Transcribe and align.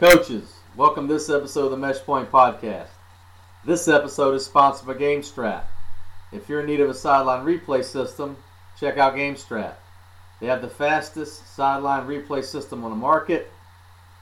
Coaches, 0.00 0.54
welcome 0.76 1.08
to 1.08 1.14
this 1.14 1.28
episode 1.28 1.64
of 1.64 1.70
the 1.72 1.76
Meshpoint 1.76 2.30
Podcast. 2.30 2.90
This 3.64 3.88
episode 3.88 4.36
is 4.36 4.46
sponsored 4.46 4.86
by 4.86 4.94
GameStrat. 4.94 5.64
If 6.30 6.48
you're 6.48 6.60
in 6.60 6.66
need 6.66 6.78
of 6.78 6.88
a 6.88 6.94
sideline 6.94 7.44
replay 7.44 7.84
system, 7.84 8.36
check 8.78 8.96
out 8.96 9.16
GameStrat. 9.16 9.74
They 10.38 10.46
have 10.46 10.62
the 10.62 10.68
fastest 10.68 11.52
sideline 11.56 12.06
replay 12.06 12.44
system 12.44 12.84
on 12.84 12.90
the 12.90 12.96
market. 12.96 13.50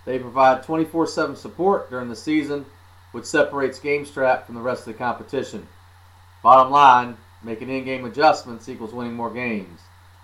They 0.07 0.19
provide 0.19 0.63
24 0.63 1.09
7 1.09 1.37
support 1.37 1.91
during 1.91 2.09
the 2.09 2.17
season, 2.17 2.65
which 3.13 3.27
separates 3.27 3.79
GameStrat 3.79 4.47
from 4.47 4.55
the 4.55 4.63
rest 4.63 4.87
of 4.87 4.95
the 4.95 4.99
competition. 4.99 5.69
Bottom 6.43 6.73
line, 6.73 7.19
making 7.43 7.69
in 7.69 7.85
game 7.85 8.07
adjustments 8.07 8.67
equals 8.71 8.95
winning 8.95 9.13
more 9.13 9.31
games. 9.31 9.81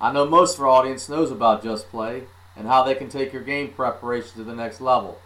I 0.00 0.10
know 0.12 0.26
most 0.26 0.56
of 0.56 0.62
our 0.62 0.68
audience 0.68 1.08
knows 1.08 1.30
about 1.30 1.62
Just 1.62 1.90
Play 1.90 2.24
and 2.56 2.66
how 2.66 2.82
they 2.82 2.94
can 2.94 3.10
take 3.10 3.34
your 3.34 3.42
game 3.42 3.68
preparation 3.68 4.38
to 4.38 4.44
the 4.44 4.54
next 4.54 4.80
level. 4.80 5.18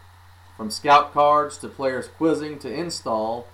From 0.56 0.70
scout 0.70 1.12
cards 1.12 1.56
to 1.58 1.68
players 1.68 2.08
quizzing 2.08 2.58
to 2.58 2.72
install, 2.72 3.46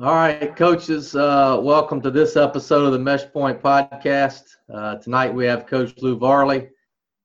All 0.00 0.14
right, 0.14 0.54
coaches, 0.54 1.16
uh, 1.16 1.58
welcome 1.60 2.00
to 2.02 2.10
this 2.12 2.36
episode 2.36 2.84
of 2.84 2.92
the 2.92 3.00
Meshpoint 3.00 3.60
Podcast. 3.60 4.44
Uh, 4.72 4.94
tonight 4.94 5.34
we 5.34 5.44
have 5.46 5.66
Coach 5.66 5.92
Lou 6.00 6.16
Varley. 6.16 6.68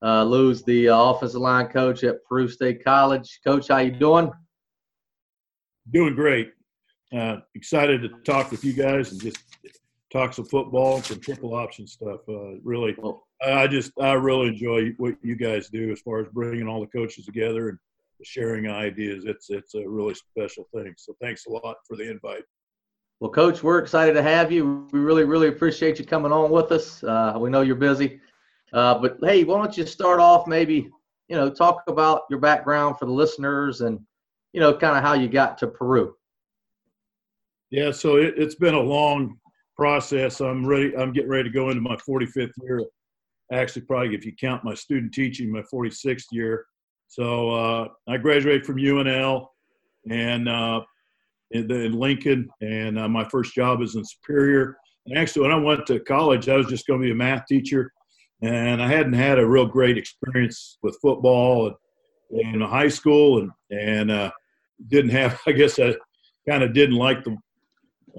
Uh, 0.02 0.24
Lou's 0.24 0.64
the 0.64 0.86
offensive 0.86 1.40
line 1.40 1.68
coach 1.68 2.02
at 2.02 2.24
Peru 2.24 2.48
State 2.48 2.82
College. 2.82 3.38
Coach, 3.46 3.68
how 3.68 3.78
you 3.78 3.92
doing? 3.92 4.28
Doing 5.92 6.16
great. 6.16 6.52
Uh, 7.16 7.36
excited 7.54 8.02
to 8.02 8.08
talk 8.24 8.50
with 8.50 8.64
you 8.64 8.72
guys 8.72 9.12
and 9.12 9.20
just 9.20 9.38
talk 10.12 10.32
some 10.32 10.46
football, 10.46 11.00
some 11.00 11.20
triple 11.20 11.54
option 11.54 11.86
stuff. 11.86 12.22
Uh, 12.28 12.58
really, 12.64 12.96
I 13.40 13.68
just 13.68 13.92
I 14.00 14.14
really 14.14 14.48
enjoy 14.48 14.88
what 14.96 15.14
you 15.22 15.36
guys 15.36 15.68
do 15.68 15.92
as 15.92 16.00
far 16.00 16.18
as 16.22 16.26
bringing 16.32 16.66
all 16.66 16.80
the 16.80 16.88
coaches 16.88 17.24
together 17.24 17.68
and 17.68 17.78
sharing 18.24 18.68
ideas. 18.68 19.26
It's 19.26 19.48
it's 19.48 19.76
a 19.76 19.88
really 19.88 20.16
special 20.16 20.66
thing. 20.74 20.92
So 20.96 21.14
thanks 21.20 21.46
a 21.46 21.50
lot 21.50 21.76
for 21.86 21.96
the 21.96 22.10
invite. 22.10 22.42
Well, 23.20 23.30
Coach, 23.30 23.62
we're 23.62 23.78
excited 23.78 24.14
to 24.14 24.22
have 24.22 24.50
you. 24.50 24.88
We 24.92 25.00
really, 25.00 25.24
really 25.24 25.48
appreciate 25.48 25.98
you 25.98 26.04
coming 26.04 26.32
on 26.32 26.50
with 26.50 26.72
us. 26.72 27.02
Uh, 27.02 27.36
we 27.38 27.48
know 27.48 27.62
you're 27.62 27.76
busy, 27.76 28.20
uh, 28.72 28.98
but 28.98 29.18
hey, 29.22 29.44
why 29.44 29.58
don't 29.58 29.76
you 29.76 29.86
start 29.86 30.20
off 30.20 30.46
maybe, 30.46 30.90
you 31.28 31.36
know, 31.36 31.48
talk 31.48 31.84
about 31.86 32.22
your 32.28 32.40
background 32.40 32.98
for 32.98 33.06
the 33.06 33.12
listeners 33.12 33.80
and, 33.80 34.00
you 34.52 34.60
know, 34.60 34.74
kind 34.74 34.96
of 34.96 35.02
how 35.02 35.14
you 35.14 35.28
got 35.28 35.56
to 35.58 35.68
Peru. 35.68 36.14
Yeah, 37.70 37.92
so 37.92 38.16
it, 38.16 38.38
has 38.38 38.56
been 38.56 38.74
a 38.74 38.80
long 38.80 39.38
process. 39.76 40.40
I'm 40.40 40.66
ready. 40.66 40.96
I'm 40.96 41.12
getting 41.12 41.30
ready 41.30 41.48
to 41.48 41.52
go 41.52 41.70
into 41.70 41.80
my 41.80 41.96
45th 41.96 42.52
year. 42.62 42.84
Actually, 43.52 43.82
probably 43.82 44.14
if 44.14 44.24
you 44.24 44.32
count 44.32 44.64
my 44.64 44.74
student 44.74 45.12
teaching, 45.12 45.50
my 45.50 45.62
46th 45.72 46.26
year. 46.30 46.66
So 47.08 47.50
uh, 47.50 47.88
I 48.08 48.16
graduated 48.16 48.66
from 48.66 48.76
UNL, 48.76 49.48
and 50.10 50.48
uh, 50.48 50.82
in, 51.50 51.70
in 51.70 51.92
Lincoln, 51.92 52.48
and 52.60 52.98
uh, 52.98 53.08
my 53.08 53.24
first 53.24 53.54
job 53.54 53.82
is 53.82 53.94
in 53.94 54.04
Superior. 54.04 54.76
And 55.06 55.18
actually, 55.18 55.42
when 55.42 55.52
I 55.52 55.62
went 55.62 55.86
to 55.86 56.00
college, 56.00 56.48
I 56.48 56.56
was 56.56 56.66
just 56.66 56.86
going 56.86 57.00
to 57.00 57.04
be 57.04 57.12
a 57.12 57.14
math 57.14 57.46
teacher, 57.46 57.92
and 58.42 58.82
I 58.82 58.88
hadn't 58.88 59.12
had 59.12 59.38
a 59.38 59.46
real 59.46 59.66
great 59.66 59.98
experience 59.98 60.78
with 60.82 60.98
football 61.00 61.72
in 62.30 62.60
high 62.60 62.88
school, 62.88 63.38
and 63.38 63.50
and 63.70 64.10
uh, 64.10 64.30
didn't 64.88 65.10
have. 65.10 65.40
I 65.46 65.52
guess 65.52 65.78
I 65.78 65.94
kind 66.48 66.62
of 66.62 66.72
didn't 66.72 66.96
like 66.96 67.24
the 67.24 67.36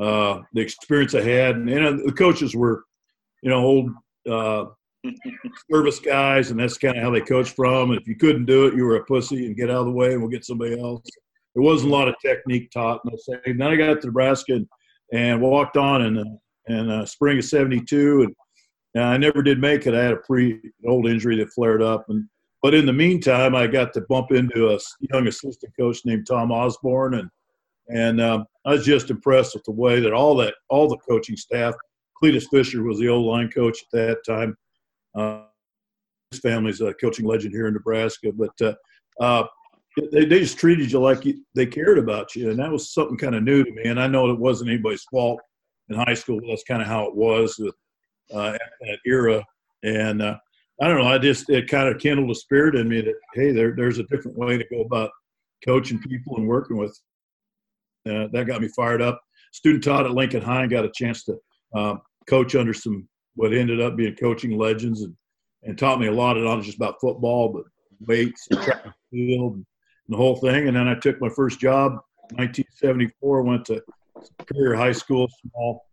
uh, 0.01 0.41
the 0.53 0.61
experience 0.61 1.15
I 1.15 1.21
had, 1.21 1.55
and, 1.55 1.69
and 1.69 2.07
the 2.07 2.11
coaches 2.11 2.55
were, 2.55 2.83
you 3.41 3.49
know, 3.49 3.59
old 3.59 3.89
uh, 4.29 4.65
service 5.71 5.99
guys, 5.99 6.51
and 6.51 6.59
that's 6.59 6.77
kind 6.77 6.97
of 6.97 7.03
how 7.03 7.11
they 7.11 7.21
coach 7.21 7.51
from. 7.51 7.91
And 7.91 7.99
if 7.99 8.07
you 8.07 8.15
couldn't 8.15 8.45
do 8.45 8.67
it, 8.67 8.75
you 8.75 8.83
were 8.85 8.97
a 8.97 9.05
pussy, 9.05 9.47
and 9.47 9.55
get 9.55 9.71
out 9.71 9.79
of 9.79 9.85
the 9.85 9.91
way, 9.91 10.13
and 10.13 10.21
we'll 10.21 10.29
get 10.29 10.45
somebody 10.45 10.79
else 10.79 11.01
there 11.55 11.63
wasn't 11.63 11.91
a 11.91 11.95
lot 11.95 12.07
of 12.09 12.15
technique 12.21 12.69
taught. 12.69 13.01
And 13.05 13.13
I 13.13 13.17
say, 13.17 13.53
then 13.53 13.61
I 13.61 13.75
got 13.75 14.01
to 14.01 14.07
Nebraska 14.07 14.55
and, 14.55 14.67
and 15.13 15.41
walked 15.41 15.77
on 15.77 16.01
in, 16.01 16.39
in 16.67 16.89
uh, 16.89 17.05
spring 17.05 17.39
of 17.39 17.45
72. 17.45 18.33
And 18.93 19.03
I 19.03 19.17
never 19.17 19.41
did 19.41 19.59
make 19.59 19.87
it. 19.87 19.93
I 19.93 20.03
had 20.03 20.13
a 20.13 20.17
pre 20.17 20.59
old 20.85 21.07
injury 21.07 21.37
that 21.37 21.53
flared 21.53 21.81
up. 21.81 22.05
And 22.09 22.25
But 22.61 22.73
in 22.73 22.85
the 22.85 22.93
meantime, 22.93 23.55
I 23.55 23.67
got 23.67 23.93
to 23.93 24.01
bump 24.01 24.31
into 24.31 24.69
a 24.69 24.79
young 25.13 25.27
assistant 25.27 25.73
coach 25.79 25.99
named 26.05 26.27
Tom 26.27 26.51
Osborne. 26.51 27.15
And, 27.15 27.29
and 27.87 28.19
um, 28.19 28.45
I 28.65 28.71
was 28.71 28.85
just 28.85 29.09
impressed 29.09 29.53
with 29.53 29.63
the 29.63 29.71
way 29.71 30.01
that 30.01 30.13
all 30.13 30.35
that 30.37 30.55
all 30.69 30.89
the 30.89 30.97
coaching 30.97 31.37
staff, 31.37 31.73
Cletus 32.21 32.47
Fischer 32.51 32.83
was 32.83 32.99
the 32.99 33.07
old 33.07 33.25
line 33.25 33.49
coach 33.49 33.79
at 33.83 33.91
that 33.97 34.17
time. 34.25 34.57
Uh, 35.15 35.43
his 36.31 36.41
family's 36.41 36.81
a 36.81 36.93
coaching 36.95 37.25
legend 37.25 37.53
here 37.53 37.67
in 37.67 37.73
Nebraska. 37.73 38.31
But 38.33 38.61
uh, 38.61 38.73
uh, 39.21 39.47
they, 40.11 40.25
they 40.25 40.39
just 40.39 40.57
treated 40.57 40.91
you 40.91 40.99
like 40.99 41.25
you, 41.25 41.43
they 41.55 41.65
cared 41.65 41.97
about 41.97 42.35
you, 42.35 42.49
and 42.49 42.59
that 42.59 42.71
was 42.71 42.93
something 42.93 43.17
kind 43.17 43.35
of 43.35 43.43
new 43.43 43.63
to 43.63 43.71
me. 43.71 43.83
And 43.85 43.99
I 43.99 44.07
know 44.07 44.29
it 44.29 44.39
wasn't 44.39 44.69
anybody's 44.69 45.03
fault 45.03 45.39
in 45.89 45.95
high 45.95 46.13
school. 46.13 46.39
That's 46.47 46.63
kind 46.63 46.81
of 46.81 46.87
how 46.87 47.05
it 47.05 47.15
was 47.15 47.55
with 47.57 47.75
uh, 48.33 48.57
that 48.81 48.99
era. 49.05 49.43
And 49.83 50.21
uh, 50.21 50.37
I 50.81 50.87
don't 50.87 50.99
know. 50.99 51.07
I 51.07 51.17
just 51.17 51.49
it 51.49 51.69
kind 51.69 51.87
of 51.87 52.01
kindled 52.01 52.29
a 52.29 52.35
spirit 52.35 52.75
in 52.75 52.89
me 52.89 53.01
that 53.01 53.15
hey, 53.33 53.51
there, 53.51 53.73
there's 53.75 53.99
a 53.99 54.03
different 54.03 54.37
way 54.37 54.57
to 54.57 54.65
go 54.69 54.81
about 54.81 55.11
coaching 55.63 55.99
people 56.01 56.37
and 56.37 56.47
working 56.47 56.77
with. 56.77 56.97
Uh, 58.07 58.27
that 58.33 58.45
got 58.45 58.61
me 58.61 58.67
fired 58.75 59.01
up. 59.01 59.19
Student 59.51 59.83
taught 59.83 60.05
at 60.05 60.11
Lincoln 60.11 60.41
High 60.41 60.63
and 60.63 60.71
got 60.71 60.85
a 60.85 60.91
chance 60.93 61.23
to 61.23 61.37
uh, 61.75 61.95
coach 62.27 62.55
under 62.55 62.73
some 62.73 63.07
what 63.35 63.53
ended 63.53 63.81
up 63.81 63.95
being 63.95 64.15
coaching 64.15 64.57
legends 64.57 65.01
and, 65.01 65.15
and 65.63 65.77
taught 65.77 65.99
me 65.99 66.07
a 66.07 66.11
lot, 66.11 66.37
not 66.37 66.61
just 66.63 66.77
about 66.77 67.01
football, 67.01 67.49
but 67.49 67.63
weights 68.07 68.47
and 68.51 68.61
track 68.61 68.81
and 68.83 68.93
field 69.11 69.65
the 70.09 70.17
whole 70.17 70.35
thing. 70.35 70.67
And 70.67 70.77
then 70.77 70.87
I 70.87 70.95
took 70.95 71.19
my 71.21 71.29
first 71.29 71.59
job, 71.59 71.93
1974, 72.33 73.41
went 73.41 73.65
to 73.65 73.81
Superior 74.39 74.75
High 74.75 74.91
School, 74.91 75.27
small 75.41 75.85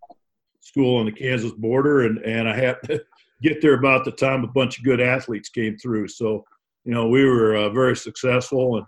school 0.61 0.99
on 0.99 1.07
the 1.07 1.13
Kansas 1.13 1.53
border, 1.53 2.03
and 2.03 2.19
and 2.19 2.49
I 2.49 2.57
had 2.57 2.77
to 2.85 3.03
get 3.43 3.61
there 3.61 3.75
about 3.75 4.05
the 4.05 4.13
time 4.13 4.45
a 4.45 4.49
bunch 4.49 4.79
of 4.79 4.85
good 4.85 5.01
athletes 5.01 5.49
came 5.49 5.77
through. 5.77 6.09
So, 6.09 6.45
you 6.85 6.93
know, 6.93 7.09
we 7.09 7.25
were 7.25 7.57
uh, 7.57 7.71
very 7.71 7.97
successful, 7.97 8.77
and 8.77 8.87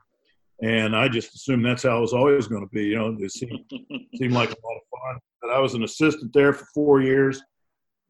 and 0.62 0.97
I 0.97 1.09
just 1.09 1.35
assumed 1.35 1.65
that's 1.65 1.82
how 1.82 1.99
it 1.99 2.03
was 2.03 2.12
always 2.12 2.47
going 2.47 2.62
to 2.62 2.73
be. 2.73 2.85
You 2.87 2.97
know, 2.97 3.17
it 3.19 3.32
seemed 3.32 3.61
seemed 4.15 4.32
like 4.32 4.50
a 4.50 4.62
lot 4.65 4.77
of 4.77 5.00
fun. 5.00 5.20
But 5.43 5.50
I 5.50 5.59
was 5.59 5.75
an 5.75 5.85
assistant 5.85 6.32
there 6.32 6.53
for 6.53 6.67
four 6.75 7.03
years. 7.03 7.43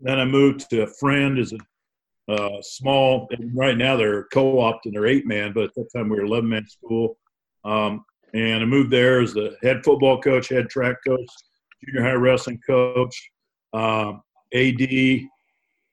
Then 0.00 0.20
I 0.20 0.24
moved 0.24 0.68
to 0.70 0.82
a 0.82 0.86
Friend 0.86 1.38
as 1.38 1.52
a 1.52 1.58
uh, 2.28 2.60
small. 2.62 3.28
right 3.54 3.76
now 3.76 3.96
they're 3.96 4.24
co-opted 4.24 4.90
and 4.90 4.94
they're 4.94 5.06
eight 5.06 5.26
man, 5.26 5.52
but 5.52 5.64
at 5.64 5.74
that 5.74 5.92
time 5.94 6.08
we 6.08 6.16
were 6.16 6.24
11 6.24 6.48
man 6.48 6.66
school. 6.66 7.18
Um, 7.64 8.04
and 8.32 8.62
I 8.62 8.66
moved 8.66 8.90
there 8.90 9.20
as 9.20 9.32
the 9.32 9.56
head 9.62 9.84
football 9.84 10.20
coach, 10.20 10.48
head 10.48 10.68
track 10.68 10.96
coach, 11.06 11.26
junior 11.84 12.02
high 12.02 12.14
wrestling 12.14 12.60
coach, 12.66 13.30
uh, 13.72 14.14
AD, 14.52 14.80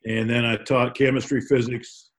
and 0.05 0.29
then 0.29 0.45
I 0.45 0.57
taught 0.57 0.97
chemistry, 0.97 1.41
physics, 1.41 2.11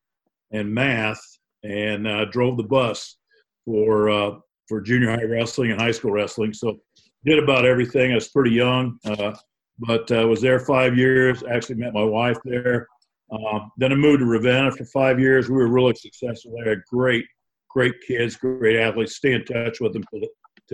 and 0.52 0.72
math, 0.72 1.20
and 1.64 2.06
uh, 2.06 2.26
drove 2.26 2.56
the 2.56 2.62
bus 2.62 3.16
for 3.64 4.10
uh, 4.10 4.32
for 4.68 4.80
junior 4.80 5.10
high 5.10 5.24
wrestling 5.24 5.72
and 5.72 5.80
high 5.80 5.90
school 5.90 6.12
wrestling. 6.12 6.52
So 6.52 6.78
did 7.24 7.38
about 7.38 7.64
everything. 7.64 8.12
I 8.12 8.16
was 8.16 8.28
pretty 8.28 8.50
young, 8.52 8.98
uh, 9.04 9.34
but 9.78 10.10
uh, 10.12 10.26
was 10.26 10.40
there 10.40 10.60
five 10.60 10.96
years. 10.96 11.42
Actually 11.50 11.76
met 11.76 11.94
my 11.94 12.04
wife 12.04 12.38
there. 12.44 12.86
Um, 13.32 13.72
then 13.78 13.92
I 13.92 13.94
moved 13.94 14.20
to 14.20 14.26
Ravenna 14.26 14.70
for 14.72 14.84
five 14.84 15.18
years. 15.18 15.48
We 15.48 15.56
were 15.56 15.68
really 15.68 15.94
successful 15.94 16.54
there. 16.62 16.84
Great, 16.90 17.24
great 17.70 17.94
kids, 18.06 18.36
great 18.36 18.78
athletes. 18.78 19.16
Stay 19.16 19.32
in 19.32 19.44
touch 19.44 19.80
with 19.80 19.94
them 19.94 20.04
to, 20.12 20.28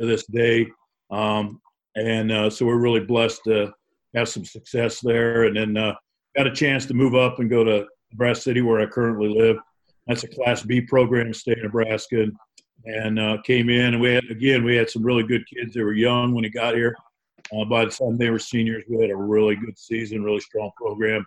this 0.07 0.27
day. 0.27 0.67
Um, 1.11 1.61
and 1.95 2.33
uh, 2.33 2.51
so 2.51 2.67
we're 2.67 2.79
really 2.79 3.01
blessed 3.01 3.43
to 3.45 3.73
have 4.15 4.29
some 4.29 4.45
success 4.45 5.01
there. 5.01 5.45
And 5.45 5.57
then 5.57 5.77
uh, 5.77 5.95
got 6.37 6.47
a 6.47 6.53
chance 6.53 6.87
to 6.87 6.95
move 6.95 7.15
up 7.15 7.39
and 7.39 7.49
go 7.49 7.65
to 7.65 7.87
Nebraska 8.13 8.43
City, 8.43 8.61
where 8.61 8.81
I 8.81 8.87
currently 8.87 9.29
live. 9.29 9.57
That's 10.07 10.25
a 10.25 10.29
Class 10.29 10.63
B 10.63 10.81
program, 10.81 11.33
state 11.35 11.59
of 11.59 11.65
Nebraska, 11.65 12.23
and, 12.23 12.33
and 12.85 13.19
uh, 13.19 13.39
came 13.43 13.69
in. 13.69 13.95
And 13.95 14.01
we 14.01 14.15
had 14.15 14.25
again, 14.31 14.65
we 14.65 14.77
had 14.77 14.91
some 14.91 15.03
really 15.03 15.23
good 15.23 15.45
kids. 15.47 15.75
They 15.75 15.83
were 15.83 15.93
young 15.93 16.35
when 16.35 16.45
he 16.45 16.51
got 16.51 16.75
here. 16.75 16.97
Uh, 17.53 17.65
by 17.65 17.85
the 17.85 17.91
time 17.91 18.17
they 18.17 18.31
were 18.31 18.39
seniors, 18.39 18.85
we 18.89 19.01
had 19.01 19.11
a 19.11 19.17
really 19.17 19.57
good 19.57 19.79
season, 19.79 20.23
really 20.23 20.41
strong 20.41 20.71
program. 20.77 21.25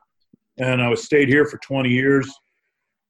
And 0.58 0.82
I 0.82 0.90
was 0.90 1.04
stayed 1.04 1.30
here 1.30 1.46
for 1.46 1.58
20 1.60 1.90
years, 1.90 2.32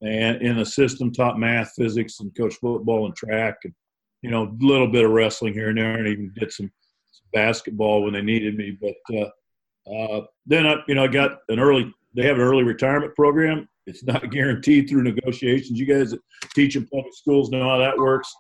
and 0.02 0.42
in 0.42 0.58
the 0.58 0.66
system, 0.66 1.12
taught 1.12 1.40
math, 1.40 1.74
physics, 1.76 2.20
and 2.20 2.36
coached 2.36 2.60
football 2.60 3.06
and 3.06 3.16
track, 3.16 3.58
and 3.64 3.74
you 4.22 4.30
know, 4.30 4.44
a 4.44 4.66
little 4.66 4.88
bit 4.88 5.06
of 5.06 5.12
wrestling 5.12 5.54
here 5.54 5.70
and 5.70 5.78
there, 5.78 5.98
and 5.98 6.08
even 6.08 6.32
did 6.38 6.52
some, 6.52 6.72
some 7.12 7.26
basketball 7.34 8.04
when 8.04 8.14
they 8.14 8.22
needed 8.22 8.56
me. 8.56 8.78
But 8.80 9.16
uh, 9.18 9.92
uh, 9.92 10.26
then 10.46 10.68
I, 10.68 10.76
you 10.88 10.96
know, 10.96 11.04
I 11.04 11.08
got 11.08 11.40
an 11.50 11.60
early. 11.60 11.92
They 12.16 12.26
have 12.26 12.36
an 12.36 12.44
early 12.44 12.64
retirement 12.64 13.16
program. 13.16 13.68
It's 13.88 14.04
not 14.04 14.30
guaranteed 14.32 14.90
through 14.90 15.04
negotiations. 15.04 15.80
You 15.80 15.86
guys 15.86 16.12
that 16.12 16.20
teach 16.54 16.76
in 16.76 16.88
public 16.88 17.14
schools 17.16 17.50
know 17.50 17.68
how 17.68 17.78
that 17.78 17.98
works. 17.98 18.34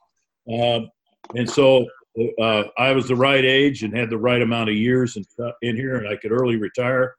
Um, 0.51 0.89
and 1.35 1.49
so 1.49 1.85
uh, 2.39 2.63
I 2.77 2.91
was 2.91 3.07
the 3.07 3.15
right 3.15 3.43
age 3.43 3.83
and 3.83 3.95
had 3.95 4.09
the 4.09 4.17
right 4.17 4.41
amount 4.41 4.69
of 4.69 4.75
years 4.75 5.17
in, 5.17 5.23
in 5.61 5.75
here, 5.75 5.95
and 5.95 6.07
I 6.07 6.15
could 6.17 6.31
early 6.31 6.57
retire. 6.57 7.15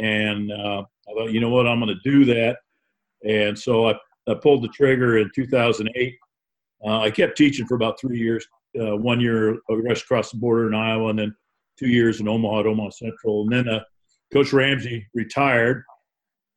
And 0.00 0.50
uh, 0.50 0.84
I 1.08 1.12
thought, 1.14 1.32
you 1.32 1.40
know 1.40 1.50
what, 1.50 1.66
I'm 1.66 1.80
going 1.80 1.94
to 1.94 2.10
do 2.10 2.24
that. 2.26 2.58
And 3.24 3.58
so 3.58 3.88
I, 3.88 3.94
I 4.28 4.34
pulled 4.34 4.62
the 4.62 4.68
trigger 4.68 5.18
in 5.18 5.30
2008. 5.34 6.16
Uh, 6.84 6.98
I 6.98 7.10
kept 7.10 7.36
teaching 7.36 7.66
for 7.66 7.74
about 7.74 8.00
three 8.00 8.18
years. 8.18 8.46
Uh, 8.78 8.96
one 8.96 9.20
year 9.20 9.58
rushed 9.68 10.04
across 10.04 10.30
the 10.30 10.38
border 10.38 10.66
in 10.66 10.74
Iowa, 10.74 11.10
and 11.10 11.18
then 11.18 11.34
two 11.78 11.88
years 11.88 12.20
in 12.20 12.28
Omaha 12.28 12.60
at 12.60 12.66
Omaha 12.66 12.90
Central. 12.90 13.42
And 13.42 13.52
then 13.52 13.68
uh, 13.68 13.80
Coach 14.32 14.52
Ramsey 14.52 15.06
retired, 15.14 15.84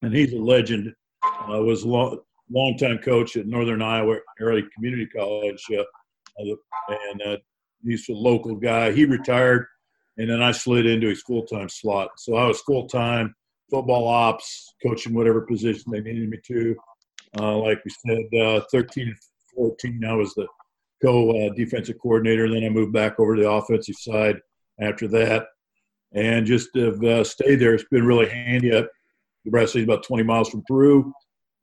and 0.02 0.14
he's 0.14 0.34
a 0.34 0.38
legend. 0.38 0.94
Uh, 1.24 1.62
was 1.62 1.84
a 1.84 1.88
long, 1.88 2.20
longtime 2.50 3.00
coach 3.00 3.36
at 3.36 3.48
Northern 3.48 3.82
Iowa 3.82 4.18
Area 4.40 4.64
Community 4.74 5.06
College, 5.08 5.64
uh, 5.78 5.84
and 6.38 7.22
uh, 7.26 7.38
he's 7.84 8.08
a 8.10 8.14
local 8.14 8.56
guy. 8.56 8.92
He 8.92 9.06
retired, 9.06 9.66
and 10.18 10.30
then 10.30 10.42
I 10.42 10.52
slid 10.52 10.86
into 10.86 11.10
his 11.10 11.22
full 11.24 11.46
time 11.46 11.70
slot. 11.70 12.12
So 12.18 12.36
I 12.36 12.48
was 12.48 12.62
full 12.62 12.88
time 12.88 13.36
football 13.76 14.08
ops, 14.08 14.74
coaching 14.82 15.14
whatever 15.14 15.42
position 15.42 15.92
they 15.92 16.00
needed 16.00 16.30
me 16.30 16.38
to. 16.48 16.76
Uh, 17.38 17.58
like 17.58 17.82
we 17.84 17.92
said, 17.92 18.42
uh, 18.42 18.62
13 18.72 19.08
and 19.08 19.18
14, 19.54 20.06
I 20.06 20.14
was 20.14 20.34
the 20.34 20.48
co 21.04 21.32
uh, 21.32 21.54
defensive 21.54 21.98
coordinator. 22.02 22.50
Then 22.50 22.64
I 22.64 22.70
moved 22.70 22.94
back 22.94 23.20
over 23.20 23.36
to 23.36 23.42
the 23.42 23.50
offensive 23.50 23.96
side 23.96 24.38
after 24.80 25.10
that, 25.10 25.48
and 26.14 26.46
just 26.46 26.70
have 26.76 27.04
uh, 27.04 27.26
stayed 27.26 27.58
there. 27.58 27.74
It's 27.74 27.84
been 27.92 28.06
really 28.06 28.30
handy. 28.30 28.72
Up 28.72 28.88
Nebraska 29.44 29.80
is 29.80 29.84
about 29.84 30.04
20 30.04 30.24
miles 30.24 30.50
from 30.50 30.64
Peru, 30.66 31.14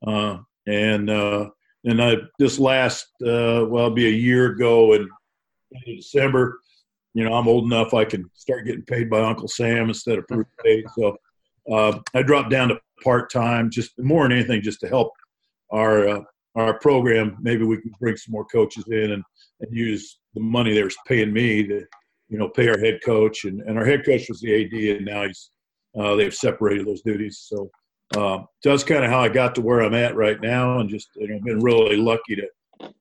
uh, 0.07 0.37
and 0.67 1.09
and 1.09 2.03
I 2.03 2.17
this 2.39 2.59
last 2.59 3.07
well, 3.21 3.65
it'll 3.65 3.91
be 3.91 4.07
a 4.07 4.11
year 4.11 4.53
ago 4.53 4.93
in, 4.93 5.09
in 5.87 5.97
December. 5.97 6.61
You 7.15 7.25
know, 7.25 7.33
I'm 7.33 7.49
old 7.49 7.65
enough 7.65 7.95
I 7.95 8.05
can 8.05 8.31
start 8.35 8.67
getting 8.67 8.85
paid 8.85 9.09
by 9.09 9.21
Uncle 9.23 9.49
Sam 9.49 9.89
instead 9.89 10.19
of 10.19 10.29
Peru 10.29 10.45
So 10.95 11.17
uh, 11.71 11.99
I 12.15 12.23
dropped 12.23 12.51
down 12.51 12.69
to 12.69 12.81
part 13.03 13.31
time, 13.31 13.71
just 13.71 13.93
more 13.99 14.25
than 14.25 14.33
anything, 14.33 14.63
just 14.63 14.81
to 14.81 14.89
help 14.89 15.13
our 15.71 16.09
uh, 16.09 16.23
our 16.55 16.79
program. 16.79 17.37
Maybe 17.41 17.65
we 17.65 17.81
can 17.81 17.93
bring 18.01 18.17
some 18.17 18.33
more 18.33 18.45
coaches 18.45 18.85
in 18.89 19.13
and, 19.13 19.25
and 19.61 19.75
use 19.75 20.19
the 20.35 20.41
money 20.41 20.75
they 20.75 20.83
were 20.83 20.91
paying 21.07 21.33
me 21.33 21.67
to 21.67 21.85
you 22.33 22.39
know, 22.39 22.49
pay 22.49 22.67
our 22.71 22.79
head 22.79 23.01
coach, 23.05 23.45
and, 23.45 23.61
and 23.61 23.79
our 23.79 23.85
head 23.85 24.07
coach 24.07 24.27
was 24.31 24.41
the 24.41 24.65
AD, 24.65 24.97
and 24.97 25.05
now 25.05 25.27
he's 25.27 25.51
uh, 26.01 26.15
they've 26.15 26.35
separated 26.35 26.87
those 26.87 27.03
duties. 27.03 27.45
So 27.47 27.71
uh, 28.17 28.45
that's 28.65 28.83
kind 28.83 29.05
of 29.05 29.11
how 29.11 29.21
I 29.21 29.29
got 29.29 29.55
to 29.57 29.61
where 29.61 29.83
I'm 29.83 29.93
at 29.93 30.17
right 30.17 30.41
now, 30.41 30.79
and 30.79 30.89
just 30.89 31.09
you 31.17 31.29
know, 31.29 31.39
been 31.45 31.61
really 31.61 31.99
lucky 31.99 32.37
to, 32.37 32.49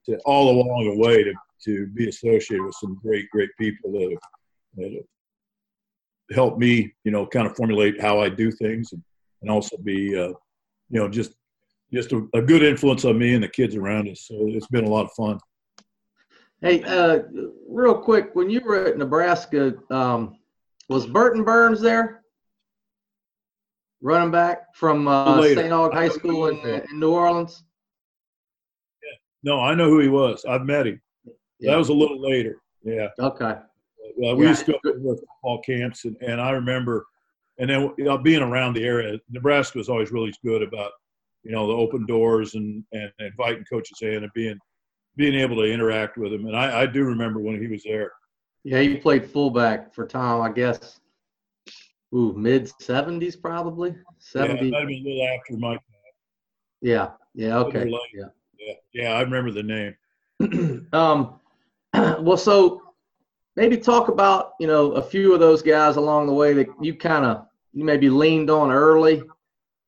to 0.07 0.19
all 0.25 0.49
along 0.51 0.89
the 0.89 0.97
way 0.97 1.23
to 1.23 1.33
to 1.63 1.87
be 1.93 2.09
associated 2.09 2.65
with 2.65 2.75
some 2.75 2.99
great 3.01 3.29
great 3.31 3.51
people 3.57 3.93
that 3.93 4.01
have, 4.01 4.19
that 4.75 4.91
have 4.95 5.05
helped 6.33 6.59
me, 6.59 6.93
you 7.03 7.11
know, 7.11 7.25
kind 7.25 7.47
of 7.47 7.55
formulate 7.55 8.01
how 8.01 8.19
I 8.19 8.29
do 8.29 8.51
things, 8.51 8.93
and, 8.93 9.03
and 9.41 9.49
also 9.49 9.77
be, 9.77 10.17
uh, 10.17 10.29
you 10.89 10.99
know, 10.99 11.09
just 11.09 11.33
just 11.93 12.13
a, 12.13 12.27
a 12.33 12.41
good 12.41 12.63
influence 12.63 13.05
on 13.05 13.17
me 13.17 13.33
and 13.33 13.43
the 13.43 13.49
kids 13.49 13.75
around 13.75 14.07
us. 14.07 14.25
So 14.27 14.35
it's 14.47 14.67
been 14.67 14.85
a 14.85 14.89
lot 14.89 15.05
of 15.05 15.11
fun. 15.11 15.39
Hey, 16.61 16.83
uh, 16.83 17.23
real 17.67 17.97
quick, 17.97 18.29
when 18.33 18.49
you 18.49 18.61
were 18.61 18.85
at 18.85 18.97
Nebraska, 18.97 19.73
um, 19.89 20.37
was 20.89 21.07
Burton 21.07 21.43
Burns 21.43 21.81
there? 21.81 22.23
Running 24.01 24.31
back 24.31 24.75
from 24.75 25.07
uh, 25.07 25.41
St. 25.41 25.59
Aug 25.59 25.93
High 25.93 26.09
School 26.09 26.47
in, 26.47 26.57
in, 26.59 26.99
New 26.99 27.11
Orleans? 27.11 27.63
Yeah. 29.03 29.17
No, 29.51 29.59
I 29.59 29.75
know 29.75 29.89
who 29.89 29.99
he 29.99 30.07
was. 30.07 30.45
I've 30.45 30.65
met 30.65 30.87
him. 30.87 31.01
Yeah. 31.59 31.71
That 31.71 31.77
was 31.77 31.89
a 31.89 31.93
little 31.93 32.21
later. 32.21 32.61
Yeah. 32.83 33.07
Okay. 33.19 33.55
Uh, 34.11 34.35
we 34.35 34.43
yeah. 34.43 34.49
used 34.49 34.65
to 34.65 34.73
go 34.83 34.91
to 34.91 35.17
football 35.19 35.61
camps, 35.61 36.05
and, 36.05 36.15
and 36.21 36.39
I 36.39 36.51
remember, 36.51 37.05
and 37.59 37.69
then 37.69 37.93
you 37.97 38.05
know, 38.05 38.17
being 38.17 38.41
around 38.41 38.73
the 38.73 38.83
area, 38.83 39.19
Nebraska 39.29 39.77
was 39.77 39.89
always 39.89 40.11
really 40.11 40.33
good 40.43 40.61
about, 40.61 40.91
you 41.43 41.51
know, 41.51 41.67
the 41.67 41.73
open 41.73 42.05
doors 42.05 42.55
and, 42.55 42.83
and 42.91 43.11
inviting 43.19 43.65
coaches 43.65 43.99
in 44.01 44.23
and 44.23 44.31
being– 44.33 44.59
being 45.15 45.35
able 45.35 45.57
to 45.57 45.63
interact 45.63 46.17
with 46.17 46.33
him. 46.33 46.45
And 46.45 46.55
I, 46.55 46.81
I 46.81 46.85
do 46.85 47.03
remember 47.03 47.39
when 47.39 47.61
he 47.61 47.67
was 47.67 47.83
there. 47.83 48.11
Yeah, 48.63 48.79
he 48.79 48.97
played 48.97 49.29
fullback 49.29 49.93
for 49.93 50.05
Tom, 50.05 50.41
I 50.41 50.51
guess. 50.51 50.99
Ooh, 52.15 52.33
mid 52.37 52.71
seventies 52.81 53.35
probably. 53.35 53.95
Seventy. 54.19 54.65
Yeah, 54.67 54.71
might 54.71 54.87
be 54.87 54.99
a 54.99 55.03
little 55.03 55.37
after 55.37 55.57
my 55.57 55.73
time. 55.73 55.81
Yeah. 56.81 57.09
Yeah. 57.33 57.57
Okay. 57.59 57.89
Yeah. 57.89 58.25
Yeah. 58.59 58.73
Yeah. 58.93 59.13
I 59.13 59.21
remember 59.21 59.51
the 59.51 59.63
name. 59.63 60.87
um. 60.93 61.39
Well, 62.21 62.37
so 62.37 62.90
maybe 63.55 63.77
talk 63.77 64.07
about 64.07 64.53
you 64.59 64.67
know 64.67 64.93
a 64.93 65.01
few 65.01 65.33
of 65.33 65.39
those 65.39 65.61
guys 65.61 65.95
along 65.95 66.27
the 66.27 66.33
way 66.33 66.53
that 66.53 66.67
you 66.81 66.95
kind 66.95 67.25
of 67.25 67.45
you 67.73 67.85
maybe 67.85 68.09
leaned 68.09 68.49
on 68.49 68.71
early, 68.71 69.23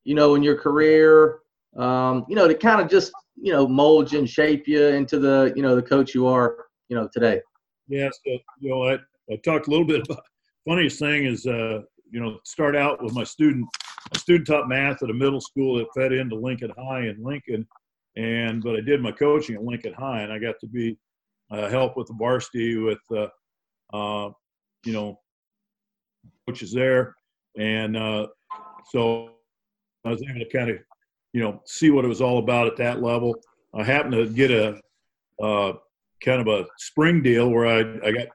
you 0.06 0.16
know, 0.16 0.36
in 0.36 0.44
your 0.44 0.58
career. 0.58 1.40
Um, 1.76 2.26
you 2.30 2.36
know, 2.36 2.48
to 2.48 2.54
kind 2.54 2.80
of 2.80 2.90
just 2.90 3.12
you 3.36 3.52
know 3.52 3.68
mold 3.68 4.12
you 4.12 4.20
and 4.20 4.30
shape 4.30 4.68
you 4.68 4.86
into 4.88 5.20
the 5.20 5.54
you 5.56 5.62
know 5.62 5.76
the 5.76 5.82
coach 5.82 6.14
you 6.14 6.28
are 6.28 6.66
you 6.90 6.96
know 6.96 7.10
today 7.12 7.42
yeah 7.88 8.10
so 8.12 8.38
you 8.60 8.70
know 8.70 8.84
i, 8.84 8.94
I 9.32 9.38
talked 9.44 9.68
a 9.68 9.70
little 9.70 9.86
bit 9.86 10.06
about 10.06 10.24
funniest 10.68 11.00
thing 11.00 11.26
is 11.26 11.46
uh 11.46 11.82
you 12.10 12.20
know 12.22 12.40
start 12.44 12.76
out 12.76 13.04
with 13.04 13.14
my 13.14 13.24
student 13.24 13.68
a 14.14 14.20
student 14.20 14.48
taught 14.48 14.70
math 14.70 15.02
at 15.02 15.10
a 15.10 15.14
middle 15.14 15.42
school 15.42 15.78
that 15.78 15.88
fed 15.96 16.12
into 16.14 16.36
lincoln 16.36 16.72
high 16.78 17.08
in 17.08 17.18
lincoln 17.22 17.68
and 18.16 18.64
but 18.64 18.76
i 18.76 18.82
did 18.82 19.02
my 19.02 19.12
coaching 19.12 19.56
at 19.56 19.64
lincoln 19.64 19.94
high 19.94 20.22
and 20.22 20.32
i 20.32 20.38
got 20.38 20.56
to 20.60 20.68
be 20.68 20.98
uh, 21.52 21.70
help 21.70 21.98
with 21.98 22.08
the 22.08 22.16
varsity 22.18 22.78
with 22.78 23.00
uh, 23.16 23.28
uh 23.94 24.30
you 24.86 24.94
know 24.94 25.20
coaches 26.48 26.74
there 26.74 27.16
and 27.58 27.96
uh 27.96 28.28
so 28.92 29.30
i 30.06 30.10
was 30.10 30.22
able 30.24 30.40
to 30.40 30.50
kind 30.50 30.70
of 30.70 30.78
you 31.34 31.42
know, 31.42 31.62
see 31.66 31.90
what 31.90 32.06
it 32.06 32.08
was 32.08 32.22
all 32.22 32.38
about 32.38 32.68
at 32.68 32.78
that 32.78 33.02
level. 33.02 33.36
I 33.74 33.84
happened 33.84 34.14
to 34.14 34.30
get 34.30 34.52
a 34.52 34.80
uh, 35.44 35.74
kind 36.24 36.40
of 36.40 36.48
a 36.48 36.68
spring 36.78 37.22
deal 37.24 37.50
where 37.50 37.66
I, 37.66 38.08
I 38.08 38.12
got 38.12 38.28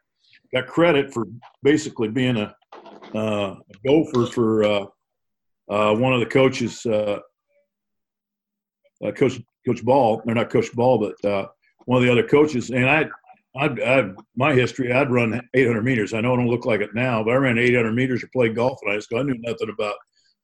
got 0.52 0.66
credit 0.66 1.12
for 1.12 1.26
basically 1.62 2.08
being 2.08 2.36
a, 2.36 2.54
uh, 3.14 3.54
a 3.54 3.86
gopher 3.86 4.26
for 4.26 4.64
uh, 4.64 4.84
uh 5.70 5.94
one 5.94 6.12
of 6.12 6.20
the 6.20 6.26
coaches, 6.26 6.84
uh, 6.86 7.20
uh, 9.04 9.12
Coach 9.12 9.40
Coach 9.64 9.84
Ball. 9.84 10.20
They're 10.24 10.34
not 10.34 10.50
Coach 10.50 10.72
Ball, 10.74 10.98
but 10.98 11.50
one 11.84 11.98
of 11.98 12.04
the 12.04 12.10
other 12.10 12.26
coaches. 12.26 12.70
And 12.70 12.90
I, 12.90 13.06
I'd, 13.58 13.80
I'd, 13.80 14.14
my 14.36 14.54
history, 14.54 14.92
I'd 14.92 15.10
run 15.10 15.40
800 15.54 15.82
meters. 15.82 16.14
I 16.14 16.20
know 16.20 16.34
I 16.34 16.36
don't 16.36 16.48
look 16.48 16.64
like 16.64 16.80
it 16.80 16.94
now, 16.94 17.24
but 17.24 17.32
I 17.32 17.36
ran 17.36 17.58
800 17.58 17.92
meters 17.92 18.22
or 18.22 18.28
played 18.28 18.54
golf 18.54 18.78
in 18.84 18.92
high 18.92 19.00
school. 19.00 19.18
I 19.18 19.22
knew 19.22 19.36
nothing 19.38 19.70
about 19.70 19.96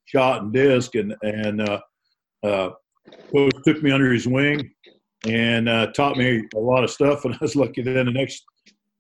shot 0.05 0.43
and 0.43 0.53
disc, 0.53 0.95
and 0.97 1.15
and 1.23 1.61
uh, 1.61 1.81
uh, 2.43 2.71
coach 3.33 3.55
took 3.65 3.83
me 3.83 3.93
under 3.93 4.13
his 4.13 4.27
wing 4.27 4.71
and 5.27 5.69
uh, 5.69 5.87
taught 5.93 6.17
me 6.17 6.43
a 6.55 6.59
lot 6.59 6.85
of 6.85 6.91
stuff. 6.91 7.25
And 7.25 7.35
I 7.35 7.39
was 7.41 7.57
lucky 7.57 7.83
then 7.83 8.07
the 8.07 8.13
next 8.13 8.45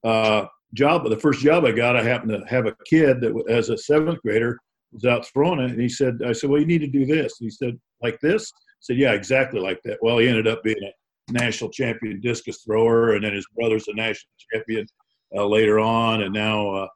uh, 0.04 0.46
job, 0.74 1.08
the 1.08 1.16
first 1.16 1.40
job 1.40 1.64
I 1.64 1.72
got, 1.72 1.96
I 1.96 2.02
happened 2.02 2.32
to 2.32 2.44
have 2.48 2.66
a 2.66 2.76
kid 2.86 3.20
that 3.20 3.34
was, 3.34 3.44
as 3.48 3.68
a 3.70 3.78
seventh 3.78 4.20
grader 4.22 4.58
was 4.92 5.04
out 5.04 5.26
throwing 5.26 5.60
it, 5.60 5.72
and 5.72 5.80
he 5.80 5.88
said, 5.88 6.20
"I 6.24 6.32
said, 6.32 6.50
well, 6.50 6.60
you 6.60 6.66
need 6.66 6.80
to 6.82 6.86
do 6.86 7.04
this." 7.04 7.34
he 7.38 7.50
said, 7.50 7.78
"Like 8.00 8.20
this?" 8.20 8.52
I 8.54 8.80
said, 8.80 8.96
"Yeah, 8.96 9.12
exactly 9.12 9.60
like 9.60 9.80
that." 9.84 9.98
Well, 10.02 10.18
he 10.18 10.28
ended 10.28 10.46
up 10.46 10.62
being 10.62 10.82
a 10.82 10.92
national 11.30 11.70
champion 11.70 12.20
discus 12.20 12.62
thrower, 12.62 13.14
and 13.14 13.24
then 13.24 13.32
his 13.32 13.46
brother's 13.56 13.88
a 13.88 13.94
national 13.94 14.32
champion 14.52 14.86
uh, 15.36 15.46
later 15.46 15.78
on, 15.78 16.22
and 16.22 16.32
now, 16.32 16.68
uh, 16.70 16.88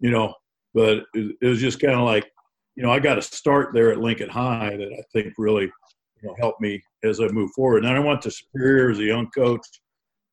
you 0.00 0.10
know, 0.10 0.34
but 0.74 1.04
it, 1.14 1.36
was 1.40 1.60
just 1.60 1.80
kind 1.80 1.94
of 1.94 2.04
like, 2.04 2.30
you 2.74 2.82
know, 2.82 2.90
I 2.90 2.98
got 2.98 3.18
a 3.18 3.22
start 3.22 3.72
there 3.72 3.90
at 3.90 4.00
Lincoln 4.00 4.28
High 4.28 4.76
that 4.76 4.92
I 4.92 5.02
think 5.12 5.32
really, 5.38 5.64
you 5.64 6.28
know, 6.28 6.34
helped 6.38 6.60
me 6.60 6.82
as 7.04 7.20
I 7.20 7.28
move 7.28 7.50
forward. 7.52 7.78
And 7.78 7.86
then 7.86 7.96
I 7.96 8.06
went 8.06 8.20
to 8.22 8.30
Superior 8.30 8.90
as 8.90 8.98
a 8.98 9.04
young 9.04 9.30
coach, 9.30 9.66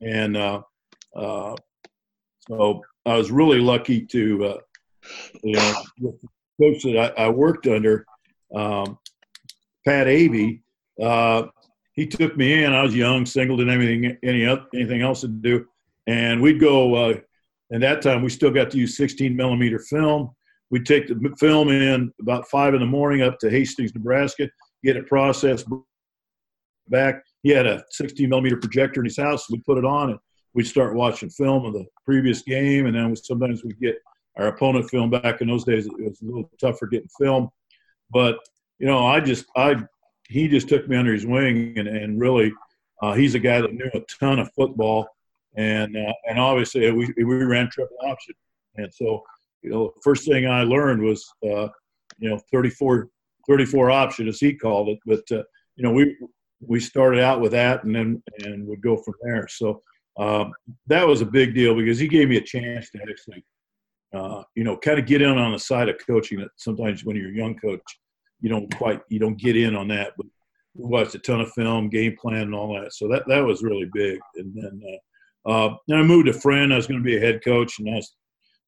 and 0.01 0.35
uh, 0.35 0.61
uh, 1.15 1.55
so 2.47 2.81
I 3.05 3.15
was 3.15 3.31
really 3.31 3.59
lucky 3.59 4.05
to, 4.07 4.45
uh, 4.45 4.57
you 5.43 5.55
know, 5.55 5.75
with 6.01 6.15
the 6.21 6.27
coach 6.61 6.83
that 6.83 7.13
I, 7.17 7.25
I 7.25 7.29
worked 7.29 7.67
under, 7.67 8.05
um, 8.53 8.97
Pat 9.85 10.07
Avey. 10.07 10.61
He 11.93 12.07
took 12.07 12.35
me 12.35 12.63
in. 12.63 12.73
I 12.73 12.81
was 12.81 12.95
young, 12.95 13.25
single, 13.25 13.55
didn't 13.55 13.71
have 13.73 13.81
anything, 13.81 14.17
any 14.23 14.45
anything 14.73 15.01
else 15.01 15.21
to 15.21 15.27
do, 15.27 15.65
and 16.07 16.41
we'd 16.41 16.59
go. 16.59 16.93
Uh, 16.95 17.19
and 17.71 17.81
that 17.81 18.01
time, 18.01 18.21
we 18.21 18.29
still 18.29 18.51
got 18.51 18.69
to 18.71 18.77
use 18.77 18.97
16 18.97 19.35
millimeter 19.35 19.79
film. 19.79 20.31
We'd 20.69 20.85
take 20.85 21.07
the 21.07 21.35
film 21.39 21.69
in 21.69 22.11
about 22.19 22.47
five 22.49 22.73
in 22.73 22.79
the 22.79 22.85
morning 22.85 23.21
up 23.21 23.39
to 23.39 23.49
Hastings, 23.49 23.93
Nebraska, 23.93 24.49
get 24.83 24.97
it 24.97 25.07
processed 25.07 25.67
back. 26.89 27.23
He 27.43 27.49
had 27.49 27.67
a 27.67 27.83
16 27.91 28.27
millimeter 28.29 28.57
projector 28.57 29.01
in 29.01 29.05
his 29.05 29.17
house. 29.17 29.49
We'd 29.49 29.65
put 29.65 29.77
it 29.77 29.85
on 29.85 30.11
and 30.11 30.19
we'd 30.53 30.67
start 30.67 30.95
watching 30.95 31.29
film 31.29 31.65
of 31.65 31.73
the 31.73 31.85
previous 32.05 32.41
game, 32.41 32.87
and 32.87 32.95
then 32.95 33.15
sometimes 33.15 33.63
we'd 33.63 33.79
get 33.79 33.97
our 34.37 34.47
opponent 34.47 34.89
film 34.89 35.09
back. 35.09 35.41
In 35.41 35.47
those 35.47 35.63
days, 35.63 35.85
it 35.85 35.93
was 35.93 36.21
a 36.21 36.25
little 36.25 36.49
tougher 36.59 36.87
getting 36.87 37.09
film, 37.19 37.49
but 38.11 38.39
you 38.79 38.87
know, 38.87 39.05
I 39.05 39.19
just 39.19 39.45
I 39.55 39.75
he 40.33 40.47
just 40.47 40.67
took 40.67 40.87
me 40.89 40.97
under 40.97 41.13
his 41.13 41.27
wing, 41.27 41.77
and 41.77 41.87
and 41.87 42.19
really, 42.19 42.51
uh, 43.01 43.13
he's 43.13 43.35
a 43.35 43.39
guy 43.39 43.61
that 43.61 43.73
knew 43.73 43.89
a 43.93 43.99
ton 44.19 44.39
of 44.39 44.51
football, 44.53 45.07
and 45.55 45.95
uh, 45.95 46.13
and 46.27 46.39
obviously 46.39 46.91
we 46.91 47.13
we 47.17 47.35
ran 47.35 47.69
triple 47.69 47.97
option, 48.01 48.33
and 48.75 48.91
so 48.91 49.23
you 49.61 49.69
know, 49.69 49.93
first 50.03 50.27
thing 50.27 50.47
I 50.47 50.63
learned 50.63 51.03
was 51.03 51.23
uh, 51.45 51.67
you 52.17 52.29
know 52.29 52.39
34 52.51 53.09
34 53.47 53.91
option 53.91 54.27
as 54.27 54.39
he 54.39 54.55
called 54.55 54.89
it, 54.89 54.99
but 55.05 55.23
uh, 55.31 55.43
you 55.75 55.83
know 55.83 55.91
we 55.91 56.17
we 56.65 56.79
started 56.79 57.21
out 57.21 57.39
with 57.39 57.51
that 57.51 57.83
and 57.83 57.95
then 57.95 58.23
and 58.39 58.65
would 58.67 58.81
go 58.81 58.97
from 58.97 59.13
there. 59.21 59.47
So 59.47 59.83
um, 60.17 60.51
that 60.87 61.07
was 61.07 61.21
a 61.21 61.25
big 61.25 61.53
deal 61.53 61.75
because 61.75 61.99
he 61.99 62.07
gave 62.07 62.29
me 62.29 62.37
a 62.37 62.41
chance 62.41 62.89
to 62.91 62.99
actually, 63.01 63.43
uh, 64.13 64.43
you 64.55 64.63
know, 64.63 64.77
kind 64.77 64.97
of 64.97 65.05
get 65.05 65.21
in 65.21 65.37
on 65.37 65.51
the 65.51 65.59
side 65.59 65.89
of 65.89 65.97
coaching 66.05 66.39
that 66.39 66.49
sometimes 66.55 67.03
when 67.03 67.15
you're 67.15 67.31
a 67.31 67.35
young 67.35 67.55
coach, 67.55 67.81
you 68.43 68.49
don't 68.49 68.75
quite, 68.75 69.01
you 69.07 69.19
don't 69.19 69.39
get 69.39 69.55
in 69.55 69.73
on 69.73 69.87
that, 69.87 70.11
but 70.17 70.27
we 70.75 70.85
watched 70.85 71.15
a 71.15 71.19
ton 71.19 71.39
of 71.39 71.51
film, 71.53 71.89
game 71.89 72.15
plan 72.19 72.41
and 72.41 72.53
all 72.53 72.73
that. 72.73 72.93
So 72.93 73.07
that, 73.07 73.23
that 73.27 73.39
was 73.39 73.63
really 73.63 73.89
big. 73.93 74.19
And 74.35 74.53
then, 74.53 74.81
uh, 74.85 75.49
uh, 75.49 75.75
then 75.87 75.99
I 75.99 76.03
moved 76.03 76.27
to 76.27 76.33
Friend. 76.33 76.73
I 76.73 76.75
was 76.75 76.85
going 76.85 76.99
to 76.99 77.03
be 77.03 77.15
a 77.15 77.21
head 77.21 77.43
coach 77.43 77.79
and 77.79 77.89
I 77.89 77.95
was, 77.95 78.13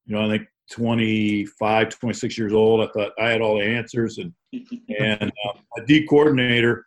you 0.06 0.16
know, 0.16 0.24
I 0.24 0.28
think 0.30 0.48
25, 0.72 1.90
26 1.90 2.38
years 2.38 2.54
old. 2.54 2.80
I 2.80 2.90
thought 2.92 3.12
I 3.20 3.28
had 3.28 3.42
all 3.42 3.58
the 3.58 3.64
answers 3.64 4.18
and, 4.18 4.32
and 4.98 5.30
uh, 5.44 5.58
a 5.76 5.84
D 5.84 6.06
coordinator, 6.06 6.86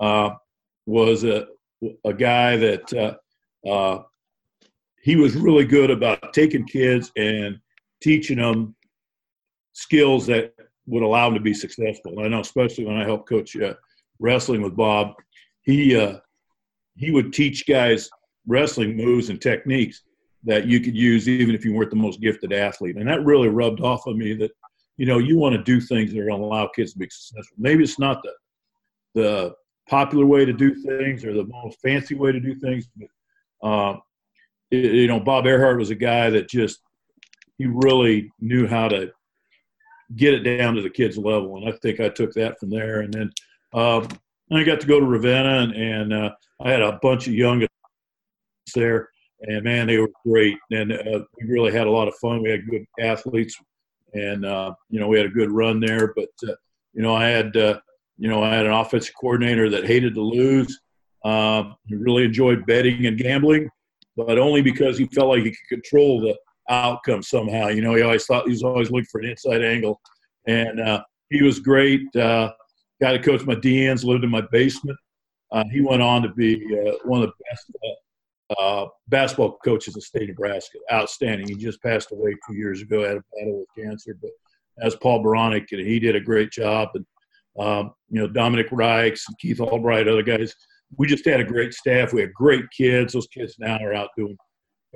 uh, 0.00 0.30
was 0.84 1.22
a, 1.22 1.46
a 2.04 2.12
guy 2.12 2.56
that, 2.56 2.92
uh, 2.92 3.68
uh, 3.68 4.02
he 5.00 5.14
was 5.14 5.36
really 5.36 5.64
good 5.64 5.92
about 5.92 6.32
taking 6.32 6.66
kids 6.66 7.12
and 7.16 7.60
teaching 8.02 8.38
them 8.38 8.74
skills 9.72 10.26
that 10.26 10.52
would 10.86 11.02
allow 11.02 11.26
them 11.26 11.34
to 11.34 11.40
be 11.40 11.54
successful. 11.54 12.20
I 12.20 12.28
know, 12.28 12.40
especially 12.40 12.84
when 12.84 12.96
I 12.96 13.04
helped 13.04 13.28
coach 13.28 13.56
uh, 13.56 13.74
wrestling 14.18 14.62
with 14.62 14.76
Bob, 14.76 15.14
he 15.62 15.96
uh, 15.96 16.18
he 16.96 17.10
would 17.10 17.32
teach 17.32 17.66
guys 17.66 18.08
wrestling 18.46 18.96
moves 18.96 19.28
and 19.28 19.40
techniques 19.40 20.02
that 20.44 20.66
you 20.66 20.80
could 20.80 20.96
use 20.96 21.28
even 21.28 21.54
if 21.54 21.64
you 21.64 21.72
weren't 21.72 21.90
the 21.90 21.96
most 21.96 22.20
gifted 22.20 22.52
athlete, 22.52 22.96
and 22.96 23.08
that 23.08 23.24
really 23.24 23.48
rubbed 23.48 23.80
off 23.80 24.06
on 24.06 24.16
me. 24.18 24.34
That 24.34 24.52
you 24.96 25.06
know 25.06 25.18
you 25.18 25.36
want 25.36 25.54
to 25.56 25.62
do 25.62 25.80
things 25.80 26.12
that 26.12 26.20
are 26.20 26.26
going 26.26 26.40
to 26.40 26.46
allow 26.46 26.68
kids 26.68 26.92
to 26.92 26.98
be 26.98 27.08
successful. 27.10 27.56
Maybe 27.58 27.82
it's 27.82 27.98
not 27.98 28.22
the 28.22 28.32
the 29.14 29.54
popular 29.88 30.26
way 30.26 30.44
to 30.44 30.52
do 30.52 30.74
things 30.74 31.24
or 31.24 31.32
the 31.32 31.44
most 31.44 31.80
fancy 31.80 32.14
way 32.14 32.32
to 32.32 32.40
do 32.40 32.54
things, 32.56 32.88
but 32.96 33.08
uh, 33.68 33.96
you 34.70 35.06
know, 35.06 35.20
Bob 35.20 35.46
Earhart 35.46 35.78
was 35.78 35.90
a 35.90 35.94
guy 35.94 36.30
that 36.30 36.48
just 36.48 36.80
he 37.58 37.66
really 37.66 38.30
knew 38.40 38.66
how 38.66 38.88
to 38.88 39.10
get 40.14 40.34
it 40.34 40.40
down 40.40 40.74
to 40.74 40.82
the 40.82 40.90
kids' 40.90 41.18
level, 41.18 41.56
and 41.56 41.68
I 41.68 41.72
think 41.78 42.00
I 42.00 42.08
took 42.08 42.32
that 42.34 42.58
from 42.58 42.70
there. 42.70 43.00
And 43.00 43.12
then 43.12 43.30
um, 43.74 44.08
I 44.52 44.62
got 44.62 44.80
to 44.80 44.86
go 44.86 45.00
to 45.00 45.06
Ravenna, 45.06 45.60
and, 45.60 45.72
and 45.72 46.12
uh, 46.12 46.30
I 46.60 46.70
had 46.70 46.82
a 46.82 46.98
bunch 47.02 47.26
of 47.26 47.34
young 47.34 47.66
there, 48.74 49.08
and 49.42 49.62
man, 49.64 49.86
they 49.86 49.98
were 49.98 50.10
great, 50.24 50.56
and 50.70 50.92
uh, 50.92 51.24
we 51.40 51.48
really 51.48 51.72
had 51.72 51.86
a 51.86 51.90
lot 51.90 52.08
of 52.08 52.14
fun. 52.16 52.42
We 52.42 52.50
had 52.50 52.68
good 52.68 52.84
athletes, 53.00 53.56
and 54.14 54.44
uh, 54.44 54.74
you 54.90 55.00
know, 55.00 55.08
we 55.08 55.16
had 55.16 55.26
a 55.26 55.30
good 55.30 55.50
run 55.50 55.80
there. 55.80 56.12
But 56.14 56.30
uh, 56.48 56.54
you 56.92 57.02
know, 57.02 57.14
I 57.14 57.26
had 57.26 57.56
uh, 57.56 57.80
you 58.18 58.28
know, 58.28 58.42
I 58.42 58.54
had 58.54 58.66
an 58.66 58.72
offensive 58.72 59.14
coordinator 59.20 59.68
that 59.70 59.86
hated 59.86 60.14
to 60.14 60.22
lose 60.22 60.80
um, 61.26 61.74
he 61.86 61.96
really 61.96 62.24
enjoyed 62.24 62.66
betting 62.66 63.06
and 63.06 63.18
gambling, 63.18 63.68
but 64.16 64.38
only 64.38 64.62
because 64.62 64.96
he 64.96 65.06
felt 65.06 65.30
like 65.30 65.42
he 65.42 65.50
could 65.50 65.82
control 65.82 66.20
the 66.20 66.38
outcome 66.68 67.22
somehow. 67.22 67.68
You 67.68 67.82
know, 67.82 67.94
he 67.94 68.02
always 68.02 68.24
thought 68.24 68.44
he 68.44 68.50
was 68.50 68.62
always 68.62 68.90
looking 68.90 69.08
for 69.10 69.20
an 69.20 69.30
inside 69.30 69.62
angle, 69.62 70.00
and 70.46 70.80
uh, 70.80 71.02
he 71.30 71.42
was 71.42 71.60
great. 71.60 72.02
Uh, 72.14 72.52
got 73.00 73.12
to 73.12 73.18
coach 73.18 73.44
my 73.44 73.54
DNs, 73.54 74.04
lived 74.04 74.24
in 74.24 74.30
my 74.30 74.42
basement. 74.52 74.98
Uh, 75.52 75.64
he 75.70 75.80
went 75.80 76.02
on 76.02 76.22
to 76.22 76.28
be 76.30 76.56
uh, 76.72 76.92
one 77.04 77.22
of 77.22 77.28
the 77.28 77.44
best 77.50 77.70
uh, 77.84 78.60
uh, 78.60 78.88
basketball 79.08 79.58
coaches 79.64 79.94
in 79.94 79.98
the 79.98 80.02
state 80.02 80.22
of 80.22 80.28
Nebraska. 80.30 80.78
Outstanding. 80.92 81.48
He 81.48 81.54
just 81.54 81.82
passed 81.82 82.12
away 82.12 82.34
two 82.46 82.54
years 82.54 82.82
ago. 82.82 83.02
Had 83.02 83.18
a 83.18 83.22
battle 83.36 83.60
with 83.60 83.84
cancer, 83.84 84.16
but 84.20 84.30
as 84.80 84.96
Paul 84.96 85.22
Baronic, 85.22 85.66
and 85.72 85.80
he 85.80 85.98
did 85.98 86.16
a 86.16 86.20
great 86.20 86.50
job. 86.50 86.88
And 86.94 87.06
um, 87.58 87.92
you 88.10 88.20
know, 88.20 88.28
Dominic 88.28 88.70
Reichs 88.70 89.22
and 89.28 89.38
Keith 89.38 89.60
Albright, 89.60 90.08
other 90.08 90.22
guys 90.22 90.54
we 90.96 91.06
just 91.06 91.24
had 91.24 91.40
a 91.40 91.44
great 91.44 91.74
staff. 91.74 92.12
We 92.12 92.20
had 92.20 92.32
great 92.32 92.64
kids. 92.76 93.12
Those 93.12 93.26
kids 93.28 93.56
now 93.58 93.78
are 93.78 93.94
out 93.94 94.10
doing 94.16 94.36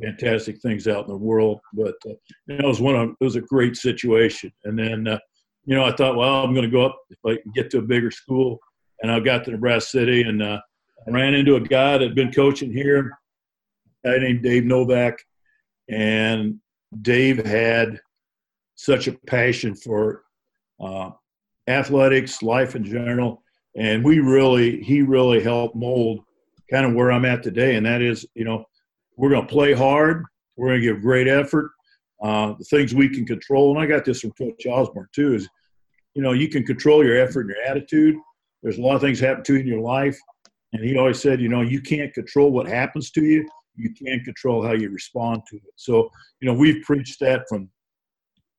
fantastic 0.03 0.61
things 0.61 0.89
out 0.89 1.05
in 1.05 1.11
the 1.11 1.17
world. 1.17 1.61
But 1.73 1.95
uh, 2.07 2.15
you 2.47 2.59
know, 2.59 2.65
it 2.65 2.67
was 2.67 2.81
one 2.81 2.97
of 2.97 3.11
it 3.11 3.25
was 3.25 3.37
a 3.37 3.41
great 3.41 3.77
situation. 3.77 4.53
And 4.65 4.79
then 4.79 5.09
uh, 5.09 5.19
you 5.65 5.77
know, 5.77 5.85
I 5.85 5.93
thought, 5.93 6.17
well, 6.17 6.43
I'm 6.43 6.55
going 6.55 6.65
to 6.65 6.71
go 6.71 6.87
up 6.87 6.99
if 7.11 7.19
I 7.27 7.41
can 7.43 7.53
get 7.53 7.71
to 7.71 7.79
a 7.79 7.83
bigger 7.83 8.11
school. 8.11 8.59
And 9.03 9.11
I 9.11 9.21
got 9.21 9.45
to 9.45 9.53
Nebraska 9.53 9.91
City 9.91 10.23
and 10.23 10.43
uh, 10.43 10.61
I 11.07 11.11
ran 11.11 11.35
into 11.35 11.57
a 11.57 11.61
guy 11.61 11.93
that 11.93 12.03
had 12.03 12.15
been 12.15 12.33
coaching 12.33 12.71
here, 12.71 13.13
a 14.05 14.11
guy 14.11 14.19
named 14.19 14.43
Dave 14.43 14.65
Novak, 14.65 15.19
and 15.89 16.57
Dave 17.01 17.45
had 17.45 17.99
such 18.75 19.09
a 19.09 19.13
passion 19.27 19.75
for 19.75 20.25
uh, 20.81 21.11
athletics, 21.67 22.43
life 22.43 22.77
in 22.77 22.85
general 22.85 23.43
and 23.77 24.05
we 24.05 24.19
really 24.19 24.83
he 24.83 25.03
really 25.03 25.43
helped 25.43 25.77
mold 25.77 26.21
kind 26.71 26.87
of 26.87 26.95
where 26.95 27.13
i'm 27.13 27.25
at 27.25 27.43
today 27.43 27.77
and 27.77 27.87
that 27.87 28.03
is 28.03 28.27
you 28.35 28.45
know 28.45 28.65
we're 29.21 29.29
going 29.29 29.47
to 29.47 29.53
play 29.53 29.75
hard. 29.75 30.25
We're 30.57 30.69
going 30.69 30.81
to 30.81 30.87
give 30.87 31.03
great 31.03 31.29
effort. 31.29 31.71
Uh, 32.23 32.55
the 32.59 32.65
things 32.65 32.95
we 32.95 33.09
can 33.09 33.25
control 33.25 33.71
and 33.71 33.81
i 33.81 33.87
got 33.87 34.05
this 34.05 34.21
from 34.21 34.31
coach 34.33 34.67
osborne 34.67 35.09
too 35.15 35.35
is 35.35 35.49
you 36.13 36.21
know 36.21 36.33
you 36.33 36.51
can 36.51 36.63
control 36.63 37.03
your 37.03 37.17
effort 37.17 37.43
and 37.43 37.51
your 37.51 37.63
attitude. 37.65 38.15
There's 38.63 38.77
a 38.77 38.83
lot 38.83 38.95
of 38.95 39.01
things 39.01 39.19
happen 39.19 39.43
to 39.45 39.55
you 39.55 39.61
in 39.61 39.67
your 39.67 39.81
life. 39.81 40.19
And 40.75 40.85
he 40.85 40.99
always 40.99 41.21
said 41.21 41.41
you 41.41 41.49
know 41.49 41.63
you 41.63 41.81
can't 41.81 42.13
control 42.13 42.51
what 42.51 42.67
happens 42.67 43.11
to 43.13 43.25
you. 43.25 43.49
You 43.77 43.91
can't 43.95 44.23
control 44.23 44.63
how 44.63 44.73
you 44.73 44.91
respond 44.91 45.43
to 45.51 45.57
it. 45.57 45.73
So 45.77 46.11
you 46.41 46.47
know 46.47 46.55
we've 46.55 46.83
preached 46.83 47.21
that 47.21 47.47
from 47.49 47.71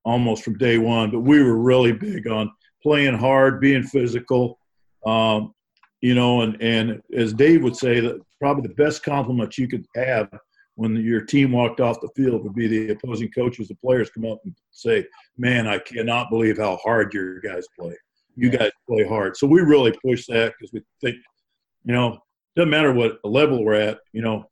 almost 0.06 0.44
from 0.44 0.58
day 0.58 0.80
one 0.80 1.12
but 1.12 1.20
we 1.20 1.44
were 1.44 1.58
really 1.58 1.91
big 1.91 2.27
on 2.27 2.51
playing 2.82 3.15
hard 3.15 3.62
being 3.62 3.84
physical 3.84 4.58
um, 5.06 5.53
you 6.01 6.15
know, 6.15 6.41
and, 6.41 6.60
and 6.62 7.01
as 7.15 7.34
Dave 7.34 7.63
would 7.63 7.75
say, 7.75 8.00
that 8.00 8.20
probably 8.39 8.68
the 8.68 8.74
best 8.74 9.03
compliment 9.03 9.58
you 9.58 9.68
could 9.68 9.86
have 9.96 10.30
when 10.75 10.96
your 10.96 11.22
team 11.22 11.51
walked 11.51 11.82
off 11.82 12.01
the 12.01 12.10
field 12.16 12.44
would 12.44 12.56
be 12.56 12.68
the 12.68 12.90
opposing 12.92 13.32
coaches, 13.32 13.68
the 13.68 13.75
players 13.75 14.10
come 14.10 14.25
up 14.25 14.40
and 14.46 14.56
say, 14.72 15.06
"Man, 15.38 15.68
I 15.68 15.80
cannot 15.80 16.30
believe 16.30 16.58
how 16.58 16.78
hard 16.78 17.13
your 17.13 17.40
guys 17.40 17.66
play. 17.78 17.96
You 18.36 18.50
guys 18.50 18.72
play 18.88 19.06
hard." 19.06 19.38
So 19.38 19.48
we 19.48 19.62
really 19.62 19.94
push 20.04 20.25
that 20.28 20.54
because 20.58 20.74
we 20.74 20.82
think, 21.01 21.18
you 21.84 21.94
know, 21.94 22.20
doesn't 22.56 22.70
matter 22.70 22.94
what 22.94 23.20
level 23.24 23.63
we're 23.63 23.75
at. 23.75 24.00
You 24.13 24.22
know, 24.22 24.46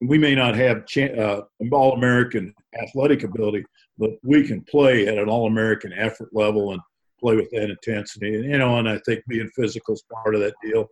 we 0.00 0.18
may 0.18 0.34
not 0.34 0.54
have 0.54 0.84
uh, 0.96 1.42
all-American 1.72 2.54
athletic 2.80 3.24
ability, 3.24 3.64
but 3.98 4.10
we 4.22 4.46
can 4.46 4.62
play 4.62 5.06
at 5.06 5.18
an 5.18 5.28
all-American 5.28 5.92
effort 5.92 6.28
level 6.32 6.72
and 6.72 6.80
play 7.20 7.36
with 7.36 7.50
that 7.50 7.70
intensity. 7.70 8.36
And, 8.36 8.44
you 8.44 8.58
know, 8.58 8.78
and 8.78 8.88
I 8.88 9.00
think 9.04 9.22
being 9.28 9.50
physical 9.56 9.94
is 9.94 10.04
part 10.12 10.34
of 10.34 10.40
that 10.40 10.54
deal. 10.62 10.86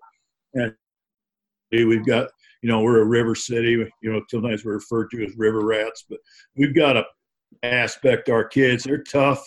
And 0.54 0.74
we've 1.70 2.06
got, 2.06 2.28
you 2.62 2.68
know, 2.68 2.82
we're 2.82 3.00
a 3.00 3.04
river 3.04 3.34
city. 3.34 3.72
You 4.02 4.12
know, 4.12 4.22
sometimes 4.28 4.64
we're 4.64 4.74
referred 4.74 5.10
to 5.10 5.24
as 5.24 5.36
river 5.36 5.64
rats, 5.64 6.04
but 6.08 6.18
we've 6.56 6.74
got 6.74 6.96
a 6.96 7.04
aspect 7.62 8.28
our 8.28 8.44
kids. 8.44 8.84
They're 8.84 9.02
tough, 9.02 9.46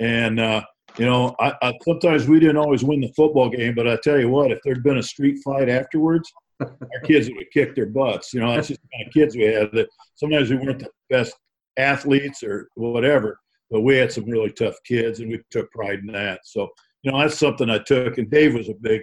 and 0.00 0.40
uh, 0.40 0.62
you 0.96 1.06
know, 1.06 1.34
I, 1.38 1.54
I, 1.62 1.72
sometimes 1.82 2.26
we 2.26 2.40
didn't 2.40 2.56
always 2.56 2.82
win 2.84 3.00
the 3.00 3.12
football 3.14 3.48
game, 3.48 3.74
but 3.74 3.86
I 3.86 3.96
tell 4.02 4.18
you 4.18 4.28
what, 4.28 4.50
if 4.50 4.58
there'd 4.64 4.82
been 4.82 4.98
a 4.98 5.02
street 5.02 5.38
fight 5.44 5.68
afterwards, 5.68 6.32
our 6.60 7.00
kids 7.04 7.28
would 7.28 7.38
have 7.38 7.50
kicked 7.52 7.76
their 7.76 7.86
butts. 7.86 8.32
You 8.34 8.40
know, 8.40 8.54
that's 8.54 8.68
just 8.68 8.80
the 8.82 8.88
kind 8.96 9.06
of 9.06 9.12
kids 9.12 9.36
we 9.36 9.44
had. 9.44 9.70
That 9.72 9.88
sometimes 10.16 10.50
we 10.50 10.56
weren't 10.56 10.80
the 10.80 10.90
best 11.10 11.34
athletes 11.76 12.42
or 12.42 12.68
whatever, 12.74 13.38
but 13.70 13.82
we 13.82 13.96
had 13.96 14.12
some 14.12 14.24
really 14.24 14.50
tough 14.50 14.76
kids, 14.84 15.20
and 15.20 15.30
we 15.30 15.40
took 15.50 15.70
pride 15.70 16.00
in 16.00 16.12
that. 16.12 16.40
So, 16.44 16.68
you 17.02 17.12
know, 17.12 17.18
that's 17.20 17.38
something 17.38 17.70
I 17.70 17.78
took, 17.78 18.18
and 18.18 18.30
Dave 18.30 18.54
was 18.54 18.68
a 18.68 18.74
big 18.74 19.02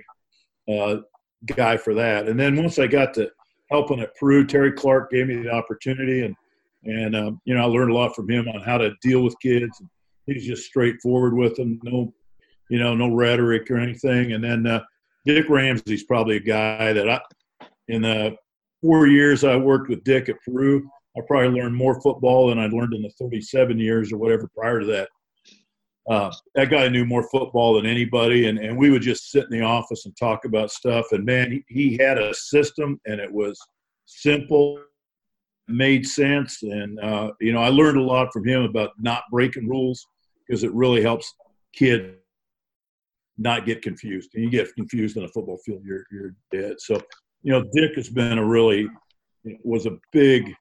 uh, 0.69 0.97
guy 1.45 1.77
for 1.77 1.93
that. 1.93 2.27
And 2.27 2.39
then 2.39 2.55
once 2.55 2.79
I 2.79 2.87
got 2.87 3.13
to 3.15 3.29
helping 3.71 3.99
at 3.99 4.15
Peru, 4.15 4.45
Terry 4.45 4.71
Clark 4.71 5.11
gave 5.11 5.27
me 5.27 5.37
the 5.37 5.51
opportunity, 5.51 6.23
and 6.23 6.35
and 6.83 7.15
um, 7.15 7.41
you 7.45 7.55
know, 7.55 7.61
I 7.61 7.65
learned 7.65 7.91
a 7.91 7.95
lot 7.95 8.15
from 8.15 8.29
him 8.29 8.47
on 8.47 8.61
how 8.61 8.77
to 8.77 8.93
deal 9.01 9.23
with 9.23 9.39
kids. 9.41 9.81
He's 10.27 10.45
just 10.45 10.65
straightforward 10.65 11.35
with 11.35 11.55
them, 11.55 11.79
no, 11.83 12.13
you 12.69 12.79
know, 12.79 12.95
no 12.95 13.13
rhetoric 13.13 13.69
or 13.69 13.77
anything. 13.77 14.33
And 14.33 14.43
then 14.43 14.65
uh, 14.65 14.81
Dick 15.25 15.49
Ramsey's 15.49 16.03
probably 16.03 16.37
a 16.37 16.41
guy 16.41 16.93
that 16.93 17.09
I, 17.09 17.21
in 17.87 18.03
the 18.03 18.35
four 18.81 19.07
years 19.07 19.43
I 19.43 19.55
worked 19.55 19.89
with 19.89 20.03
Dick 20.03 20.29
at 20.29 20.41
Peru, 20.43 20.87
I 21.17 21.21
probably 21.27 21.59
learned 21.59 21.75
more 21.75 21.99
football 22.01 22.49
than 22.49 22.59
I'd 22.59 22.73
learned 22.73 22.93
in 22.93 23.01
the 23.01 23.09
37 23.09 23.79
years 23.79 24.11
or 24.11 24.17
whatever 24.17 24.49
prior 24.55 24.79
to 24.79 24.85
that. 24.87 25.09
Uh, 26.07 26.31
that 26.53 26.69
guy 26.69 26.87
knew 26.87 27.03
more 27.05 27.27
football 27.29 27.73
than 27.73 27.85
anybody, 27.85 28.47
and, 28.47 28.59
and 28.59 28.77
we 28.77 28.91
would 28.91 29.01
just 29.01 29.31
sit 29.31 29.45
in 29.45 29.49
the 29.49 29.65
office 29.65 30.05
and 30.05 30.15
talk 30.15 30.45
about 30.45 30.69
stuff. 30.69 31.05
And 31.11 31.25
man, 31.25 31.51
he, 31.51 31.65
he 31.67 31.97
had 31.97 32.19
a 32.19 32.33
system, 32.33 32.99
and 33.07 33.19
it 33.19 33.31
was 33.31 33.59
simple, 34.05 34.79
made 35.67 36.05
sense. 36.05 36.61
And, 36.61 36.99
uh, 36.99 37.31
you 37.41 37.53
know, 37.53 37.61
I 37.61 37.69
learned 37.69 37.97
a 37.97 38.03
lot 38.03 38.31
from 38.31 38.47
him 38.47 38.61
about 38.63 38.91
not 38.99 39.23
breaking 39.31 39.67
rules 39.67 40.05
because 40.47 40.63
it 40.63 40.71
really 40.73 41.01
helps 41.01 41.33
kids 41.73 42.13
not 43.37 43.65
get 43.65 43.81
confused. 43.81 44.29
And 44.35 44.43
you 44.43 44.49
get 44.51 44.73
confused 44.75 45.17
on 45.17 45.23
a 45.23 45.29
football 45.29 45.57
field, 45.65 45.81
you're, 45.83 46.05
you're 46.11 46.35
dead. 46.51 46.75
So, 46.79 47.01
you 47.41 47.51
know, 47.51 47.65
Dick 47.73 47.95
has 47.95 48.09
been 48.09 48.37
a 48.37 48.45
really, 48.45 48.87
was 49.63 49.87
a 49.87 49.97
big 50.11 50.53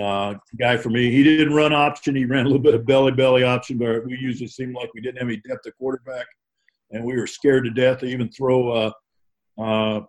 uh, 0.00 0.34
guy 0.58 0.76
for 0.76 0.90
me. 0.90 1.10
He 1.10 1.22
didn't 1.22 1.54
run 1.54 1.72
option. 1.72 2.16
He 2.16 2.24
ran 2.24 2.46
a 2.46 2.48
little 2.48 2.62
bit 2.62 2.74
of 2.74 2.86
belly 2.86 3.12
belly 3.12 3.44
option, 3.44 3.78
but 3.78 4.04
we 4.04 4.16
usually 4.18 4.48
seemed 4.48 4.74
like 4.74 4.92
we 4.94 5.00
didn't 5.00 5.18
have 5.18 5.28
any 5.28 5.40
depth 5.48 5.66
at 5.66 5.76
quarterback, 5.76 6.26
and 6.90 7.04
we 7.04 7.16
were 7.16 7.26
scared 7.26 7.64
to 7.64 7.70
death 7.70 8.00
to 8.00 8.06
even 8.06 8.28
throw 8.30 8.72
a, 8.72 8.92
a 9.62 10.02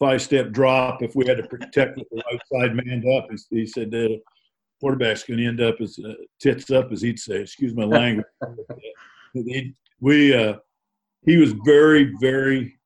five 0.00 0.20
step 0.20 0.50
drop 0.50 1.02
if 1.02 1.14
we 1.14 1.26
had 1.26 1.36
to 1.36 1.44
protect 1.44 1.96
with 1.96 2.08
the 2.10 2.22
right 2.30 2.40
side 2.52 2.74
manned 2.74 3.08
up. 3.08 3.28
He, 3.30 3.60
he 3.60 3.66
said 3.66 3.90
that 3.92 4.20
quarterback's 4.80 5.22
going 5.22 5.38
to 5.38 5.46
end 5.46 5.60
up 5.60 5.80
as 5.80 5.98
uh, 6.04 6.14
tits 6.40 6.70
up, 6.70 6.90
as 6.90 7.02
he'd 7.02 7.18
say. 7.18 7.42
Excuse 7.42 7.74
my 7.74 7.84
language. 7.84 8.26
he, 9.34 9.74
we 10.00 10.34
uh, 10.34 10.54
he 11.24 11.36
was 11.36 11.54
very 11.64 12.12
very. 12.20 12.76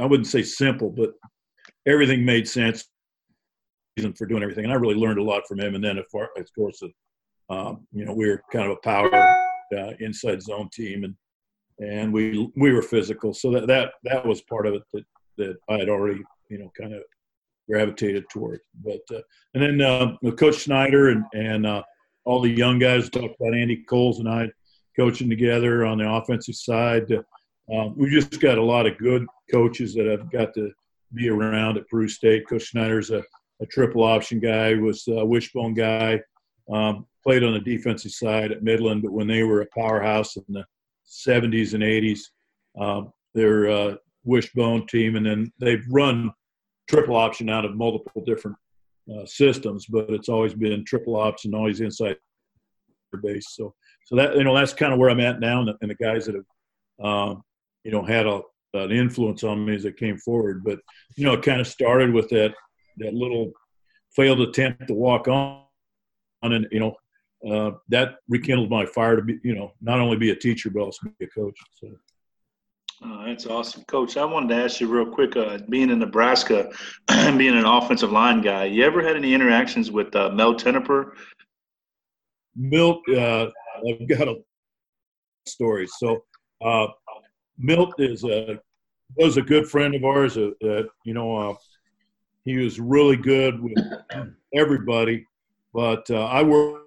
I 0.00 0.06
wouldn't 0.06 0.26
say 0.26 0.42
simple, 0.42 0.90
but 0.90 1.12
everything 1.86 2.24
made 2.24 2.48
sense 2.48 2.88
reason 3.96 4.12
for 4.12 4.26
doing 4.26 4.42
everything. 4.42 4.64
And 4.64 4.72
I 4.72 4.76
really 4.76 4.94
learned 4.94 5.18
a 5.18 5.22
lot 5.22 5.46
from 5.46 5.60
him. 5.60 5.74
And 5.74 5.84
then, 5.84 5.98
of 5.98 6.06
course, 6.10 6.82
um, 7.50 7.86
you 7.92 8.04
know, 8.04 8.12
we 8.12 8.28
were 8.28 8.42
kind 8.52 8.66
of 8.66 8.72
a 8.72 8.80
power 8.80 9.14
uh, 9.76 9.92
inside 10.00 10.42
zone 10.42 10.68
team, 10.72 11.04
and 11.04 11.14
and 11.80 12.12
we 12.12 12.50
we 12.56 12.72
were 12.72 12.82
physical. 12.82 13.34
So 13.34 13.50
that 13.52 13.66
that 13.66 13.92
that 14.04 14.24
was 14.24 14.40
part 14.42 14.66
of 14.66 14.74
it 14.74 14.82
that 14.92 15.04
that 15.36 15.56
I 15.68 15.78
had 15.78 15.88
already 15.88 16.22
you 16.48 16.58
know 16.58 16.72
kind 16.78 16.94
of 16.94 17.02
gravitated 17.68 18.24
toward. 18.30 18.60
But 18.82 19.00
uh, 19.12 19.20
and 19.54 19.62
then 19.62 19.80
uh, 19.80 20.16
Coach 20.32 20.64
Snyder 20.64 21.10
and 21.10 21.24
and 21.34 21.66
uh, 21.66 21.82
all 22.24 22.40
the 22.40 22.50
young 22.50 22.78
guys 22.78 23.10
talked 23.10 23.36
about 23.38 23.54
Andy 23.54 23.84
Coles 23.88 24.20
and 24.20 24.28
I 24.28 24.50
coaching 24.96 25.28
together 25.28 25.84
on 25.84 25.98
the 25.98 26.10
offensive 26.10 26.54
side. 26.54 27.12
Um, 27.72 27.94
we 27.96 28.10
just 28.10 28.40
got 28.40 28.58
a 28.58 28.62
lot 28.62 28.86
of 28.86 28.98
good 28.98 29.26
coaches 29.50 29.94
that 29.94 30.08
I've 30.08 30.30
got 30.30 30.54
to 30.54 30.70
be 31.14 31.28
around 31.28 31.78
at 31.78 31.88
Peru 31.88 32.08
State. 32.08 32.48
Coach 32.48 32.70
Snyder's 32.70 33.10
a 33.10 33.22
a 33.62 33.66
triple 33.66 34.02
option 34.02 34.40
guy, 34.40 34.74
was 34.74 35.06
a 35.08 35.24
wishbone 35.24 35.74
guy, 35.74 36.20
um, 36.72 37.06
played 37.22 37.44
on 37.44 37.52
the 37.52 37.60
defensive 37.60 38.12
side 38.12 38.52
at 38.52 38.62
Midland, 38.62 39.02
but 39.02 39.12
when 39.12 39.26
they 39.26 39.42
were 39.42 39.62
a 39.62 39.66
powerhouse 39.78 40.36
in 40.36 40.44
the 40.48 40.64
70s 41.06 41.74
and 41.74 41.82
80s, 41.82 42.20
um, 42.78 43.12
they're 43.34 43.66
a 43.66 43.98
wishbone 44.24 44.86
team, 44.86 45.16
and 45.16 45.26
then 45.26 45.52
they've 45.58 45.84
run 45.90 46.32
triple 46.88 47.16
option 47.16 47.48
out 47.48 47.64
of 47.64 47.76
multiple 47.76 48.22
different 48.24 48.56
uh, 49.12 49.24
systems, 49.26 49.86
but 49.86 50.10
it's 50.10 50.28
always 50.28 50.54
been 50.54 50.84
triple 50.84 51.16
option, 51.16 51.54
always 51.54 51.80
inside 51.80 52.16
base. 53.22 53.46
So, 53.50 53.74
so 54.06 54.16
that 54.16 54.36
you 54.36 54.44
know 54.44 54.54
that's 54.54 54.74
kind 54.74 54.92
of 54.92 54.98
where 54.98 55.10
I'm 55.10 55.20
at 55.20 55.40
now, 55.40 55.60
and 55.60 55.68
the, 55.68 55.74
and 55.80 55.90
the 55.90 55.94
guys 55.94 56.26
that 56.26 56.34
have 56.34 57.06
um, 57.06 57.42
you 57.84 57.92
know 57.92 58.02
had 58.02 58.26
a, 58.26 58.40
an 58.74 58.90
influence 58.90 59.44
on 59.44 59.64
me 59.64 59.74
as 59.74 59.84
it 59.84 59.96
came 59.96 60.18
forward. 60.18 60.64
But 60.64 60.80
you 61.16 61.24
know, 61.24 61.34
it 61.34 61.42
kind 61.42 61.60
of 61.60 61.66
started 61.66 62.12
with 62.12 62.28
that 62.30 62.54
that 62.98 63.14
little 63.14 63.52
failed 64.14 64.40
attempt 64.40 64.88
to 64.88 64.94
walk 64.94 65.28
on, 65.28 65.62
and 66.42 66.66
you 66.70 66.80
know 66.80 66.96
uh, 67.50 67.76
that 67.88 68.16
rekindled 68.28 68.70
my 68.70 68.86
fire 68.86 69.16
to 69.16 69.22
be 69.22 69.38
you 69.42 69.54
know 69.54 69.72
not 69.80 70.00
only 70.00 70.16
be 70.16 70.30
a 70.30 70.36
teacher 70.36 70.70
but 70.70 70.80
also 70.80 71.08
be 71.18 71.26
a 71.26 71.28
coach. 71.28 71.58
So. 71.80 71.88
Oh, 73.02 73.26
that's 73.26 73.46
awesome, 73.46 73.84
Coach. 73.84 74.16
I 74.16 74.24
wanted 74.24 74.48
to 74.50 74.62
ask 74.62 74.80
you 74.80 74.88
real 74.88 75.04
quick. 75.04 75.36
Uh, 75.36 75.58
being 75.68 75.90
in 75.90 75.98
Nebraska, 75.98 76.70
and 77.08 77.36
being 77.36 77.56
an 77.56 77.64
offensive 77.66 78.12
line 78.12 78.40
guy, 78.40 78.64
you 78.64 78.84
ever 78.84 79.02
had 79.02 79.16
any 79.16 79.34
interactions 79.34 79.90
with 79.90 80.14
uh, 80.14 80.30
Mel 80.30 80.54
Tenopir? 80.54 81.12
Milt, 82.56 83.02
uh, 83.10 83.48
I've 83.88 84.08
got 84.08 84.28
a 84.28 84.36
story. 85.46 85.86
So, 85.86 86.24
uh, 86.64 86.86
Milt 87.58 87.94
is 87.98 88.24
a 88.24 88.58
was 89.16 89.36
a 89.36 89.42
good 89.42 89.68
friend 89.68 89.94
of 89.94 90.04
ours. 90.04 90.38
Uh, 90.38 90.82
you 91.04 91.14
know, 91.14 91.36
uh, 91.36 91.54
he 92.44 92.58
was 92.58 92.78
really 92.78 93.16
good 93.16 93.60
with 93.60 93.78
everybody. 94.54 95.26
But 95.72 96.08
uh, 96.10 96.26
I 96.26 96.42
worked 96.42 96.86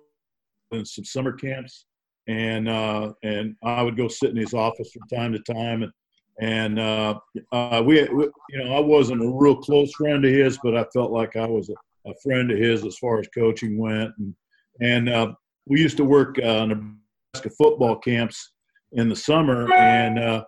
in 0.72 0.86
some 0.86 1.06
summer 1.06 1.34
camps, 1.34 1.86
and 2.28 2.70
uh, 2.70 3.14
and 3.24 3.56
I 3.64 3.82
would 3.82 3.98
go 3.98 4.08
sit 4.08 4.30
in 4.30 4.38
his 4.38 4.54
office 4.54 4.92
from 4.92 5.08
time 5.10 5.34
to 5.34 5.40
time, 5.40 5.84
and 5.84 5.92
and 6.40 6.80
uh, 6.80 7.20
uh 7.52 7.84
we, 7.86 8.04
we, 8.10 8.30
you 8.50 8.64
know, 8.64 8.76
I 8.76 8.80
wasn't 8.80 9.24
a 9.24 9.30
real 9.30 9.58
close 9.58 9.92
friend 9.94 10.24
of 10.24 10.32
his, 10.32 10.58
but 10.64 10.78
I 10.78 10.86
felt 10.94 11.12
like 11.12 11.36
I 11.36 11.48
was 11.48 11.70
a, 11.70 12.10
a 12.10 12.14
friend 12.24 12.52
of 12.52 12.58
his 12.58 12.86
as 12.86 12.98
far 12.98 13.20
as 13.20 13.28
coaching 13.30 13.78
went, 13.78 14.12
and 14.18 14.36
and 14.80 15.10
uh, 15.10 15.34
we 15.66 15.82
used 15.82 15.98
to 15.98 16.06
work 16.06 16.38
uh, 16.40 16.66
Nebraska 16.66 17.50
football 17.58 17.98
camps 17.98 18.52
in 18.94 19.10
the 19.10 19.16
summer, 19.16 19.72
and 19.74 20.44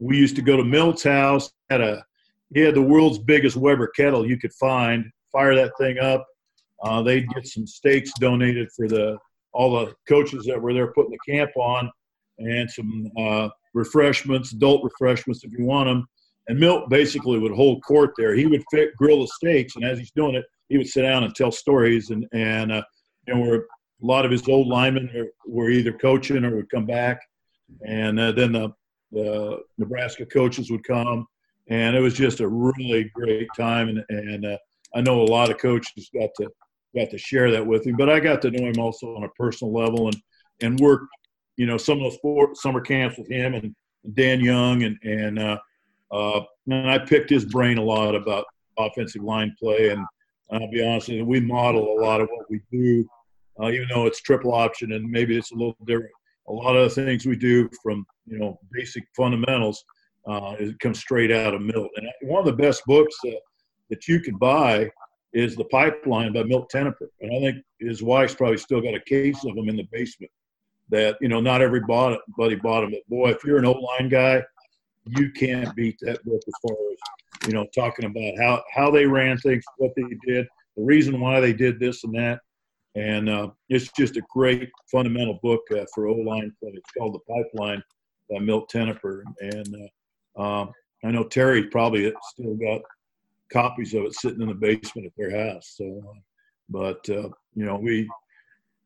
we 0.00 0.16
used 0.16 0.36
to 0.36 0.42
go 0.42 0.56
to 0.56 0.64
Milt's 0.64 1.04
house 1.04 1.52
at 1.70 1.80
a 1.80 2.04
he 2.54 2.60
had 2.60 2.74
the 2.74 2.82
world's 2.82 3.18
biggest 3.18 3.56
Weber 3.56 3.88
kettle 3.88 4.26
you 4.26 4.38
could 4.38 4.52
find. 4.54 5.04
Fire 5.32 5.54
that 5.56 5.72
thing 5.76 5.98
up. 5.98 6.24
Uh, 6.82 7.02
they'd 7.02 7.28
get 7.30 7.46
some 7.46 7.66
steaks 7.66 8.12
donated 8.20 8.68
for 8.74 8.88
the 8.88 9.18
all 9.52 9.84
the 9.84 9.94
coaches 10.08 10.44
that 10.46 10.60
were 10.60 10.72
there 10.72 10.92
putting 10.92 11.12
the 11.12 11.32
camp 11.32 11.50
on, 11.56 11.90
and 12.38 12.70
some 12.70 13.10
uh, 13.18 13.48
refreshments, 13.72 14.52
adult 14.52 14.82
refreshments 14.82 15.44
if 15.44 15.52
you 15.52 15.64
want 15.64 15.88
them. 15.88 16.06
And 16.48 16.58
Milt 16.58 16.90
basically 16.90 17.38
would 17.38 17.52
hold 17.52 17.82
court 17.84 18.10
there. 18.16 18.34
He 18.34 18.46
would 18.46 18.64
fit, 18.70 18.96
grill 18.96 19.20
the 19.20 19.28
steaks, 19.28 19.76
and 19.76 19.84
as 19.84 19.98
he's 19.98 20.10
doing 20.10 20.34
it, 20.34 20.44
he 20.68 20.76
would 20.76 20.88
sit 20.88 21.02
down 21.02 21.24
and 21.24 21.34
tell 21.34 21.50
stories. 21.50 22.10
And 22.10 22.26
and 22.32 22.70
uh, 22.70 22.82
you 23.26 23.34
know, 23.34 23.40
where 23.40 23.56
a 23.56 24.06
lot 24.06 24.24
of 24.24 24.30
his 24.30 24.46
old 24.48 24.68
linemen 24.68 25.10
were, 25.46 25.70
either 25.70 25.92
coaching 25.92 26.44
or 26.44 26.54
would 26.56 26.70
come 26.70 26.86
back, 26.86 27.20
and 27.86 28.20
uh, 28.20 28.30
then 28.32 28.52
the 28.52 28.72
the 29.10 29.60
Nebraska 29.78 30.26
coaches 30.26 30.70
would 30.70 30.84
come 30.84 31.26
and 31.68 31.96
it 31.96 32.00
was 32.00 32.14
just 32.14 32.40
a 32.40 32.48
really 32.48 33.10
great 33.14 33.48
time. 33.56 33.88
And, 33.88 34.04
and 34.08 34.46
uh, 34.46 34.58
I 34.94 35.00
know 35.00 35.22
a 35.22 35.24
lot 35.24 35.50
of 35.50 35.58
coaches 35.58 36.10
got 36.14 36.30
to 36.36 36.48
got 36.94 37.10
to 37.10 37.18
share 37.18 37.50
that 37.50 37.66
with 37.66 37.86
him, 37.86 37.96
but 37.96 38.08
I 38.08 38.20
got 38.20 38.40
to 38.42 38.50
know 38.50 38.66
him 38.66 38.78
also 38.78 39.16
on 39.16 39.24
a 39.24 39.28
personal 39.30 39.72
level 39.72 40.08
and 40.08 40.16
and 40.60 40.78
worked, 40.78 41.08
you 41.56 41.66
know, 41.66 41.76
some 41.76 41.98
of 41.98 42.04
those 42.04 42.14
sport, 42.14 42.56
summer 42.56 42.80
camps 42.80 43.18
with 43.18 43.28
him 43.28 43.54
and 43.54 43.74
Dan 44.14 44.40
Young 44.40 44.84
and 44.84 44.98
and 45.02 45.38
uh, 45.38 45.58
uh, 46.10 46.40
and 46.68 46.90
I 46.90 46.98
picked 46.98 47.30
his 47.30 47.44
brain 47.44 47.78
a 47.78 47.82
lot 47.82 48.14
about 48.14 48.44
offensive 48.78 49.22
line 49.22 49.54
play. 49.58 49.90
And 49.90 50.04
I'll 50.52 50.70
be 50.70 50.84
honest, 50.86 51.08
with 51.08 51.18
you, 51.18 51.24
we 51.24 51.40
model 51.40 51.98
a 51.98 52.00
lot 52.00 52.20
of 52.20 52.28
what 52.30 52.48
we 52.50 52.60
do, 52.70 53.06
uh, 53.60 53.70
even 53.70 53.88
though 53.88 54.06
it's 54.06 54.20
triple 54.20 54.52
option 54.52 54.92
and 54.92 55.10
maybe 55.10 55.36
it's 55.36 55.52
a 55.52 55.56
little 55.56 55.76
different. 55.86 56.12
A 56.48 56.52
lot 56.52 56.76
of 56.76 56.94
the 56.94 57.04
things 57.04 57.24
we 57.24 57.36
do 57.36 57.68
from 57.82 58.06
you 58.26 58.38
know 58.38 58.58
basic 58.72 59.04
fundamentals 59.16 59.84
uh, 60.26 60.54
it 60.58 60.78
comes 60.80 60.98
straight 61.00 61.30
out 61.30 61.54
of 61.54 61.62
Milt. 61.62 61.90
And 61.96 62.06
one 62.22 62.40
of 62.40 62.46
the 62.46 62.62
best 62.62 62.82
books 62.86 63.16
uh, 63.26 63.32
that 63.90 64.08
you 64.08 64.20
can 64.20 64.36
buy 64.38 64.90
is 65.32 65.56
The 65.56 65.64
Pipeline 65.64 66.32
by 66.32 66.44
Milt 66.44 66.70
Tenopir. 66.72 67.08
And 67.20 67.30
I 67.36 67.40
think 67.40 67.64
his 67.80 68.02
wife's 68.02 68.34
probably 68.34 68.58
still 68.58 68.80
got 68.80 68.94
a 68.94 69.00
case 69.00 69.44
of 69.44 69.54
them 69.56 69.68
in 69.68 69.76
the 69.76 69.88
basement 69.90 70.30
that, 70.90 71.16
you 71.20 71.28
know, 71.28 71.40
not 71.40 71.60
everybody 71.60 72.16
bought 72.62 72.82
them. 72.82 72.92
But 72.92 73.08
boy, 73.08 73.30
if 73.30 73.44
you're 73.44 73.58
an 73.58 73.66
O-line 73.66 74.08
guy, 74.08 74.42
you 75.06 75.32
can't 75.32 75.74
beat 75.74 75.96
that 76.02 76.24
book 76.24 76.40
as 76.46 76.54
far 76.62 76.76
as, 76.92 77.48
you 77.48 77.52
know, 77.52 77.66
talking 77.74 78.06
about 78.06 78.32
how, 78.38 78.62
how 78.72 78.90
they 78.90 79.06
ran 79.06 79.36
things, 79.38 79.64
what 79.76 79.92
they 79.96 80.04
did, 80.26 80.46
the 80.76 80.82
reason 80.82 81.20
why 81.20 81.40
they 81.40 81.52
did 81.52 81.78
this 81.80 82.04
and 82.04 82.14
that. 82.14 82.40
and 82.94 83.28
uh, 83.28 83.48
it's 83.68 83.90
just 83.92 84.16
a 84.16 84.22
great 84.32 84.70
fundamental 84.90 85.38
book 85.42 85.62
uh, 85.72 85.84
for 85.94 86.06
O-line 86.06 86.52
play. 86.60 86.72
It's 86.74 86.90
called 86.96 87.14
The 87.14 87.34
Pipeline 87.34 87.82
by 88.30 88.38
Milt 88.38 88.70
Tenopir, 88.70 89.22
and 89.40 89.74
uh, 89.74 89.88
um, 90.36 90.72
I 91.04 91.10
know 91.10 91.24
Terry 91.24 91.68
probably 91.68 92.12
still 92.32 92.54
got 92.54 92.80
copies 93.52 93.94
of 93.94 94.04
it 94.04 94.14
sitting 94.14 94.40
in 94.40 94.48
the 94.48 94.54
basement 94.54 95.06
at 95.06 95.12
their 95.16 95.46
house. 95.46 95.74
So, 95.76 96.14
but 96.68 97.08
uh, 97.08 97.28
you 97.54 97.64
know, 97.64 97.76
we 97.76 98.08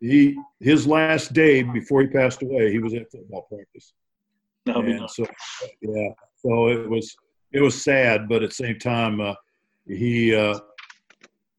he 0.00 0.36
his 0.60 0.86
last 0.86 1.32
day 1.32 1.62
before 1.62 2.02
he 2.02 2.08
passed 2.08 2.42
away, 2.42 2.70
he 2.70 2.78
was 2.78 2.94
at 2.94 3.10
football 3.10 3.46
practice. 3.48 3.92
No, 4.66 4.80
and 4.80 5.08
so 5.10 5.26
yeah, 5.80 6.10
so 6.36 6.68
it 6.68 6.88
was 6.88 7.14
it 7.52 7.60
was 7.60 7.82
sad, 7.82 8.28
but 8.28 8.42
at 8.42 8.50
the 8.50 8.54
same 8.54 8.78
time, 8.78 9.20
uh, 9.20 9.34
he 9.86 10.34
uh, 10.34 10.58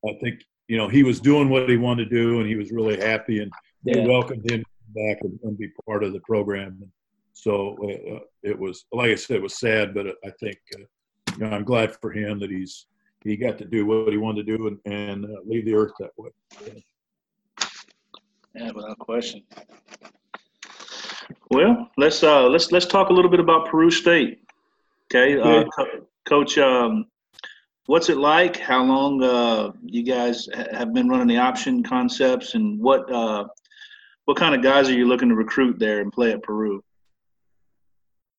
I 0.07 0.13
think 0.21 0.41
you 0.67 0.77
know 0.77 0.87
he 0.87 1.03
was 1.03 1.19
doing 1.19 1.49
what 1.49 1.69
he 1.69 1.77
wanted 1.77 2.09
to 2.09 2.15
do, 2.15 2.39
and 2.39 2.47
he 2.47 2.55
was 2.55 2.71
really 2.71 2.97
happy, 2.97 3.41
and 3.41 3.51
they 3.83 4.05
welcomed 4.05 4.49
him 4.49 4.63
back 4.95 5.17
and, 5.21 5.39
and, 5.43 5.57
be 5.57 5.69
part 5.85 6.03
of 6.03 6.13
the 6.13 6.19
program. 6.21 6.77
And 6.81 6.91
so 7.41 7.77
uh, 7.83 8.19
it 8.43 8.57
was 8.57 8.85
like 8.91 9.11
I 9.11 9.15
said, 9.15 9.37
it 9.37 9.41
was 9.41 9.57
sad, 9.57 9.93
but 9.93 10.07
I 10.25 10.31
think 10.41 10.57
uh, 10.75 10.83
you 11.37 11.37
know 11.37 11.51
I'm 11.51 11.63
glad 11.63 11.95
for 12.01 12.11
him 12.11 12.37
that 12.39 12.51
he's 12.51 12.87
he 13.23 13.37
got 13.37 13.57
to 13.59 13.65
do 13.65 13.85
what 13.85 14.11
he 14.11 14.17
wanted 14.17 14.45
to 14.45 14.57
do 14.57 14.67
and, 14.67 14.79
and 14.85 15.25
uh, 15.25 15.39
leave 15.45 15.65
the 15.65 15.73
earth 15.73 15.93
that 15.99 16.11
way. 16.17 16.31
Yeah, 18.55 18.71
without 18.71 18.99
question. 18.99 19.43
Well, 21.49 21.89
let's 21.97 22.23
uh, 22.23 22.47
let's 22.49 22.73
let's 22.73 22.85
talk 22.85 23.09
a 23.09 23.13
little 23.13 23.31
bit 23.31 23.39
about 23.39 23.67
Peru 23.69 23.89
State. 23.89 24.41
Okay, 25.07 25.39
uh, 25.39 25.63
Co- 25.75 26.05
Coach, 26.25 26.57
um, 26.57 27.05
what's 27.85 28.09
it 28.09 28.17
like? 28.17 28.57
How 28.57 28.83
long 28.83 29.23
uh, 29.23 29.71
you 29.81 30.03
guys 30.03 30.49
have 30.73 30.93
been 30.93 31.07
running 31.07 31.27
the 31.27 31.37
option 31.37 31.83
concepts, 31.83 32.53
and 32.55 32.81
what 32.81 33.09
uh, 33.09 33.45
what 34.25 34.35
kind 34.35 34.53
of 34.53 34.61
guys 34.61 34.89
are 34.89 34.93
you 34.93 35.07
looking 35.07 35.29
to 35.29 35.35
recruit 35.35 35.79
there 35.79 36.01
and 36.01 36.11
play 36.11 36.33
at 36.33 36.43
Peru? 36.43 36.83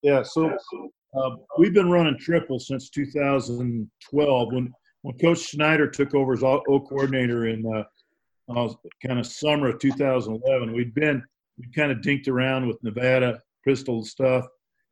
Yeah, 0.03 0.23
so 0.23 0.57
uh, 1.15 1.31
we've 1.59 1.75
been 1.75 1.91
running 1.91 2.19
triple 2.19 2.59
since 2.59 2.89
2012 2.91 4.53
when 4.53 4.73
when 5.03 5.19
Coach 5.19 5.41
Schneider 5.41 5.89
took 5.89 6.15
over 6.15 6.35
as 6.35 6.43
O 6.43 6.61
coordinator 6.81 7.47
in 7.47 7.65
uh, 7.67 7.85
uh, 8.55 8.73
kind 9.05 9.19
of 9.19 9.27
summer 9.27 9.69
of 9.69 9.79
2011. 9.79 10.73
We'd 10.73 10.95
been 10.95 11.23
we 11.59 11.67
kind 11.75 11.93
of 11.93 11.99
dinked 11.99 12.29
around 12.29 12.67
with 12.67 12.83
Nevada 12.83 13.41
pistol 13.65 14.03
stuff, 14.05 14.47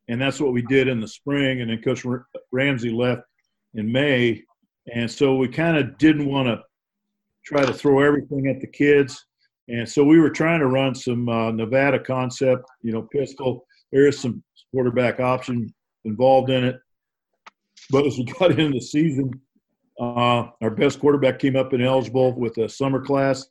and 0.08 0.20
that's 0.20 0.40
what 0.40 0.52
we 0.52 0.62
did 0.62 0.88
in 0.88 1.00
the 1.00 1.08
spring. 1.08 1.62
And 1.62 1.70
then 1.70 1.82
Coach 1.82 2.04
Ramsey 2.52 2.90
left 2.90 3.22
in 3.74 3.90
May, 3.90 4.42
and 4.94 5.10
so 5.10 5.36
we 5.36 5.48
kind 5.48 5.78
of 5.78 5.96
didn't 5.98 6.26
want 6.26 6.48
to 6.48 6.62
try 7.44 7.64
to 7.64 7.72
throw 7.72 8.00
everything 8.00 8.46
at 8.48 8.60
the 8.60 8.66
kids. 8.66 9.24
And 9.68 9.88
so 9.88 10.04
we 10.04 10.18
were 10.18 10.30
trying 10.30 10.60
to 10.60 10.66
run 10.66 10.94
some 10.94 11.28
uh, 11.28 11.50
Nevada 11.50 11.98
concept, 11.98 12.64
you 12.82 12.92
know, 12.92 13.02
pistol. 13.02 13.66
There 13.92 14.06
is 14.06 14.18
some 14.18 14.42
quarterback 14.72 15.20
option 15.20 15.72
involved 16.04 16.50
in 16.50 16.64
it. 16.64 16.80
But 17.90 18.06
as 18.06 18.18
we 18.18 18.24
got 18.38 18.58
into 18.58 18.78
the 18.78 18.80
season, 18.80 19.40
uh, 20.00 20.50
our 20.60 20.70
best 20.70 21.00
quarterback 21.00 21.38
came 21.38 21.56
up 21.56 21.72
ineligible 21.72 22.38
with 22.38 22.56
a 22.58 22.68
summer 22.68 23.00
class, 23.00 23.46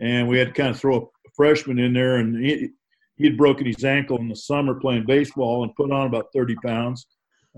and 0.00 0.28
we 0.28 0.38
had 0.38 0.48
to 0.48 0.54
kind 0.54 0.70
of 0.70 0.78
throw 0.78 0.96
a 0.96 1.30
freshman 1.36 1.78
in 1.78 1.92
there, 1.92 2.16
and 2.16 2.44
he 2.44 2.70
he 3.16 3.24
had 3.24 3.36
broken 3.36 3.66
his 3.66 3.84
ankle 3.84 4.18
in 4.18 4.28
the 4.28 4.34
summer 4.34 4.74
playing 4.74 5.06
baseball 5.06 5.62
and 5.62 5.74
put 5.76 5.92
on 5.92 6.06
about 6.06 6.32
30 6.34 6.56
pounds, 6.64 7.06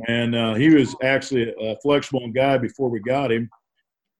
and 0.08 0.34
uh, 0.34 0.54
he 0.54 0.68
was 0.68 0.94
actually 1.02 1.54
a 1.58 1.76
flexible 1.82 2.28
guy 2.30 2.58
before 2.58 2.90
we 2.90 3.00
got 3.00 3.32
him, 3.32 3.48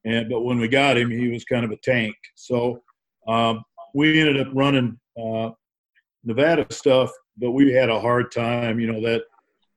and 0.05 0.29
but 0.29 0.41
when 0.41 0.59
we 0.59 0.67
got 0.67 0.97
him, 0.97 1.11
he 1.11 1.27
was 1.27 1.43
kind 1.45 1.65
of 1.65 1.71
a 1.71 1.77
tank. 1.77 2.15
So 2.35 2.81
um, 3.27 3.63
we 3.93 4.19
ended 4.19 4.39
up 4.39 4.53
running 4.53 4.99
uh, 5.21 5.51
Nevada 6.23 6.65
stuff, 6.71 7.11
but 7.37 7.51
we 7.51 7.71
had 7.71 7.89
a 7.89 7.99
hard 7.99 8.31
time. 8.31 8.79
You 8.79 8.91
know 8.91 9.01
that 9.01 9.23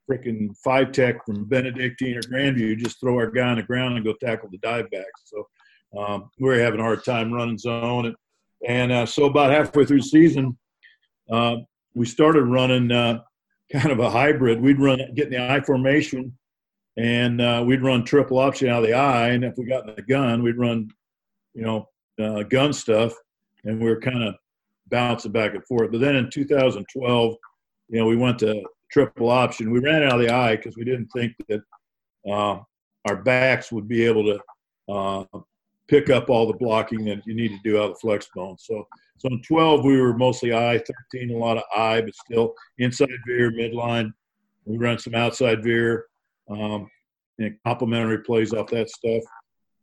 freaking 0.09 0.57
five 0.65 0.93
tech 0.93 1.25
from 1.25 1.45
Benedictine 1.45 2.17
or 2.17 2.23
Grandview, 2.23 2.79
just 2.79 3.01
throw 3.01 3.17
our 3.17 3.31
guy 3.31 3.49
on 3.49 3.57
the 3.57 3.63
ground 3.63 3.97
and 3.97 4.05
go 4.05 4.15
tackle 4.15 4.49
the 4.51 4.59
dive 4.59 4.91
back. 4.91 5.07
So 5.25 5.47
um, 5.97 6.31
we 6.39 6.49
were 6.49 6.59
having 6.59 6.81
a 6.81 6.85
hard 6.85 7.05
time 7.05 7.33
running 7.33 7.59
zone. 7.59 8.07
And, 8.07 8.17
and 8.67 8.93
uh, 8.93 9.07
so 9.07 9.25
about 9.25 9.53
halfway 9.53 9.85
through 9.85 10.01
the 10.01 10.09
season, 10.09 10.57
uh, 11.31 11.57
we 11.95 12.07
started 12.07 12.45
running 12.45 12.91
uh, 12.91 13.21
kind 13.73 13.91
of 13.91 14.01
a 14.01 14.11
hybrid. 14.11 14.61
We'd 14.61 14.81
run, 14.81 14.99
get 15.15 15.27
in 15.27 15.33
the 15.33 15.53
I 15.53 15.61
formation, 15.61 16.37
and 16.97 17.41
uh, 17.41 17.63
we'd 17.67 17.83
run 17.83 18.05
triple 18.05 18.39
option 18.39 18.69
out 18.69 18.83
of 18.83 18.89
the 18.89 18.95
I. 18.95 19.29
And 19.31 19.45
if 19.45 19.55
we 19.57 19.67
got 19.67 19.89
in 19.89 19.95
the 19.95 20.03
gun, 20.03 20.43
we'd 20.43 20.59
run, 20.59 20.91
you 21.55 21.63
know, 21.63 21.89
uh, 22.23 22.43
gun 22.45 22.73
stuff. 22.73 23.13
And 23.65 23.81
we 23.81 23.89
were 23.89 24.01
kind 24.01 24.23
of 24.23 24.35
bouncing 24.89 25.33
back 25.33 25.55
and 25.55 25.65
forth. 25.67 25.91
But 25.91 26.01
then 26.01 26.17
in 26.17 26.31
2012, 26.31 27.35
you 27.89 27.99
know, 27.99 28.07
we 28.07 28.17
went 28.17 28.39
to 28.41 28.63
triple 28.91 29.31
option. 29.31 29.71
We 29.71 29.81
ran 29.81 30.03
out 30.03 30.21
of 30.21 30.21
the 30.21 30.33
I 30.33 30.57
because 30.57 30.77
we 30.77 30.85
didn't 30.85 31.09
think 31.09 31.35
that 31.49 31.61
uh, 32.31 32.61
our 33.07 33.17
backs 33.17 33.73
would 33.73 33.89
be 33.89 34.05
able 34.05 34.25
to 34.25 34.93
uh, 34.93 35.25
pick 35.89 36.11
up 36.11 36.29
all 36.31 36.47
the 36.47 36.59
blocking 36.59 37.05
that 37.07 37.27
you 37.27 37.35
need 37.35 37.49
to 37.49 37.59
do 37.65 37.79
out 37.79 37.91
of 37.91 37.95
the 37.95 38.01
flex 38.01 38.29
bone. 38.35 38.57
So, 38.59 38.87
so 39.19 39.29
in 39.29 39.43
12 39.43 39.85
we 39.85 40.01
were 40.01 40.17
mostly 40.17 40.55
I, 40.55 40.81
13 41.13 41.35
a 41.35 41.39
lot 41.39 41.57
of 41.57 41.65
I, 41.75 42.01
but 42.01 42.15
still 42.15 42.55
inside 42.79 43.09
veer, 43.27 43.51
midline. 43.51 44.13
We 44.65 44.77
run 44.77 44.99
some 44.99 45.15
outside 45.15 45.63
veer, 45.65 46.07
um, 46.51 46.91
and 47.39 47.57
complementary 47.67 48.19
plays 48.19 48.53
off 48.53 48.69
that 48.69 48.91
stuff. 48.91 49.23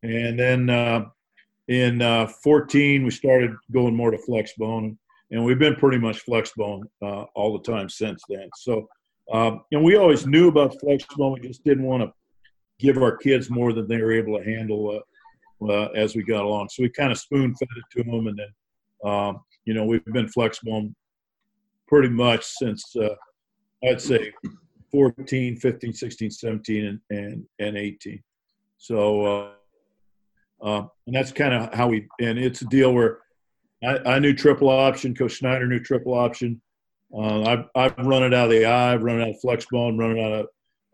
And 0.04 0.39
then 0.39 0.70
uh, 0.70 1.06
in 1.68 2.02
uh, 2.02 2.28
14 2.28 3.04
we 3.04 3.12
started 3.12 3.56
going 3.72 3.96
more 3.96 4.12
to 4.12 4.18
flex 4.20 4.54
bone 4.58 4.98
and 5.36 5.43
we've 5.43 5.60
been 5.60 5.76
pretty 5.76 5.98
much 5.98 6.21
flex 6.21 6.54
bone 6.56 6.88
uh, 7.02 7.26
all 7.36 7.58
the 7.58 7.71
time 7.71 7.89
since 7.89 8.24
then. 8.30 8.50
So, 8.56 8.88
um, 9.34 9.63
and 9.74 9.84
we 9.84 9.98
always 9.98 10.26
knew 10.26 10.48
about 10.48 10.80
flex 10.80 11.04
bone. 11.17 11.34
We 11.34 11.48
just 11.48 11.63
didn't 11.65 11.84
want 11.84 12.04
to 12.04 12.13
give 12.80 12.98
our 12.98 13.17
kids 13.17 13.50
more 13.50 13.74
than 13.74 13.86
they 13.88 14.02
were 14.02 14.13
able 14.13 14.38
to 14.38 14.45
handle 14.45 15.02
uh, 15.62 15.69
uh, 15.69 15.89
as 15.93 16.15
we 16.15 16.24
got 16.24 16.45
along. 16.45 16.69
So 16.69 16.84
we 16.84 16.89
kind 16.89 17.12
of 17.12 17.19
spoon 17.19 17.54
fed 17.56 17.67
it 17.76 17.98
to 17.98 18.10
them, 18.10 18.28
and 18.28 18.39
then 18.39 19.12
um, 19.12 19.41
you 19.65 19.74
know 19.74 19.84
we've 19.84 20.06
been 20.06 20.30
flex 20.30 20.60
bone 20.60 20.95
pretty 21.86 22.10
much 22.10 22.45
since 22.45 22.95
uh, 22.95 23.15
I'd 23.89 24.00
say 24.00 24.32
14, 24.93 25.58
15, 25.58 25.93
16, 25.93 26.32
17, 26.32 26.86
and 26.86 27.00
and, 27.10 27.45
and 27.60 27.78
18. 27.78 28.24
So. 28.78 29.26
Uh, 29.26 29.50
uh, 30.62 30.88
and 31.06 31.13
that's 31.13 31.34
kind 31.34 31.54
of 31.54 31.71
how 31.74 31.89
we, 31.89 32.08
and 32.21 32.39
it's 32.39 32.62
a 32.62 32.65
deal 32.65 32.93
where 32.93 33.19
I, 33.86 34.15
I 34.15 34.19
knew 34.19 34.34
triple 34.34 34.69
option. 34.69 35.15
Coach 35.15 35.34
Schneider 35.34 35.67
knew 35.67 35.80
triple 35.80 36.13
option. 36.13 36.62
Uh, 37.15 37.43
I've, 37.43 37.65
I've 37.76 38.06
run 38.06 38.24
it 38.24 38.34
out 38.34 38.45
of 38.45 38.52
the 38.52 38.65
eye. 38.65 38.93
I've 38.93 39.04
run 39.04 39.19
it 39.19 39.24
out 39.24 39.30
of 39.30 39.39
flex 39.39 39.65
bone, 39.71 39.98
run 39.98 40.17
it 40.17 40.21
out 40.21 40.32
of 40.32 40.48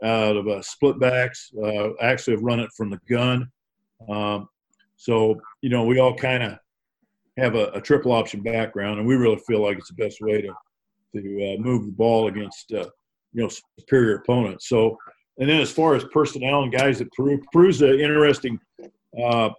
out 0.04 0.36
of 0.36 0.48
uh, 0.48 0.62
split 0.62 1.00
backs. 1.00 1.52
Uh, 1.64 1.90
actually, 2.02 2.36
have 2.36 2.44
run 2.44 2.60
it 2.60 2.72
from 2.76 2.90
the 2.90 3.00
gun. 3.10 3.50
Um, 4.10 4.50
so 4.98 5.40
you 5.62 5.70
know, 5.70 5.86
we 5.86 6.00
all 6.00 6.16
kind 6.16 6.44
of 6.44 6.58
have 7.38 7.56
a, 7.56 7.68
a, 7.70 7.82
triple 7.82 8.12
option 8.12 8.42
background, 8.42 9.00
and 9.00 9.08
we 9.08 9.16
really 9.16 9.40
feel 9.48 9.62
like 9.62 9.78
it's 9.78 9.90
the 9.90 10.04
best 10.04 10.20
way 10.22 10.42
to 10.42 10.54
to 11.16 11.20
uh, 11.20 11.62
move 11.62 11.86
the 11.86 11.92
ball 11.92 12.28
against 12.28 12.72
uh, 12.74 12.90
you 13.34 13.44
know 13.44 13.50
superior 13.80 14.16
opponents. 14.16 14.68
So, 14.68 14.98
and 15.38 15.50
then 15.50 15.62
as 15.62 15.72
far 15.72 15.96
as 15.96 16.04
personnel 16.06 16.64
and 16.64 16.72
guys 16.72 17.02
at 17.02 17.12
Peru, 17.14 17.42
Peru's 17.52 17.82
an 17.82 18.00
interesting 18.00 18.60
uh, 19.24 19.50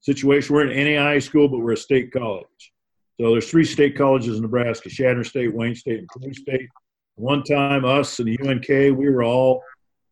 situation. 0.00 0.54
We're 0.54 0.70
in 0.70 0.78
an 0.78 0.94
NAI 0.94 1.18
school, 1.18 1.48
but 1.48 1.58
we're 1.58 1.72
a 1.72 1.76
state 1.76 2.12
college. 2.12 2.72
So 3.20 3.30
there's 3.30 3.50
three 3.50 3.64
state 3.64 3.96
colleges 3.96 4.36
in 4.36 4.42
Nebraska: 4.42 4.88
Chadron 4.88 5.24
State, 5.24 5.54
Wayne 5.54 5.74
State, 5.74 6.00
and 6.00 6.08
Peru 6.08 6.34
State. 6.34 6.68
One 7.16 7.42
time, 7.44 7.84
us 7.84 8.18
and 8.18 8.28
the 8.28 8.38
UNK, 8.48 8.68
we 8.68 9.08
were 9.08 9.22
all 9.22 9.62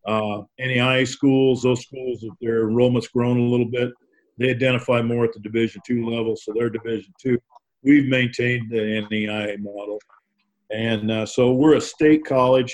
uh, 0.07 0.43
NAI 0.59 1.03
schools. 1.03 1.63
Those 1.63 1.81
schools, 1.81 2.25
their 2.41 2.69
enrollment's 2.69 3.09
grown 3.09 3.39
a 3.39 3.43
little 3.43 3.65
bit. 3.65 3.91
They 4.37 4.49
identify 4.49 5.01
more 5.01 5.25
at 5.25 5.33
the 5.33 5.39
Division 5.39 5.81
two 5.85 6.09
level, 6.09 6.35
so 6.35 6.53
they're 6.55 6.69
Division 6.69 7.13
two. 7.21 7.37
We've 7.83 8.07
maintained 8.07 8.71
the 8.71 9.05
NAI 9.11 9.57
model, 9.59 9.99
and 10.71 11.11
uh, 11.11 11.25
so 11.25 11.53
we're 11.53 11.75
a 11.75 11.81
state 11.81 12.25
college 12.25 12.73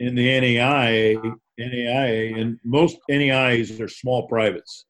in 0.00 0.14
the 0.14 0.28
NAIA, 0.28 1.36
NAIA, 1.58 2.38
and 2.38 2.58
most 2.64 2.98
NAIs 3.08 3.80
are 3.80 3.88
small 3.88 4.28
privates 4.28 4.84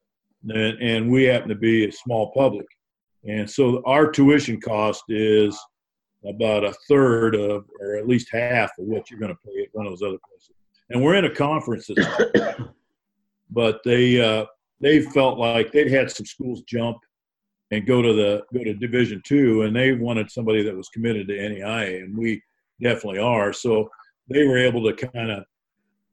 and, 0.49 0.81
and 0.81 1.11
we 1.11 1.23
happen 1.25 1.49
to 1.49 1.55
be 1.55 1.87
a 1.87 1.91
small 1.91 2.31
public. 2.31 2.65
And 3.27 3.49
so 3.49 3.81
our 3.85 4.09
tuition 4.09 4.59
cost 4.59 5.03
is 5.09 5.57
about 6.27 6.63
a 6.63 6.73
third 6.87 7.35
of, 7.35 7.65
or 7.79 7.95
at 7.95 8.07
least 8.07 8.29
half 8.31 8.71
of 8.79 8.85
what 8.85 9.09
you're 9.09 9.19
going 9.19 9.33
to 9.33 9.39
pay 9.45 9.63
at 9.63 9.69
one 9.73 9.85
of 9.85 9.91
those 9.91 10.07
other 10.07 10.19
places. 10.27 10.51
And 10.89 11.03
we're 11.03 11.15
in 11.15 11.25
a 11.25 11.33
conference, 11.33 11.89
but 13.49 13.81
they 13.85 14.21
uh, 14.21 14.45
they 14.81 15.01
felt 15.01 15.37
like 15.37 15.71
they'd 15.71 15.91
had 15.91 16.11
some 16.11 16.25
schools 16.25 16.63
jump 16.63 16.97
and 17.71 17.85
go 17.85 18.01
to 18.01 18.13
the 18.13 18.43
go 18.53 18.63
to 18.63 18.73
Division 18.73 19.21
two, 19.25 19.61
and 19.61 19.75
they 19.75 19.93
wanted 19.93 20.29
somebody 20.29 20.63
that 20.63 20.75
was 20.75 20.89
committed 20.89 21.27
to 21.29 21.33
NAIA, 21.33 22.03
and 22.03 22.17
we 22.17 22.41
definitely 22.81 23.19
are. 23.19 23.53
So 23.53 23.89
they 24.29 24.45
were 24.45 24.57
able 24.57 24.83
to 24.83 25.07
kind 25.07 25.31
of 25.31 25.45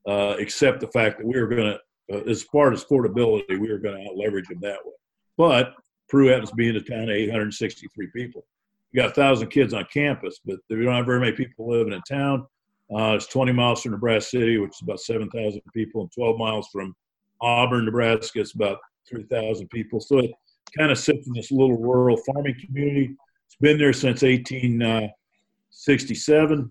uh, 0.06 0.36
accept 0.38 0.80
the 0.80 0.88
fact 0.88 1.18
that 1.18 1.26
we 1.26 1.40
were 1.40 1.48
going 1.48 1.72
to 1.72 1.80
uh, 2.12 2.22
as 2.28 2.42
far 2.44 2.72
as 2.72 2.84
portability, 2.84 3.56
we 3.56 3.70
were 3.70 3.78
going 3.78 4.02
to 4.02 4.12
leverage 4.12 4.48
them 4.48 4.60
that 4.60 4.78
way. 4.84 4.92
But 5.36 5.74
Peru 6.08 6.28
happens 6.28 6.50
to 6.50 6.56
be 6.56 6.68
in 6.68 6.76
a 6.76 6.80
town 6.80 7.04
of 7.04 7.10
863 7.10 8.08
people. 8.14 8.44
We 8.92 8.98
got 8.98 9.10
a 9.10 9.14
thousand 9.14 9.48
kids 9.48 9.74
on 9.74 9.84
campus, 9.92 10.40
but 10.44 10.58
we 10.70 10.82
don't 10.82 10.94
have 10.94 11.06
very 11.06 11.20
many 11.20 11.32
people 11.32 11.68
living 11.68 11.92
in 11.92 12.00
town. 12.02 12.46
Uh, 12.94 13.14
it's 13.14 13.26
20 13.26 13.52
miles 13.52 13.82
from 13.82 13.92
Nebraska 13.92 14.38
City, 14.38 14.56
which 14.56 14.70
is 14.70 14.82
about 14.82 15.00
7,000 15.00 15.60
people, 15.74 16.00
and 16.00 16.10
12 16.12 16.38
miles 16.38 16.68
from 16.72 16.96
Auburn, 17.42 17.84
Nebraska. 17.84 18.40
It's 18.40 18.54
about 18.54 18.78
3,000 19.08 19.68
people. 19.68 20.00
So 20.00 20.18
it 20.18 20.32
kind 20.76 20.90
of 20.90 20.98
sits 20.98 21.26
in 21.26 21.34
this 21.34 21.50
little 21.50 21.76
rural 21.76 22.16
farming 22.16 22.56
community. 22.64 23.14
It's 23.46 23.56
been 23.60 23.78
there 23.78 23.92
since 23.92 24.22
1867. 24.22 26.60
Uh, 26.60 26.64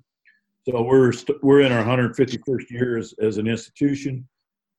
so 0.64 0.82
we're 0.82 1.12
we 1.12 1.18
we're 1.44 1.62
in 1.62 1.72
our 1.72 1.84
151st 1.84 2.72
year 2.72 2.98
as, 2.98 3.14
as 3.22 3.38
an 3.38 3.48
institution, 3.48 4.28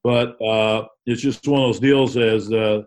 but 0.04 0.38
uh, 0.42 0.86
it's 1.06 1.22
just 1.22 1.48
one 1.48 1.62
of 1.62 1.68
those 1.68 1.80
deals 1.80 2.18
as 2.18 2.52
uh, 2.52 2.82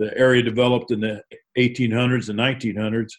the 0.00 0.16
area 0.16 0.42
developed 0.42 0.90
in 0.90 1.00
the 1.00 1.22
1800s 1.58 2.30
and 2.30 2.38
1900s. 2.38 3.12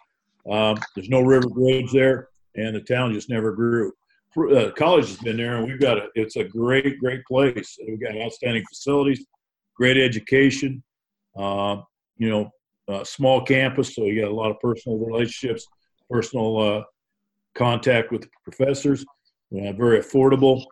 Um, 0.52 0.82
there's 0.96 1.10
no 1.10 1.22
river 1.22 1.48
bridge 1.48 1.92
there, 1.92 2.30
and 2.56 2.76
the 2.76 2.82
town 2.82 3.14
just 3.14 3.30
never 3.30 3.52
grew. 3.52 3.94
Uh, 4.36 4.72
college 4.72 5.08
has 5.08 5.18
been 5.18 5.38
there, 5.38 5.58
and 5.58 5.68
we've 5.68 5.80
got 5.80 6.00
a. 6.00 6.08
It's 6.16 6.38
a 6.38 6.44
great, 6.44 7.00
great 7.00 7.24
place. 7.26 7.78
We've 7.88 8.02
got 8.02 8.18
outstanding 8.18 8.64
facilities, 8.68 9.24
great 9.76 9.98
education. 9.98 10.82
Uh, 11.38 11.78
you 12.18 12.30
know, 12.30 13.04
small 13.04 13.46
campus, 13.46 13.96
so 13.96 14.06
you 14.06 14.22
got 14.22 14.32
a 14.32 14.34
lot 14.34 14.50
of 14.52 14.60
personal 14.60 14.98
relationships, 14.98 15.68
personal 16.10 16.60
uh, 16.60 16.84
contact 17.54 18.12
with 18.12 18.22
the 18.22 18.30
professors. 18.44 19.06
Uh, 19.54 19.74
very 19.74 20.00
affordable, 20.00 20.64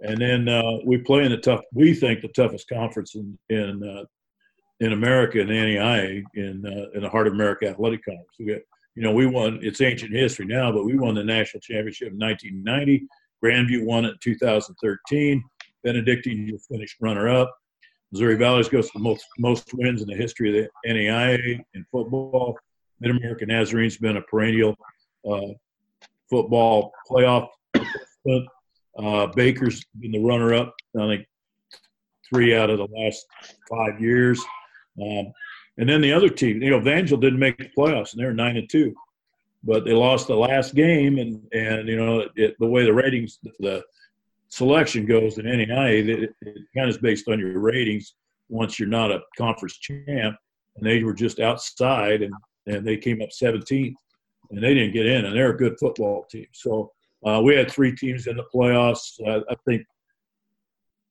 and 0.00 0.20
then 0.20 0.48
uh, 0.48 0.78
we 0.84 0.98
play 0.98 1.24
in 1.24 1.30
the 1.30 1.38
tough. 1.38 1.60
We 1.72 1.94
think 1.94 2.20
the 2.20 2.28
toughest 2.28 2.68
conference 2.68 3.14
in 3.14 3.38
in 3.48 4.06
in 4.80 4.92
America 4.92 5.40
in 5.40 5.48
NAIA 5.48 6.22
in 6.34 6.90
in 6.94 7.02
the 7.02 7.08
Heart 7.08 7.28
of 7.28 7.32
America 7.32 7.68
Athletic 7.68 8.04
Conference. 8.04 8.28
We 8.38 8.46
got 8.46 8.60
you 8.94 9.02
know, 9.02 9.12
we 9.12 9.26
won, 9.26 9.58
it's 9.62 9.80
ancient 9.80 10.12
history 10.12 10.46
now, 10.46 10.70
but 10.70 10.84
we 10.84 10.96
won 10.96 11.14
the 11.14 11.24
national 11.24 11.60
championship 11.60 12.12
in 12.12 12.18
1990. 12.18 13.06
Grandview 13.44 13.84
won 13.84 14.04
it 14.04 14.10
in 14.10 14.18
2013. 14.20 15.42
Benedictine 15.82 16.58
finished 16.70 16.96
runner 17.00 17.28
up. 17.28 17.54
Missouri 18.12 18.36
Valley's 18.36 18.68
goes 18.68 18.86
to 18.86 18.92
the 18.98 19.02
most, 19.02 19.26
most 19.38 19.68
wins 19.74 20.00
in 20.00 20.08
the 20.08 20.14
history 20.14 20.48
of 20.48 20.70
the 20.84 20.90
NAIA 20.90 21.60
in 21.74 21.84
football. 21.90 22.56
Mid 23.00 23.10
American 23.10 23.48
Nazarene's 23.48 23.98
been 23.98 24.16
a 24.16 24.22
perennial 24.22 24.76
uh, 25.28 25.48
football 26.30 26.92
playoff. 27.10 27.48
Uh, 28.96 29.26
Baker's 29.34 29.84
been 29.98 30.12
the 30.12 30.20
runner 30.20 30.54
up, 30.54 30.72
I 30.96 31.08
think, 31.08 31.26
three 32.28 32.54
out 32.54 32.70
of 32.70 32.78
the 32.78 32.86
last 32.86 33.26
five 33.68 34.00
years. 34.00 34.40
Um, 35.00 35.32
and 35.78 35.88
then 35.88 36.00
the 36.00 36.12
other 36.12 36.28
team, 36.28 36.62
you 36.62 36.70
know, 36.70 36.78
Evangel 36.78 37.18
didn't 37.18 37.38
make 37.38 37.58
the 37.58 37.70
playoffs, 37.76 38.12
and 38.12 38.20
they 38.20 38.26
were 38.26 38.32
nine 38.32 38.56
and 38.56 38.68
two, 38.70 38.94
but 39.64 39.84
they 39.84 39.92
lost 39.92 40.28
the 40.28 40.36
last 40.36 40.74
game, 40.74 41.18
and 41.18 41.40
and 41.52 41.88
you 41.88 41.96
know 41.96 42.28
it, 42.36 42.54
the 42.58 42.66
way 42.66 42.84
the 42.84 42.92
ratings, 42.92 43.38
the 43.58 43.82
selection 44.48 45.04
goes 45.04 45.38
in 45.38 45.46
NAIA, 45.46 46.06
it, 46.06 46.34
it 46.42 46.58
kind 46.76 46.88
of 46.88 46.94
is 46.94 46.98
based 46.98 47.28
on 47.28 47.40
your 47.40 47.58
ratings. 47.58 48.14
Once 48.48 48.78
you're 48.78 48.88
not 48.88 49.10
a 49.10 49.20
conference 49.36 49.78
champ, 49.78 50.36
and 50.76 50.86
they 50.86 51.02
were 51.02 51.14
just 51.14 51.40
outside, 51.40 52.22
and 52.22 52.32
and 52.66 52.86
they 52.86 52.96
came 52.96 53.20
up 53.20 53.30
17th, 53.30 53.94
and 54.50 54.62
they 54.62 54.74
didn't 54.74 54.92
get 54.92 55.06
in, 55.06 55.24
and 55.24 55.34
they're 55.34 55.50
a 55.50 55.56
good 55.56 55.76
football 55.80 56.24
team. 56.30 56.46
So 56.52 56.92
uh, 57.26 57.40
we 57.42 57.56
had 57.56 57.70
three 57.70 57.94
teams 57.96 58.26
in 58.26 58.36
the 58.36 58.44
playoffs. 58.54 59.18
I 59.26 59.54
think 59.66 59.84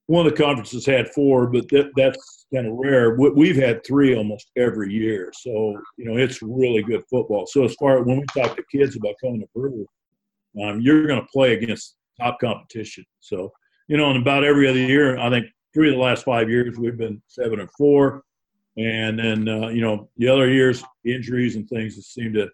one 0.08 0.26
of 0.26 0.32
the 0.32 0.44
conferences 0.44 0.86
had 0.86 1.10
four, 1.10 1.48
but 1.48 1.68
that, 1.70 1.92
that's 1.96 2.46
kind 2.54 2.68
of 2.68 2.74
rare. 2.74 3.16
We've 3.16 3.56
had 3.56 3.86
three 3.86 4.16
almost 4.16 4.52
every 4.58 4.94
year, 4.94 5.32
so 5.34 5.80
you 5.98 6.06
know 6.06 6.18
it's 6.18 6.42
really 6.42 6.84
good 6.84 7.04
football. 7.10 7.46
So 7.46 7.64
as 7.64 7.74
far 7.76 8.00
as 8.00 8.06
when 8.06 8.20
we 8.20 8.26
talk 8.42 8.56
to 8.56 8.64
kids 8.72 8.96
about 8.96 9.16
coming 9.22 9.40
to 9.42 9.48
Peru, 9.56 9.88
um, 10.62 10.82
you're 10.82 11.08
going 11.08 11.22
to 11.22 11.28
play 11.28 11.54
against 11.54 11.96
top 12.20 12.40
competition. 12.40 13.06
So 13.22 13.52
you 13.88 13.98
know, 13.98 14.12
in 14.12 14.18
about 14.18 14.44
every 14.44 14.68
other 14.68 14.80
year, 14.80 15.18
I 15.18 15.30
think 15.30 15.46
three 15.74 15.90
of 15.90 15.96
the 15.96 16.02
last 16.02 16.26
five 16.26 16.50
years 16.50 16.78
we've 16.78 16.98
been 16.98 17.22
seven 17.28 17.62
and 17.62 17.72
four, 17.72 18.24
and 18.78 19.18
then 19.18 19.48
uh, 19.48 19.70
you 19.70 19.82
know 19.82 20.10
the 20.18 20.28
other 20.28 20.50
years 20.50 20.84
injuries 21.06 21.56
and 21.56 21.68
things 21.70 21.96
that 21.96 22.04
seem 22.04 22.34
to 22.34 22.50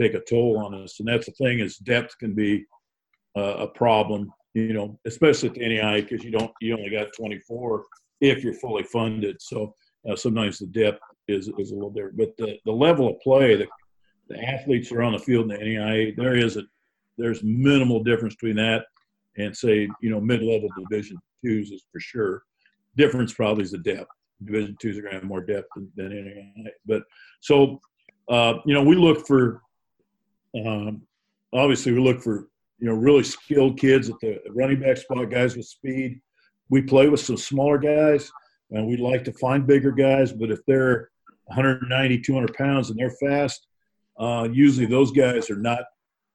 take 0.00 0.14
a 0.14 0.20
toll 0.20 0.58
on 0.58 0.74
us, 0.74 1.00
and 1.00 1.08
that's 1.08 1.26
the 1.26 1.32
thing 1.32 1.60
is 1.60 1.76
depth 1.76 2.16
can 2.18 2.34
be 2.34 2.64
uh, 3.36 3.56
a 3.58 3.66
problem 3.66 4.32
you 4.54 4.72
know, 4.72 4.98
especially 5.04 5.48
at 5.48 5.54
the 5.56 5.60
NAIA 5.60 6.08
because 6.08 6.24
you 6.24 6.30
don't 6.30 6.52
you 6.60 6.76
only 6.76 6.90
got 6.90 7.08
24 7.16 7.84
if 8.20 8.42
you're 8.42 8.54
fully 8.54 8.84
funded. 8.84 9.42
So 9.42 9.74
uh, 10.08 10.16
sometimes 10.16 10.58
the 10.58 10.66
depth 10.66 11.00
is 11.28 11.50
is 11.58 11.72
a 11.72 11.74
little 11.74 11.90
different. 11.90 12.16
But 12.16 12.36
the, 12.38 12.58
the 12.64 12.72
level 12.72 13.08
of 13.08 13.20
play, 13.20 13.56
the, 13.56 13.66
the 14.28 14.42
athletes 14.42 14.90
are 14.92 15.02
on 15.02 15.12
the 15.12 15.18
field 15.18 15.50
in 15.50 15.58
the 15.58 15.64
NAIA, 15.64 16.16
there 16.16 16.36
is 16.36 16.56
a 16.56 16.62
there's 17.18 17.42
minimal 17.42 18.02
difference 18.02 18.34
between 18.34 18.56
that 18.56 18.86
and 19.36 19.56
say 19.56 19.88
you 20.00 20.10
know 20.10 20.20
mid-level 20.20 20.68
division 20.88 21.18
twos 21.44 21.70
is 21.70 21.84
for 21.92 22.00
sure. 22.00 22.42
Difference 22.96 23.32
probably 23.32 23.64
is 23.64 23.72
the 23.72 23.78
depth. 23.78 24.10
Division 24.44 24.76
twos 24.80 24.96
are 24.96 25.02
going 25.02 25.14
to 25.14 25.18
have 25.18 25.28
more 25.28 25.40
depth 25.40 25.68
than, 25.74 25.90
than 25.96 26.10
NAIA. 26.10 26.70
But 26.86 27.02
so 27.40 27.80
uh, 28.28 28.54
you 28.64 28.74
know 28.74 28.84
we 28.84 28.94
look 28.94 29.26
for 29.26 29.62
um, 30.64 31.02
obviously 31.52 31.92
we 31.92 31.98
look 31.98 32.22
for 32.22 32.48
you 32.78 32.88
know, 32.88 32.94
really 32.94 33.22
skilled 33.22 33.78
kids 33.78 34.08
at 34.08 34.16
the 34.20 34.40
running 34.50 34.80
back 34.80 34.96
spot, 34.96 35.30
guys 35.30 35.56
with 35.56 35.66
speed. 35.66 36.20
We 36.70 36.82
play 36.82 37.08
with 37.08 37.20
some 37.20 37.36
smaller 37.36 37.78
guys, 37.78 38.30
and 38.70 38.86
we'd 38.86 39.00
like 39.00 39.24
to 39.24 39.32
find 39.32 39.66
bigger 39.66 39.92
guys, 39.92 40.32
but 40.32 40.50
if 40.50 40.60
they're 40.66 41.10
190, 41.46 42.20
200 42.20 42.54
pounds 42.54 42.90
and 42.90 42.98
they're 42.98 43.10
fast, 43.10 43.66
uh, 44.18 44.48
usually 44.50 44.86
those 44.86 45.12
guys 45.12 45.50
are 45.50 45.56
not 45.56 45.84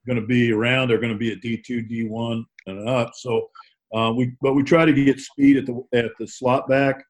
going 0.08 0.20
to 0.20 0.26
be 0.26 0.52
around. 0.52 0.90
They're 0.90 1.00
going 1.00 1.14
to 1.14 1.18
be 1.18 1.32
at 1.32 1.42
D2, 1.42 1.90
D1, 1.90 2.44
and 2.68 2.88
up. 2.88 3.12
So 3.16 3.50
uh, 3.94 4.14
we, 4.16 4.34
but 4.42 4.54
we 4.54 4.64
try 4.64 4.86
to 4.86 4.94
get 4.94 5.20
speed 5.20 5.58
at 5.58 5.66
the 5.66 5.84
at 5.94 6.12
the 6.20 6.28
slot 6.28 6.68
back. 6.68 7.04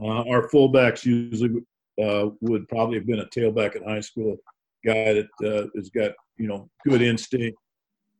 Uh, 0.00 0.24
our 0.28 0.48
fullbacks 0.48 1.04
usually 1.04 1.60
uh, 2.02 2.30
would 2.40 2.68
probably 2.68 2.96
have 2.96 3.06
been 3.06 3.20
a 3.20 3.26
tailback 3.26 3.76
in 3.76 3.84
high 3.84 4.00
school, 4.00 4.36
guy 4.84 5.14
that 5.14 5.28
uh, 5.44 5.66
has 5.76 5.90
got 5.90 6.12
you 6.36 6.48
know 6.48 6.68
good 6.86 7.02
instinct, 7.02 7.58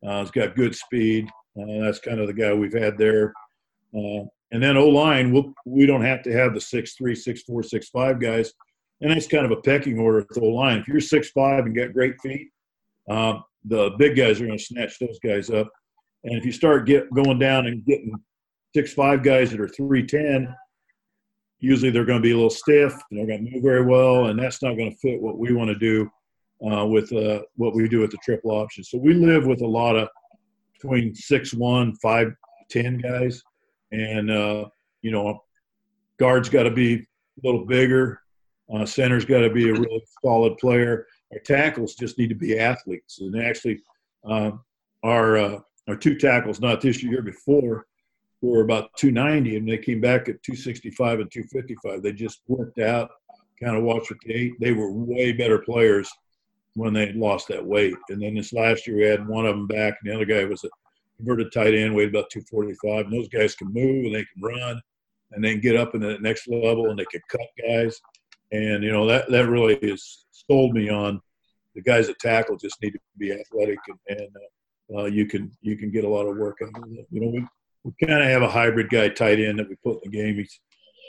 uh, 0.05 0.21
he's 0.21 0.31
got 0.31 0.55
good 0.55 0.75
speed. 0.75 1.27
Uh, 1.59 1.83
that's 1.83 1.99
kind 1.99 2.19
of 2.19 2.27
the 2.27 2.33
guy 2.33 2.53
we've 2.53 2.73
had 2.73 2.97
there. 2.97 3.33
Uh, 3.95 4.23
and 4.51 4.61
then 4.61 4.77
O 4.77 4.87
line, 4.87 5.31
we'll, 5.31 5.53
we 5.65 5.85
don't 5.85 6.03
have 6.03 6.23
to 6.23 6.31
have 6.31 6.53
the 6.53 6.61
six 6.61 6.95
three, 6.95 7.15
six 7.15 7.43
four, 7.43 7.63
six 7.63 7.89
five 7.89 8.19
guys, 8.19 8.53
and 9.01 9.11
that's 9.11 9.27
kind 9.27 9.45
of 9.45 9.51
a 9.51 9.61
pecking 9.61 9.99
order 9.99 10.25
with 10.27 10.43
O 10.43 10.47
line. 10.47 10.79
If 10.79 10.87
you're 10.87 11.01
six 11.01 11.29
five 11.31 11.65
and 11.65 11.75
got 11.75 11.93
great 11.93 12.19
feet, 12.21 12.49
uh, 13.09 13.39
the 13.65 13.91
big 13.97 14.15
guys 14.15 14.41
are 14.41 14.45
going 14.45 14.57
to 14.57 14.63
snatch 14.63 14.97
those 14.99 15.19
guys 15.23 15.49
up. 15.49 15.69
And 16.23 16.37
if 16.37 16.45
you 16.45 16.51
start 16.51 16.85
get 16.85 17.11
going 17.13 17.39
down 17.39 17.67
and 17.67 17.85
getting 17.85 18.13
six 18.75 18.93
five 18.93 19.23
guys 19.23 19.51
that 19.51 19.61
are 19.61 19.67
three 19.67 20.05
ten, 20.05 20.53
usually 21.59 21.91
they're 21.91 22.05
going 22.05 22.19
to 22.19 22.23
be 22.23 22.31
a 22.31 22.35
little 22.35 22.49
stiff 22.49 22.93
they're 23.11 23.27
going 23.27 23.45
to 23.45 23.51
move 23.51 23.63
very 23.63 23.85
well, 23.85 24.27
and 24.27 24.39
that's 24.39 24.61
not 24.61 24.75
going 24.75 24.91
to 24.91 24.97
fit 24.97 25.21
what 25.21 25.37
we 25.37 25.53
want 25.53 25.69
to 25.69 25.77
do 25.77 26.09
uh, 26.69 26.85
with 26.85 27.11
uh, 27.13 27.41
what 27.55 27.73
we 27.73 27.87
do 27.87 27.99
with 27.99 28.11
the 28.11 28.17
triple 28.23 28.51
option. 28.51 28.83
So 28.83 28.97
we 28.97 29.13
live 29.13 29.45
with 29.45 29.61
a 29.61 29.67
lot 29.67 29.95
of 29.95 30.09
between 30.73 31.13
six 31.15 31.53
one, 31.53 31.95
five 31.95 32.33
ten 32.69 32.97
guys, 32.97 33.41
and 33.91 34.29
uh, 34.29 34.65
you 35.01 35.11
know, 35.11 35.43
guards 36.19 36.49
got 36.49 36.63
to 36.63 36.71
be 36.71 36.95
a 36.95 37.07
little 37.43 37.65
bigger. 37.65 38.21
Uh, 38.73 38.85
center's 38.85 39.25
got 39.25 39.41
to 39.41 39.49
be 39.49 39.69
a 39.69 39.73
really 39.73 40.03
solid 40.23 40.57
player. 40.57 41.05
Our 41.33 41.39
tackles 41.39 41.95
just 41.95 42.17
need 42.17 42.29
to 42.29 42.35
be 42.35 42.57
athletes, 42.57 43.19
and 43.19 43.41
actually, 43.41 43.81
uh, 44.29 44.51
our 45.03 45.37
uh, 45.37 45.59
our 45.87 45.95
two 45.95 46.17
tackles, 46.17 46.61
not 46.61 46.81
this 46.81 47.01
year, 47.03 47.21
before, 47.21 47.85
were 48.41 48.61
about 48.61 48.95
290, 48.97 49.57
and 49.57 49.67
they 49.67 49.77
came 49.77 49.99
back 49.99 50.29
at 50.29 50.41
265 50.43 51.21
and 51.21 51.31
255. 51.31 52.03
They 52.03 52.13
just 52.13 52.41
worked 52.47 52.79
out, 52.79 53.09
kind 53.61 53.75
of 53.75 53.83
watched 53.83 54.11
what 54.11 54.19
they 54.25 54.33
ate. 54.33 54.59
They 54.59 54.73
were 54.73 54.91
way 54.91 55.31
better 55.31 55.57
players 55.59 56.09
when 56.75 56.93
they 56.93 57.11
lost 57.13 57.47
that 57.49 57.65
weight. 57.65 57.95
And 58.09 58.21
then 58.21 58.35
this 58.35 58.53
last 58.53 58.87
year, 58.87 58.97
we 58.97 59.03
had 59.03 59.27
one 59.27 59.45
of 59.45 59.55
them 59.55 59.67
back, 59.67 59.95
and 60.01 60.11
the 60.11 60.15
other 60.15 60.25
guy 60.25 60.45
was 60.45 60.63
a 60.63 60.69
converted 61.17 61.51
tight 61.51 61.73
end, 61.73 61.93
weighed 61.93 62.09
about 62.09 62.29
245. 62.29 63.05
And 63.05 63.13
those 63.13 63.29
guys 63.29 63.55
can 63.55 63.73
move 63.73 64.05
and 64.05 64.15
they 64.15 64.25
can 64.25 64.41
run, 64.41 64.81
and 65.31 65.43
then 65.43 65.61
get 65.61 65.75
up 65.75 65.95
in 65.95 66.01
the 66.01 66.17
next 66.19 66.47
level 66.47 66.89
and 66.89 66.99
they 66.99 67.05
can 67.05 67.21
cut 67.29 67.41
guys. 67.67 67.99
And 68.51 68.83
you 68.83 68.91
know 68.91 69.05
that 69.07 69.29
that 69.31 69.47
really 69.47 69.79
has 69.81 70.25
sold 70.31 70.73
me 70.73 70.89
on 70.89 71.21
the 71.73 71.81
guys 71.81 72.07
that 72.07 72.19
tackle 72.19 72.57
just 72.57 72.81
need 72.81 72.91
to 72.91 72.99
be 73.17 73.31
athletic 73.31 73.79
and, 73.87 74.19
and 74.19 74.27
uh, 74.35 74.49
uh, 74.97 75.05
you 75.05 75.25
can 75.25 75.51
you 75.61 75.77
can 75.77 75.91
get 75.91 76.03
a 76.03 76.09
lot 76.09 76.27
of 76.27 76.37
work 76.37 76.57
out 76.61 76.83
of 76.83 76.91
it. 76.93 77.07
You 77.11 77.21
know, 77.21 77.27
we, 77.27 77.45
we 77.83 78.07
kind 78.07 78.21
of 78.21 78.29
have 78.29 78.41
a 78.41 78.49
hybrid 78.49 78.89
guy 78.89 79.09
tight 79.09 79.39
end 79.39 79.59
that 79.59 79.69
we 79.69 79.75
put 79.83 80.03
in 80.03 80.11
the 80.11 80.17
game. 80.17 80.35
He's, 80.35 80.59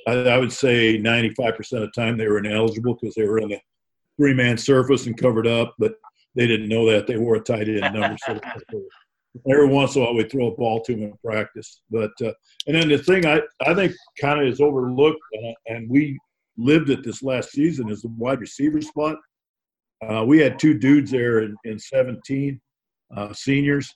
I, 0.07 0.13
I 0.13 0.39
would 0.39 0.53
say 0.53 0.99
95% 0.99 1.59
of 1.59 1.81
the 1.81 1.91
time 1.95 2.17
they 2.17 2.29
were 2.29 2.39
ineligible 2.39 2.97
because 3.01 3.15
they 3.15 3.27
were 3.27 3.39
in 3.39 3.49
the 3.49 3.59
three 4.23 4.35
man 4.35 4.57
surface 4.57 5.07
and 5.07 5.19
covered 5.19 5.49
up, 5.49 5.75
but 5.81 5.95
they 6.37 6.47
didn't 6.47 6.69
know 6.69 6.89
that 6.89 7.09
they 7.09 7.17
wore 7.17 7.35
a 7.35 7.41
tight 7.41 7.69
end 7.69 7.93
number. 7.93 8.17
So 8.25 8.41
every 9.51 9.67
once 9.67 9.97
in 9.97 10.03
a 10.03 10.05
while 10.05 10.15
we'd 10.15 10.31
throw 10.31 10.47
a 10.47 10.57
ball 10.57 10.81
to 10.83 10.95
them 10.95 11.03
in 11.03 11.15
practice. 11.25 11.81
But 11.91 12.13
uh, 12.23 12.33
and 12.69 12.77
then 12.77 12.89
the 12.89 12.99
thing 12.99 13.27
I 13.27 13.41
I 13.67 13.75
think 13.75 13.93
kind 14.21 14.41
of 14.41 14.47
is 14.47 14.61
overlooked, 14.61 15.19
uh, 15.45 15.53
and 15.67 15.91
we 15.91 16.21
lived 16.57 16.91
it 16.91 17.03
this 17.03 17.21
last 17.25 17.51
season 17.51 17.91
is 17.91 18.03
the 18.03 18.15
wide 18.17 18.39
receiver 18.39 18.81
spot. 18.81 19.17
Uh, 20.09 20.25
we 20.25 20.39
had 20.39 20.57
two 20.57 20.79
dudes 20.79 21.11
there 21.11 21.41
in, 21.41 21.57
in 21.65 21.79
17, 21.79 22.61
uh, 23.17 23.33
seniors, 23.33 23.93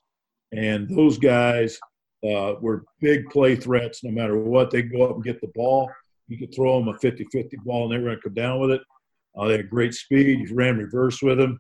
and 0.53 0.89
those 0.89 1.19
guys 1.19 1.79
uh, 2.25 2.55
were 2.61 2.85
big 3.01 3.29
play 3.31 3.55
threats 3.55 4.03
no 4.03 4.11
matter 4.11 4.37
what. 4.37 4.73
They 4.73 4.83
go 4.83 5.05
up 5.05 5.15
and 5.15 5.25
get 5.25 5.41
the 5.41 5.53
ball. 5.55 5.89
You 6.27 6.39
could 6.39 6.53
throw 6.53 6.81
them 6.81 6.89
a 6.89 6.99
50 6.99 7.27
50 7.31 7.57
ball 7.65 7.85
and 7.85 7.93
they 7.93 7.99
were 7.99 8.11
going 8.11 8.17
to 8.17 8.23
come 8.23 8.35
down 8.35 8.61
with 8.61 8.73
it. 8.73 8.83
Uh, 9.39 9.49
they 9.49 9.57
had 9.59 9.71
great 9.71 9.95
speed. 9.95 10.49
You 10.49 10.55
ran 10.55 10.79
reverse 10.79 11.23
with 11.23 11.39
them. 11.39 11.59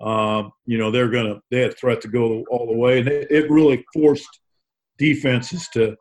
Um, 0.00 0.50
you 0.66 0.76
know, 0.78 0.90
they're 0.90 1.08
going 1.08 1.26
to, 1.26 1.40
they 1.50 1.60
had 1.60 1.78
threat 1.78 2.00
to 2.02 2.08
go 2.08 2.44
all 2.50 2.66
the 2.66 2.76
way. 2.76 2.98
And 2.98 3.08
it, 3.08 3.30
it 3.30 3.50
really 3.50 3.84
forced 3.94 4.40
defenses 4.98 5.68
to, 5.74 5.96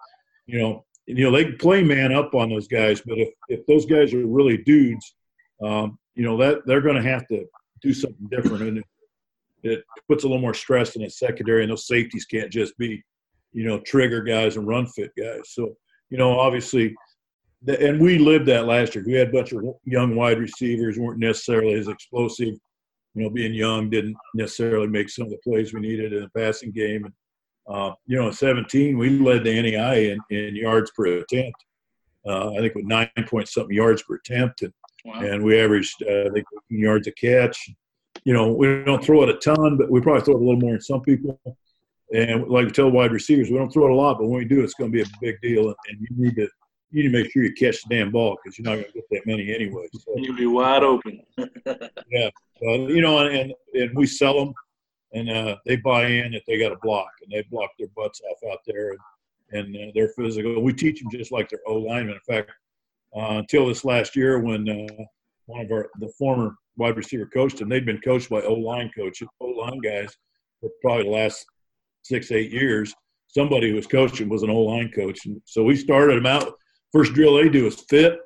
you 0.46 0.60
know, 0.60 0.86
you 1.06 1.24
know, 1.24 1.32
they 1.32 1.52
play 1.52 1.84
man 1.84 2.14
up 2.14 2.34
on 2.34 2.50
those 2.50 2.68
guys, 2.68 3.02
but 3.06 3.18
if, 3.18 3.30
if 3.50 3.66
those 3.66 3.86
guys 3.86 4.14
are 4.14 4.26
really 4.26 4.58
dudes, 4.58 5.16
um, 5.62 6.00
you 6.16 6.24
know, 6.24 6.38
that 6.38 6.66
they're 6.66 6.82
going 6.82 6.96
to 6.96 7.10
have 7.10 7.28
to 7.28 7.46
do 7.82 7.94
something 7.94 8.28
different. 8.32 8.64
And 8.64 8.78
it, 8.78 8.86
it 9.64 9.84
puts 10.08 10.24
a 10.24 10.28
little 10.28 10.42
more 10.42 10.54
stress 10.54 10.96
in 10.96 11.02
the 11.02 11.10
secondary, 11.10 11.64
and 11.64 11.72
those 11.72 11.88
safeties 11.88 12.26
can't 12.26 12.52
just 12.52 12.78
be, 12.78 13.04
you 13.52 13.66
know, 13.66 13.80
trigger 13.80 14.22
guys 14.22 14.56
and 14.56 14.68
run 14.68 14.88
fit 14.88 15.12
guys. 15.18 15.42
So, 15.48 15.76
you 16.10 16.18
know, 16.18 16.40
obviously, 16.40 16.96
and 17.68 18.00
we 18.00 18.18
lived 18.18 18.46
that 18.48 18.66
last 18.66 18.96
year. 18.96 19.04
We 19.06 19.14
had 19.14 19.30
a 19.30 19.32
bunch 19.32 19.52
of 19.54 19.64
young 19.86 20.16
wide 20.16 20.40
receivers, 20.40 20.98
weren't 20.98 21.20
necessarily 21.20 21.74
as 21.74 21.88
explosive. 21.88 22.56
You 23.16 23.24
know, 23.24 23.30
being 23.30 23.54
young 23.54 23.90
didn't 23.90 24.18
necessarily 24.34 24.88
make 24.88 25.10
some 25.10 25.26
of 25.26 25.32
the 25.32 25.38
plays 25.38 25.74
we 25.74 25.82
needed 25.82 26.14
in 26.14 26.22
the 26.22 26.30
passing 26.30 26.72
game. 26.72 27.06
And, 27.06 27.14
uh, 27.68 27.94
you 28.06 28.18
know, 28.18 28.28
in 28.28 28.34
17, 28.34 28.98
we 28.98 29.12
led 29.20 29.44
the 29.44 29.52
NAIA 29.52 30.18
in, 30.30 30.38
in 30.38 30.56
yards 30.56 30.92
per 30.92 31.06
attempt. 31.06 31.64
Uh, 32.26 32.52
I 32.54 32.58
think 32.58 32.76
with 32.76 32.86
nine 32.86 33.10
point 33.28 33.50
something 33.50 33.76
yards 33.76 34.02
per 34.04 34.16
attempt, 34.16 34.62
and, 34.62 34.74
wow. 35.06 35.20
and 35.20 35.44
we 35.44 35.60
averaged 35.60 36.04
uh, 36.04 36.26
I 36.26 36.30
think 36.30 36.46
yards 36.70 37.08
a 37.08 37.12
catch. 37.12 37.70
You 38.24 38.34
know, 38.34 38.54
we 38.54 38.84
don't 38.84 39.04
throw 39.04 39.24
it 39.24 39.30
a 39.30 39.34
ton, 39.36 39.78
but 39.78 39.92
we 39.92 40.00
probably 40.00 40.22
throw 40.22 40.36
it 40.36 40.42
a 40.42 40.44
little 40.44 40.60
more 40.60 40.72
than 40.72 40.82
some 40.82 41.02
people. 41.02 41.40
And 42.14 42.48
like 42.48 42.66
we 42.66 42.72
tell 42.72 42.90
wide 42.90 43.12
receivers, 43.12 43.50
we 43.50 43.58
don't 43.58 43.72
throw 43.72 43.88
it 43.88 43.92
a 43.92 43.96
lot, 43.96 44.20
but 44.20 44.28
when 44.28 44.38
we 44.38 44.46
do, 44.46 44.64
it's 44.64 44.76
going 44.76 44.92
to 44.92 44.96
be 44.96 45.02
a 45.02 45.20
big 45.20 45.42
deal, 45.42 45.68
and 45.68 46.00
you 46.00 46.08
need 46.12 46.36
to 46.36 46.48
you 46.94 47.02
need 47.02 47.12
to 47.12 47.24
make 47.24 47.32
sure 47.32 47.44
you 47.44 47.54
catch 47.54 47.84
the 47.84 47.96
damn 47.96 48.12
ball 48.12 48.38
because 48.44 48.58
you're 48.58 48.66
not 48.66 48.76
going 48.76 48.86
to 48.86 48.92
get 48.92 49.10
that 49.10 49.26
many 49.26 49.54
anyway. 49.54 49.88
So, 49.94 50.14
You'll 50.16 50.38
be 50.38 50.46
wide 50.46 50.84
open. 50.84 51.22
yeah, 52.12 52.30
you 52.62 53.02
know, 53.02 53.28
and 53.28 53.52
and 53.74 53.96
we 53.96 54.06
sell 54.06 54.46
them, 54.46 54.54
and 55.12 55.30
uh, 55.30 55.58
they 55.66 55.78
buy 55.78 56.06
in 56.06 56.34
that 56.34 56.44
they 56.48 56.60
got 56.60 56.72
a 56.72 56.78
block, 56.84 57.10
and 57.24 57.32
they 57.32 57.42
block 57.50 57.72
their 57.80 57.88
butts 57.96 58.22
off 58.30 58.52
out 58.52 58.60
there, 58.68 58.92
and, 59.52 59.76
and 59.76 59.90
uh, 59.90 59.92
they're 59.96 60.10
physical. 60.10 60.62
We 60.62 60.72
teach 60.72 61.02
them 61.02 61.10
just 61.12 61.32
like 61.32 61.50
their 61.50 61.62
O 61.68 61.78
linemen. 61.78 62.14
In 62.16 62.36
fact, 62.36 62.52
uh, 63.16 63.38
until 63.40 63.68
this 63.68 63.84
last 63.84 64.16
year, 64.16 64.40
when 64.40 64.70
uh, 64.70 65.04
one 65.48 65.66
of 65.66 65.72
our 65.72 65.90
the 66.00 66.10
former 66.10 66.56
wide 66.78 66.96
receiver 66.96 67.26
coached 67.26 67.58
them, 67.58 67.70
they'd 67.70 67.88
been 67.88 68.02
coached 68.02 68.30
by 68.30 68.42
O 68.44 68.54
line 68.54 68.92
coaches, 68.96 69.28
O 69.42 69.48
line 69.48 69.80
guys 69.80 70.16
for 70.62 70.70
probably 70.84 71.06
the 71.06 71.10
last 71.10 71.44
six 72.04 72.32
eight 72.32 72.52
years. 72.52 72.94
Somebody 73.30 73.72
who 73.72 73.78
was 73.78 73.88
coaching 73.88 74.30
was 74.30 74.44
an 74.44 74.52
O 74.52 74.60
line 74.60 74.92
coach, 74.96 75.26
and 75.26 75.42
so 75.46 75.64
we 75.64 75.76
started 75.76 76.18
them 76.18 76.28
out. 76.28 76.54
First 76.94 77.14
drill 77.14 77.36
they 77.36 77.50
do 77.50 77.68
is 77.68 77.76
fit, 77.76 78.20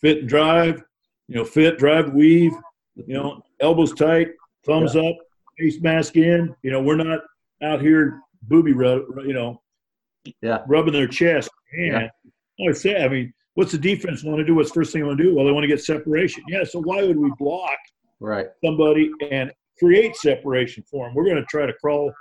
fit 0.00 0.18
and 0.20 0.28
drive. 0.28 0.82
You 1.28 1.36
know, 1.36 1.44
fit, 1.44 1.78
drive, 1.78 2.12
weave. 2.12 2.52
You 2.96 3.14
know, 3.14 3.42
elbows 3.60 3.92
tight, 3.92 4.30
thumbs 4.66 4.94
yeah. 4.94 5.02
up, 5.02 5.16
face 5.58 5.80
mask 5.80 6.16
in. 6.16 6.54
You 6.62 6.72
know, 6.72 6.82
we're 6.82 6.96
not 6.96 7.20
out 7.62 7.80
here 7.80 8.20
booby 8.42 8.72
rub, 8.72 9.02
you 9.24 9.32
know, 9.32 9.62
yeah, 10.40 10.62
rubbing 10.66 10.92
their 10.92 11.06
chest. 11.06 11.50
Man, 11.74 12.10
yeah. 12.58 12.70
I 12.70 12.72
say, 12.72 13.02
I 13.02 13.08
mean, 13.08 13.32
what's 13.54 13.72
the 13.72 13.78
defense 13.78 14.24
want 14.24 14.38
to 14.38 14.44
do? 14.44 14.54
What's 14.54 14.70
the 14.70 14.74
first 14.74 14.92
thing 14.92 15.02
they 15.02 15.06
want 15.06 15.18
to 15.18 15.24
do? 15.24 15.34
Well, 15.34 15.44
they 15.44 15.52
want 15.52 15.64
to 15.64 15.68
get 15.68 15.82
separation. 15.82 16.42
Yeah, 16.48 16.64
so 16.64 16.80
why 16.80 17.02
would 17.02 17.18
we 17.18 17.30
block 17.38 17.78
right 18.20 18.46
somebody 18.64 19.10
and 19.30 19.52
create 19.78 20.16
separation 20.16 20.84
for 20.90 21.06
them? 21.06 21.14
We're 21.14 21.24
going 21.24 21.36
to 21.36 21.44
try 21.44 21.66
to 21.66 21.72
crawl, 21.74 22.12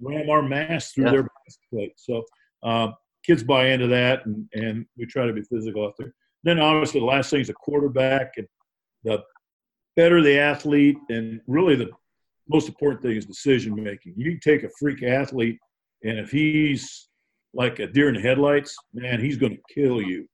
ram 0.00 0.28
our 0.30 0.42
mask 0.42 0.94
through 0.94 1.06
yeah. 1.06 1.10
their 1.10 1.28
plate. 1.70 1.92
So 1.96 2.24
um, 2.62 2.94
kids 3.24 3.42
buy 3.42 3.66
into 3.66 3.86
that, 3.88 4.26
and, 4.26 4.48
and 4.52 4.86
we 4.96 5.06
try 5.06 5.26
to 5.26 5.32
be 5.32 5.42
physical 5.42 5.84
out 5.84 5.94
there. 5.98 6.14
Then 6.42 6.58
obviously 6.58 7.00
the 7.00 7.06
last 7.06 7.30
thing 7.30 7.40
is 7.40 7.50
a 7.50 7.54
quarterback, 7.54 8.32
and 8.36 8.46
the 9.04 9.22
better 9.96 10.22
the 10.22 10.38
athlete, 10.38 10.98
and 11.08 11.40
really 11.46 11.76
the 11.76 11.90
most 12.48 12.68
important 12.68 13.02
thing 13.02 13.16
is 13.16 13.26
decision 13.26 13.74
making. 13.74 14.14
You 14.16 14.38
take 14.38 14.62
a 14.62 14.70
freak 14.78 15.02
athlete, 15.02 15.58
and 16.02 16.18
if 16.18 16.30
he's 16.30 17.08
like 17.52 17.78
a 17.78 17.86
deer 17.86 18.08
in 18.08 18.14
the 18.14 18.20
headlights, 18.20 18.74
man, 18.94 19.20
he's 19.20 19.36
going 19.36 19.56
to 19.56 19.74
kill 19.74 20.00
you. 20.00 20.26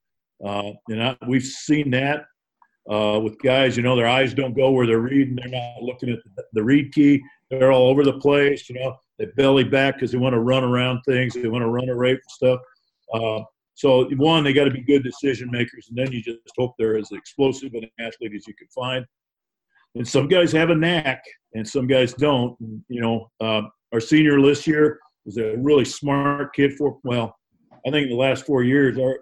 Uh, 0.45 0.73
and 0.89 1.03
I, 1.03 1.17
we've 1.27 1.43
seen 1.43 1.91
that 1.91 2.27
uh, 2.91 3.19
with 3.23 3.39
guys. 3.39 3.77
You 3.77 3.83
know, 3.83 3.97
their 3.97 4.07
eyes 4.07 4.35
don't 4.35 4.57
go 4.57 4.71
where 4.71 4.87
they're 4.87 5.01
reading. 5.01 5.37
They're 5.37 5.49
not 5.49 5.83
looking 5.83 6.11
at 6.11 6.19
the, 6.37 6.45
the 6.53 6.63
read 6.63 6.93
key. 6.93 7.23
They're 7.51 7.73
all 7.73 7.89
over 7.89 8.05
the 8.05 8.19
place. 8.19 8.69
You 8.69 8.79
know, 8.81 8.97
they 9.19 9.27
belly 9.37 9.65
back 9.65 9.95
because 9.95 10.13
they 10.13 10.19
want 10.19 10.35
to 10.35 10.41
run 10.41 10.65
around 10.65 11.01
things. 11.03 11.35
They 11.35 11.49
want 11.49 11.63
to 11.63 11.69
run 11.69 11.89
away 11.89 12.15
from 12.15 12.23
stuff. 12.29 12.61
Uh, 13.13 13.41
so 13.75 14.09
one, 14.17 14.43
they 14.43 14.55
got 14.55 14.65
to 14.65 14.71
be 14.71 14.81
good 14.81 15.05
decision 15.05 15.51
makers, 15.51 15.89
and 15.89 15.99
then 15.99 16.11
you 16.11 16.23
just 16.23 16.39
hope 16.57 16.75
they're 16.79 16.97
as 16.97 17.13
explosive 17.13 17.75
an 17.75 17.89
athlete 18.01 18.33
as 18.35 18.47
you 18.47 18.55
can 18.55 18.69
find. 18.69 19.05
And 19.95 20.07
some 20.07 20.29
guys 20.29 20.51
have 20.53 20.71
a 20.71 20.75
knack, 20.75 21.23
and 21.55 21.67
some 21.67 21.87
guys 21.87 22.15
don't. 22.15 22.59
And, 22.61 22.83
you 22.89 23.01
know, 23.01 23.31
um, 23.41 23.71
our 23.93 24.01
senior 24.01 24.41
this 24.41 24.67
year 24.67 24.99
was 25.25 25.37
a 25.37 25.57
really 25.59 25.85
smart 25.85 26.55
kid. 26.55 26.75
For 26.75 26.99
well, 27.05 27.37
I 27.87 27.91
think 27.91 28.05
in 28.05 28.11
the 28.11 28.17
last 28.17 28.47
four 28.47 28.63
years, 28.63 28.99
our 28.99 29.21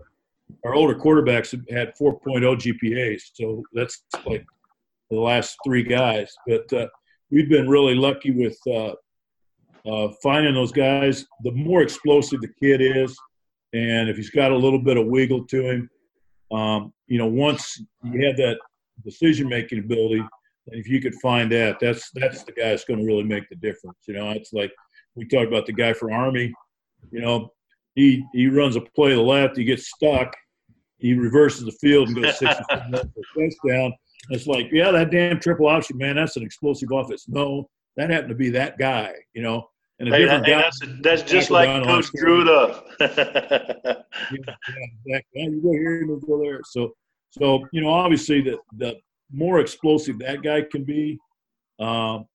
our 0.65 0.75
older 0.75 0.95
quarterbacks 0.95 1.51
have 1.53 1.65
had 1.71 1.93
4.0 1.97 2.21
GPAs, 2.25 3.23
so 3.33 3.63
that's 3.73 4.03
like 4.27 4.45
the 5.11 5.19
last 5.19 5.57
three 5.65 5.83
guys. 5.83 6.33
But 6.47 6.73
uh, 6.73 6.89
we've 7.31 7.49
been 7.49 7.69
really 7.69 7.95
lucky 7.95 8.31
with 8.31 8.59
uh, 8.67 8.95
uh, 9.89 10.13
finding 10.23 10.55
those 10.55 10.73
guys. 10.73 11.27
The 11.43 11.53
more 11.53 11.83
explosive 11.83 12.41
the 12.41 12.53
kid 12.61 12.81
is, 12.81 13.17
and 13.75 14.09
if 14.09 14.17
he's 14.17 14.31
got 14.31 14.53
a 14.53 14.57
little 14.57 14.79
bit 14.79 14.97
of 14.97 15.07
wiggle 15.07 15.45
to 15.47 15.69
him, 15.69 15.91
um, 16.53 16.93
you 17.09 17.19
know, 17.19 17.27
once 17.27 17.83
you 18.05 18.25
have 18.27 18.37
that 18.37 18.57
decision 19.05 19.49
making 19.49 19.81
ability, 19.81 20.23
if 20.69 20.89
you 20.89 21.01
could 21.01 21.15
find 21.17 21.51
that, 21.53 21.79
that's 21.81 22.11
that's 22.15 22.45
the 22.45 22.53
guy 22.53 22.71
that's 22.71 22.85
going 22.85 23.01
to 23.01 23.07
really 23.07 23.25
make 23.25 23.49
the 23.49 23.57
difference. 23.57 23.99
You 24.07 24.15
know, 24.15 24.31
it's 24.31 24.53
like 24.53 24.73
we 25.17 25.27
talked 25.27 25.49
about 25.49 25.67
the 25.67 25.73
guy 25.73 25.93
for 25.93 26.13
Army. 26.13 26.53
You 27.11 27.21
know, 27.21 27.51
he 27.97 28.25
he 28.33 28.47
runs 28.47 28.77
a 28.77 28.81
play 28.81 29.11
to 29.11 29.17
the 29.17 29.23
left, 29.23 29.57
he 29.57 29.65
gets 29.65 29.89
stuck, 29.89 30.33
he 30.99 31.15
reverses 31.15 31.65
the 31.65 31.73
field 31.73 32.09
and 32.09 32.23
goes 32.23 32.39
60 32.39 32.63
for 32.69 32.85
a 32.85 33.51
touchdown. 33.51 33.93
It's 34.31 34.47
like, 34.47 34.69
yeah, 34.73 34.91
that 34.93 35.11
damn 35.11 35.41
triple 35.41 35.67
option, 35.67 35.99
man, 35.99 36.17
that's 36.17 36.37
an 36.37 36.45
explosive 36.45 36.91
offense. 36.93 37.29
No, 37.29 37.69
that 37.97 38.11
happened 38.11 38.31
to 38.31 38.35
be 38.37 38.51
that 38.51 38.79
guy. 38.79 39.13
You 39.35 39.43
know, 39.43 39.69
and 39.99 40.09
a 40.09 40.13
hey, 40.13 40.23
different 40.23 40.47
guy. 40.47 40.63
That's, 40.63 40.81
that's 41.03 41.23
just 41.23 41.51
like 41.51 41.85
Coach 41.85 42.07
Drew 42.17 42.43
it 42.43 42.49
up. 42.49 42.87
yeah, 43.01 44.03
yeah. 45.07 45.21
You 45.35 45.61
go 45.63 45.73
here 45.73 46.03
and 46.03 46.23
go 46.27 46.43
there. 46.43 46.61
So, 46.65 46.95
so 47.31 47.67
you 47.73 47.81
know, 47.81 47.91
obviously, 47.91 48.41
the 48.41 48.59
the 48.77 48.97
more 49.33 49.61
explosive 49.61 50.19
that 50.21 50.43
guy 50.43 50.63
can 50.63 50.85
be, 50.85 51.19
um, 51.79 52.27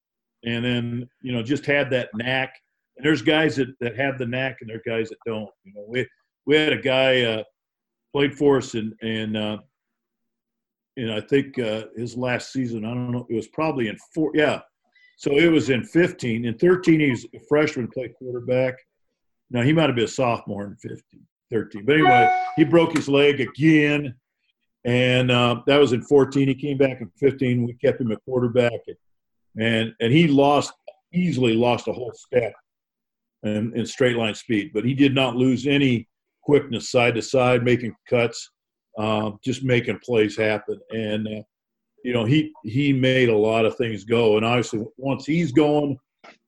and 0.46 0.64
then 0.64 1.10
you 1.22 1.32
know, 1.32 1.44
just 1.44 1.66
have 1.66 1.90
that 1.92 2.10
knack. 2.16 2.54
And 2.98 3.06
there's 3.06 3.22
guys 3.22 3.56
that, 3.58 3.68
that 3.80 3.96
have 3.98 4.18
the 4.18 4.26
knack, 4.26 4.58
and 4.62 4.70
there 4.70 4.78
are 4.78 4.98
guys 4.98 5.10
that 5.10 5.18
don't. 5.26 5.50
You 5.64 5.74
know, 5.74 5.86
we 5.88 6.08
we 6.46 6.56
had 6.56 6.74
a 6.74 6.82
guy 6.82 7.22
uh, 7.22 7.44
played 8.14 8.38
for 8.38 8.58
us, 8.58 8.74
and 8.74 8.94
and 9.02 9.36
uh, 9.36 9.58
and 10.98 11.12
I 11.12 11.22
think 11.22 11.60
uh, 11.60 11.86
his 11.96 12.18
last 12.18 12.52
season, 12.52 12.86
I 12.86 12.90
don't 12.90 13.12
know, 13.12 13.26
it 13.30 13.36
was 13.36 13.48
probably 13.48 13.88
in 13.88 13.98
four. 14.14 14.32
Yeah, 14.34 14.62
so 15.20 15.38
it 15.38 15.52
was 15.52 15.70
in 15.70 15.84
15. 15.84 16.46
In 16.46 16.58
13, 16.58 17.00
he 17.02 17.10
was 17.10 17.26
a 17.36 17.40
freshman, 17.50 17.90
played 17.90 18.16
quarterback. 18.16 18.76
Now, 19.52 19.64
he 19.64 19.74
might 19.74 19.88
have 19.88 19.96
been 19.96 20.06
a 20.06 20.08
sophomore 20.08 20.64
in 20.66 20.78
15, 20.78 21.20
13. 21.52 21.84
But 21.84 21.96
anyway, 21.96 22.44
he 22.56 22.64
broke 22.64 22.96
his 22.96 23.10
leg 23.10 23.42
again. 23.42 24.16
And 24.86 25.30
uh, 25.30 25.62
that 25.68 25.76
was 25.76 25.92
in 25.92 26.04
14. 26.04 26.48
He 26.48 26.56
came 26.56 26.78
back 26.78 27.02
in 27.02 27.12
15. 27.20 27.66
We 27.66 27.74
kept 27.74 28.00
him 28.00 28.14
at 28.14 28.24
quarterback. 28.24 28.80
And, 29.60 29.94
and 30.00 30.14
he 30.14 30.30
lost, 30.30 30.72
easily 31.14 31.54
lost 31.54 31.90
a 31.90 31.94
whole 31.94 32.14
step 32.16 32.54
in, 33.44 33.74
in 33.76 33.86
straight 33.86 34.16
line 34.16 34.36
speed. 34.36 34.72
But 34.74 34.86
he 34.86 34.94
did 34.94 35.14
not 35.14 35.36
lose 35.36 35.68
any 35.68 36.08
quickness 36.44 36.92
side 36.92 37.16
to 37.16 37.22
side, 37.22 37.66
making 37.66 37.94
cuts, 38.10 38.52
uh, 38.98 39.32
just 39.44 39.66
making 39.66 40.00
plays 40.00 40.38
happen. 40.38 40.80
And 40.92 41.28
uh, 41.28 41.42
you 42.04 42.14
know, 42.14 42.26
he 42.26 42.52
he 42.64 42.94
made 42.94 43.30
a 43.30 43.38
lot 43.38 43.66
of 43.66 43.76
things 43.76 44.04
go, 44.04 44.38
and 44.38 44.46
obviously 44.46 44.86
once 44.98 45.26
he's 45.26 45.52
gone, 45.52 45.98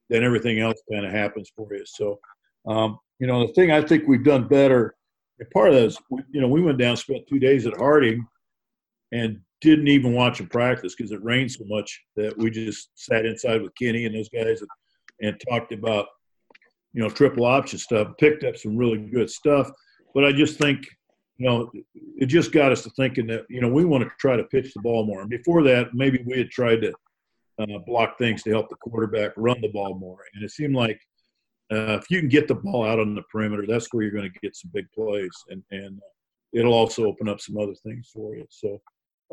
then 0.09 0.23
everything 0.23 0.59
else 0.59 0.81
kind 0.91 1.05
of 1.05 1.11
happens 1.11 1.51
for 1.55 1.67
you. 1.71 1.83
So, 1.85 2.19
um, 2.67 2.99
you 3.19 3.27
know, 3.27 3.47
the 3.47 3.53
thing 3.53 3.71
I 3.71 3.81
think 3.81 4.07
we've 4.07 4.23
done 4.23 4.47
better, 4.47 4.95
part 5.53 5.69
of 5.69 5.75
that 5.75 5.85
is, 5.85 5.97
you 6.31 6.41
know, 6.41 6.47
we 6.47 6.61
went 6.61 6.77
down, 6.77 6.97
spent 6.97 7.27
two 7.27 7.39
days 7.39 7.65
at 7.65 7.77
Harding, 7.77 8.25
and 9.11 9.39
didn't 9.61 9.87
even 9.87 10.13
watch 10.13 10.39
him 10.39 10.47
practice 10.47 10.95
because 10.95 11.11
it 11.11 11.23
rained 11.23 11.51
so 11.51 11.63
much 11.65 12.01
that 12.15 12.37
we 12.37 12.49
just 12.49 12.89
sat 12.95 13.25
inside 13.25 13.61
with 13.61 13.75
Kenny 13.75 14.05
and 14.05 14.15
those 14.15 14.29
guys 14.29 14.61
and, 14.61 14.69
and 15.21 15.41
talked 15.49 15.71
about, 15.71 16.07
you 16.93 17.01
know, 17.01 17.09
triple 17.09 17.45
option 17.45 17.77
stuff. 17.77 18.09
Picked 18.19 18.43
up 18.43 18.57
some 18.57 18.75
really 18.75 18.97
good 18.97 19.29
stuff, 19.29 19.69
but 20.13 20.25
I 20.25 20.31
just 20.31 20.57
think 20.57 20.85
you 21.41 21.47
know, 21.47 21.71
it 21.95 22.27
just 22.27 22.51
got 22.51 22.71
us 22.71 22.83
to 22.83 22.91
thinking 22.91 23.25
that 23.25 23.45
you 23.49 23.61
know 23.61 23.67
we 23.67 23.83
want 23.83 24.03
to 24.03 24.11
try 24.19 24.35
to 24.35 24.43
pitch 24.43 24.75
the 24.75 24.81
ball 24.81 25.07
more. 25.07 25.21
And 25.21 25.29
before 25.29 25.63
that, 25.63 25.91
maybe 25.91 26.23
we 26.23 26.37
had 26.37 26.51
tried 26.51 26.81
to 26.83 26.93
uh, 27.57 27.79
block 27.87 28.19
things 28.19 28.43
to 28.43 28.51
help 28.51 28.69
the 28.69 28.75
quarterback 28.75 29.31
run 29.37 29.59
the 29.59 29.69
ball 29.69 29.95
more. 29.95 30.19
And 30.35 30.43
it 30.43 30.51
seemed 30.51 30.75
like 30.75 31.01
uh, 31.73 31.97
if 31.99 32.11
you 32.11 32.19
can 32.19 32.29
get 32.29 32.47
the 32.47 32.53
ball 32.53 32.85
out 32.85 32.99
on 32.99 33.15
the 33.15 33.23
perimeter, 33.23 33.65
that's 33.67 33.91
where 33.91 34.03
you're 34.03 34.11
going 34.11 34.31
to 34.31 34.39
get 34.39 34.55
some 34.55 34.69
big 34.71 34.85
plays, 34.93 35.31
and 35.49 35.63
and 35.71 35.99
it'll 36.53 36.75
also 36.75 37.05
open 37.05 37.27
up 37.27 37.41
some 37.41 37.57
other 37.57 37.73
things 37.83 38.11
for 38.13 38.35
you. 38.35 38.45
So, 38.51 38.79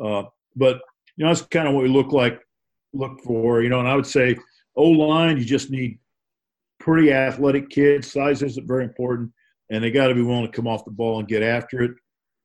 uh, 0.03 0.23
but 0.55 0.81
you 1.15 1.25
know, 1.25 1.27
that's 1.27 1.43
kind 1.43 1.67
of 1.67 1.75
what 1.75 1.83
we 1.83 1.89
look 1.89 2.11
like, 2.11 2.41
look 2.91 3.21
for. 3.21 3.61
You 3.61 3.69
know, 3.69 3.81
and 3.81 3.87
I 3.87 3.95
would 3.95 4.07
say 4.07 4.35
O 4.75 4.85
line, 4.89 5.37
you 5.37 5.45
just 5.45 5.69
need 5.69 5.99
pretty 6.79 7.13
athletic 7.13 7.69
kids. 7.69 8.11
Size 8.11 8.41
isn't 8.41 8.67
very 8.67 8.85
important 8.85 9.31
and 9.69 9.83
they 9.83 9.91
got 9.91 10.07
to 10.07 10.15
be 10.15 10.21
willing 10.21 10.45
to 10.45 10.51
come 10.51 10.67
off 10.67 10.85
the 10.85 10.91
ball 10.91 11.19
and 11.19 11.27
get 11.27 11.43
after 11.43 11.81
it. 11.81 11.91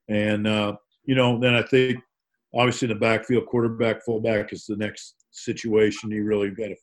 And 0.09 0.47
uh, 0.47 0.77
you 1.05 1.14
know, 1.14 1.39
then 1.39 1.55
I 1.55 1.62
think 1.62 1.99
obviously 2.55 2.87
in 2.87 2.95
the 2.95 3.01
backfield, 3.01 3.47
quarterback, 3.47 4.05
fullback 4.05 4.53
is 4.53 4.66
the 4.66 4.77
next 4.77 5.14
situation. 5.31 6.11
You 6.11 6.25
really 6.25 6.51
got 6.51 6.68
to 6.68 6.77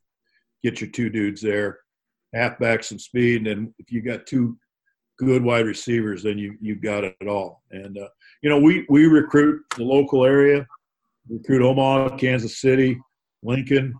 get 0.63 0.81
your 0.81 0.89
two 0.89 1.09
dudes 1.09 1.41
there, 1.41 1.79
halfback 2.33 2.83
some 2.83 2.99
speed, 2.99 3.37
and 3.37 3.47
then 3.47 3.73
if 3.79 3.91
you 3.91 4.01
got 4.01 4.25
two 4.25 4.57
good 5.17 5.43
wide 5.43 5.67
receivers, 5.67 6.23
then 6.23 6.37
you 6.37 6.55
you 6.59 6.75
got 6.75 7.03
it 7.03 7.27
all. 7.27 7.63
And 7.71 7.97
uh, 7.97 8.07
you 8.41 8.49
know, 8.49 8.59
we 8.59 8.85
we 8.89 9.05
recruit 9.05 9.61
the 9.77 9.83
local 9.83 10.25
area, 10.25 10.65
recruit 11.29 11.61
Omaha, 11.61 12.17
Kansas 12.17 12.59
City, 12.59 12.99
Lincoln. 13.43 13.93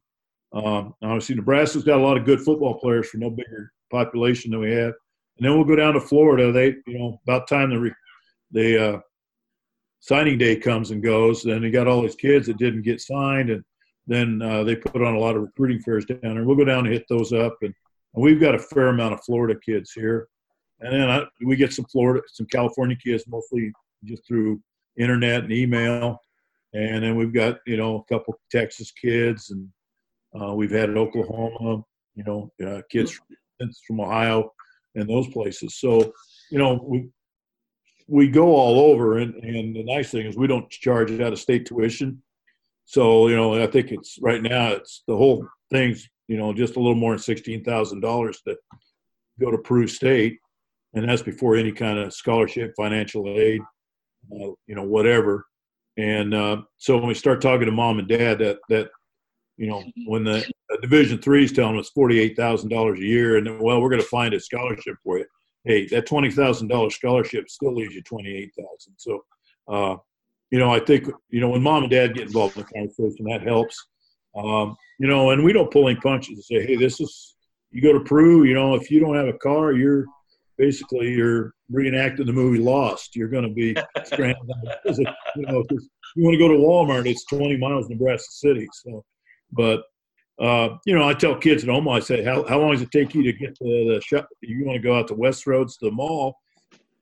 Um, 0.53 0.95
obviously, 1.01 1.35
Nebraska's 1.35 1.83
got 1.83 1.99
a 1.99 2.03
lot 2.03 2.17
of 2.17 2.25
good 2.25 2.41
football 2.41 2.79
players 2.79 3.09
for 3.09 3.17
no 3.17 3.29
bigger 3.29 3.71
population 3.89 4.51
than 4.51 4.59
we 4.59 4.71
have 4.71 4.93
and 5.37 5.45
then 5.45 5.55
we'll 5.55 5.65
go 5.65 5.75
down 5.75 5.93
to 5.93 5.99
Florida. 6.01 6.51
They, 6.51 6.75
you 6.87 6.99
know, 6.99 7.19
about 7.27 7.47
time 7.47 7.69
the 7.69 7.79
re, 7.79 7.91
the 8.51 8.95
uh, 8.95 8.99
signing 9.99 10.37
day 10.37 10.55
comes 10.55 10.91
and 10.91 11.03
goes, 11.03 11.43
then 11.43 11.63
you 11.63 11.71
got 11.71 11.87
all 11.87 12.01
these 12.01 12.15
kids 12.15 12.47
that 12.47 12.57
didn't 12.57 12.81
get 12.81 13.01
signed, 13.01 13.49
and 13.49 13.63
then 14.07 14.41
uh, 14.41 14.63
they 14.63 14.75
put 14.75 15.01
on 15.01 15.15
a 15.15 15.19
lot 15.19 15.35
of 15.35 15.43
recruiting 15.43 15.79
fairs 15.79 16.05
down 16.05 16.19
there. 16.21 16.43
We'll 16.43 16.57
go 16.57 16.65
down 16.65 16.85
and 16.85 16.93
hit 16.93 17.05
those 17.09 17.33
up, 17.33 17.55
and, 17.61 17.73
and 18.13 18.23
we've 18.23 18.41
got 18.41 18.55
a 18.55 18.59
fair 18.59 18.87
amount 18.87 19.13
of 19.13 19.23
Florida 19.23 19.59
kids 19.63 19.91
here, 19.93 20.27
and 20.79 20.93
then 20.93 21.09
I, 21.09 21.23
we 21.45 21.55
get 21.55 21.73
some 21.73 21.85
Florida, 21.85 22.21
some 22.27 22.47
California 22.47 22.97
kids, 23.03 23.23
mostly 23.27 23.71
just 24.03 24.27
through 24.27 24.59
internet 24.97 25.43
and 25.43 25.53
email, 25.53 26.19
and 26.73 27.03
then 27.03 27.15
we've 27.15 27.33
got 27.33 27.59
you 27.65 27.77
know 27.77 27.97
a 27.97 28.13
couple 28.13 28.39
Texas 28.51 28.91
kids, 28.91 29.51
and 29.51 29.67
uh, 30.39 30.53
we've 30.53 30.71
had 30.71 30.89
Oklahoma, 30.89 31.83
you 32.15 32.23
know, 32.23 32.51
uh, 32.65 32.81
kids 32.89 33.11
from, 33.11 33.71
from 33.87 34.01
Ohio 34.01 34.51
and 34.95 35.09
those 35.09 35.27
places. 35.29 35.75
So, 35.75 36.13
you 36.51 36.57
know, 36.57 36.83
we 36.83 37.09
we 38.07 38.27
go 38.27 38.55
all 38.55 38.91
over, 38.91 39.19
and 39.19 39.35
and 39.35 39.75
the 39.75 39.83
nice 39.83 40.11
thing 40.11 40.25
is 40.25 40.35
we 40.35 40.47
don't 40.47 40.69
charge 40.69 41.11
out 41.19 41.33
of 41.33 41.39
state 41.39 41.65
tuition. 41.65 42.21
So, 42.85 43.27
you 43.27 43.35
know, 43.35 43.61
I 43.61 43.67
think 43.67 43.91
it's 43.91 44.17
right 44.21 44.41
now 44.41 44.69
it's 44.71 45.03
the 45.07 45.15
whole 45.15 45.47
thing's 45.69 46.09
you 46.27 46.37
know 46.37 46.53
just 46.53 46.75
a 46.75 46.79
little 46.79 46.95
more 46.95 47.13
than 47.13 47.19
sixteen 47.19 47.63
thousand 47.63 48.01
dollars 48.01 48.41
to 48.47 48.57
go 49.39 49.51
to 49.51 49.57
Peru 49.57 49.87
State, 49.87 50.39
and 50.93 51.07
that's 51.07 51.21
before 51.21 51.55
any 51.55 51.71
kind 51.71 51.99
of 51.99 52.13
scholarship, 52.13 52.73
financial 52.75 53.27
aid, 53.27 53.61
uh, 54.33 54.51
you 54.67 54.75
know, 54.75 54.83
whatever. 54.83 55.45
And 55.97 56.33
uh, 56.33 56.61
so 56.77 56.97
when 56.97 57.07
we 57.07 57.13
start 57.13 57.41
talking 57.41 57.65
to 57.65 57.71
mom 57.71 57.99
and 57.99 58.07
dad, 58.07 58.39
that 58.39 58.59
that 58.69 58.89
you 59.61 59.67
know, 59.67 59.83
when 60.07 60.23
the 60.23 60.43
Division 60.81 61.19
Three 61.19 61.45
is 61.45 61.53
telling 61.53 61.79
us 61.79 61.89
forty 61.89 62.19
eight 62.19 62.35
thousand 62.35 62.69
dollars 62.69 62.99
a 62.99 63.03
year, 63.03 63.37
and 63.37 63.45
then, 63.45 63.59
well, 63.59 63.79
we're 63.79 63.89
going 63.89 64.01
to 64.01 64.07
find 64.07 64.33
a 64.33 64.39
scholarship 64.39 64.95
for 65.03 65.19
you. 65.19 65.25
Hey, 65.63 65.85
that 65.87 66.07
twenty 66.07 66.31
thousand 66.31 66.67
dollars 66.67 66.95
scholarship 66.95 67.47
still 67.47 67.75
leaves 67.75 67.93
you 67.93 68.01
twenty 68.01 68.35
eight 68.35 68.51
thousand. 68.57 68.95
So, 68.97 69.23
uh, 69.67 69.95
you 70.49 70.59
know, 70.59 70.73
I 70.73 70.79
think 70.79 71.07
you 71.29 71.39
know 71.39 71.49
when 71.49 71.61
mom 71.61 71.83
and 71.83 71.91
dad 71.91 72.15
get 72.15 72.27
involved 72.27 72.57
in 72.57 72.63
the 72.63 72.73
conversation, 72.73 73.25
that 73.25 73.43
helps. 73.43 73.77
Um, 74.35 74.75
you 74.97 75.07
know, 75.07 75.31
and 75.31 75.43
we 75.43 75.53
don't 75.53 75.71
pull 75.71 75.89
any 75.89 75.99
punches 75.99 76.29
and 76.35 76.43
say, 76.43 76.65
hey, 76.65 76.75
this 76.77 76.99
is 76.99 77.35
you 77.69 77.81
go 77.81 77.93
to 77.93 77.99
Peru. 77.99 78.43
You 78.43 78.55
know, 78.55 78.73
if 78.75 78.89
you 78.89 78.99
don't 78.99 79.15
have 79.15 79.27
a 79.27 79.33
car, 79.33 79.73
you're 79.73 80.05
basically 80.57 81.11
you're 81.11 81.53
reenacting 81.71 82.25
the 82.25 82.33
movie 82.33 82.59
Lost. 82.59 83.15
You're 83.15 83.27
going 83.27 83.43
to 83.43 83.53
be 83.53 83.75
stranded. 84.05 84.41
you 84.85 85.05
know, 85.37 85.63
you 86.15 86.23
want 86.23 86.33
to 86.33 86.37
go 86.37 86.47
to 86.47 86.55
Walmart, 86.55 87.05
it's 87.05 87.25
20 87.25 87.57
miles 87.57 87.89
Nebraska 87.89 88.31
City. 88.31 88.67
So 88.73 89.03
but 89.51 89.83
uh, 90.41 90.77
you 90.85 90.95
know, 90.95 91.07
I 91.07 91.13
tell 91.13 91.35
kids 91.35 91.63
at 91.63 91.69
home, 91.69 91.87
I 91.87 91.99
say, 91.99 92.23
how, 92.23 92.43
how 92.47 92.59
long 92.59 92.71
does 92.71 92.81
it 92.81 92.91
take 92.91 93.13
you 93.13 93.21
to 93.23 93.33
get 93.33 93.55
to 93.57 93.63
the 93.63 94.01
shop? 94.03 94.27
You 94.41 94.65
want 94.65 94.75
to 94.77 94.81
go 94.81 94.97
out 94.97 95.07
to 95.09 95.15
Westroads 95.15 95.77
to 95.79 95.85
the 95.85 95.91
mall, 95.91 96.39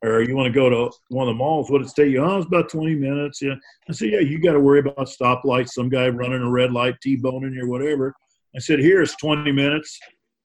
or 0.04 0.22
you 0.22 0.36
want 0.36 0.48
to 0.48 0.60
go 0.60 0.70
to 0.70 0.92
one 1.08 1.28
of 1.28 1.34
the 1.34 1.38
malls? 1.38 1.72
What 1.72 1.82
it 1.82 1.92
take 1.96 2.12
you? 2.12 2.22
Oh, 2.22 2.38
it's 2.38 2.48
about 2.48 2.70
20 2.70 2.96
minutes. 2.96 3.42
Yeah. 3.42 3.56
I 3.90 3.94
said, 3.94 4.10
yeah, 4.10 4.20
you 4.20 4.40
got 4.40 4.54
to 4.54 4.60
worry 4.60 4.80
about 4.80 5.08
stoplights, 5.08 5.70
some 5.70 5.88
guy 5.88 6.10
running 6.10 6.42
a 6.42 6.50
red 6.50 6.74
light, 6.74 7.00
T-boning 7.02 7.54
you 7.54 7.64
or 7.64 7.68
whatever. 7.68 8.14
I 8.56 8.60
said, 8.60 8.80
here 8.80 9.02
it's 9.02 9.16
20 9.16 9.52
minutes. 9.54 9.98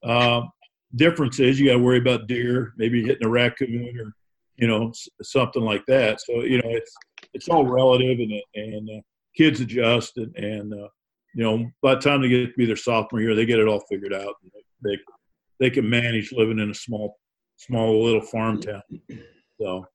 Uh, 0.04 0.42
difference 0.94 1.40
is 1.40 1.58
you 1.58 1.66
got 1.66 1.74
to 1.74 1.78
worry 1.82 1.98
about 1.98 2.28
deer, 2.28 2.74
maybe 2.76 3.02
hitting 3.02 3.26
a 3.26 3.30
raccoon 3.30 3.98
or, 3.98 4.12
you 4.56 4.68
know, 4.68 4.92
something 5.22 5.62
like 5.62 5.84
that. 5.86 6.20
So, 6.20 6.42
you 6.42 6.58
know, 6.58 6.68
it's, 6.68 6.94
it's 7.32 7.48
all 7.48 7.66
relative 7.66 8.20
and, 8.20 8.40
and 8.54 8.90
uh, 8.90 9.02
kids 9.36 9.60
adjust 9.60 10.16
and, 10.16 10.36
and 10.36 10.74
uh, 10.74 10.88
you 11.34 11.42
know, 11.42 11.70
by 11.82 11.96
the 11.96 12.00
time 12.00 12.22
they 12.22 12.28
get 12.28 12.46
to 12.46 12.52
be 12.56 12.64
their 12.64 12.76
sophomore 12.76 13.20
year, 13.20 13.34
they 13.34 13.44
get 13.44 13.58
it 13.58 13.66
all 13.66 13.80
figured 13.88 14.14
out. 14.14 14.34
They 14.82 14.96
they 15.60 15.70
can 15.70 15.88
manage 15.88 16.32
living 16.32 16.58
in 16.58 16.70
a 16.70 16.74
small 16.74 17.18
small 17.56 18.02
little 18.04 18.22
farm 18.22 18.60
town. 18.60 18.82
So. 19.60 19.86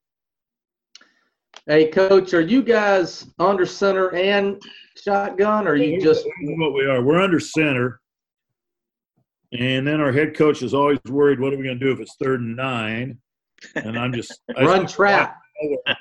Hey, 1.66 1.88
coach, 1.88 2.34
are 2.34 2.42
you 2.42 2.64
guys 2.64 3.28
under 3.38 3.66
center 3.66 4.14
and 4.16 4.62
shotgun, 4.96 5.68
or 5.68 5.72
are 5.72 5.76
you 5.76 6.02
just 6.02 6.26
what 6.58 6.74
we 6.74 6.86
are? 6.86 7.02
We're 7.02 7.22
under 7.22 7.40
center, 7.40 8.02
and 9.58 9.86
then 9.86 10.02
our 10.02 10.12
head 10.12 10.36
coach 10.36 10.64
is 10.64 10.74
always 10.74 11.00
worried. 11.08 11.40
What 11.40 11.54
are 11.54 11.58
we 11.58 11.64
going 11.64 11.80
to 11.80 11.86
do 11.86 11.92
if 11.92 12.00
it's 12.00 12.16
third 12.22 12.42
and 12.42 12.56
nine? 12.56 13.20
And 13.76 14.00
I'm 14.00 14.14
just 14.14 14.42
run 14.58 14.88
trap. 14.88 15.38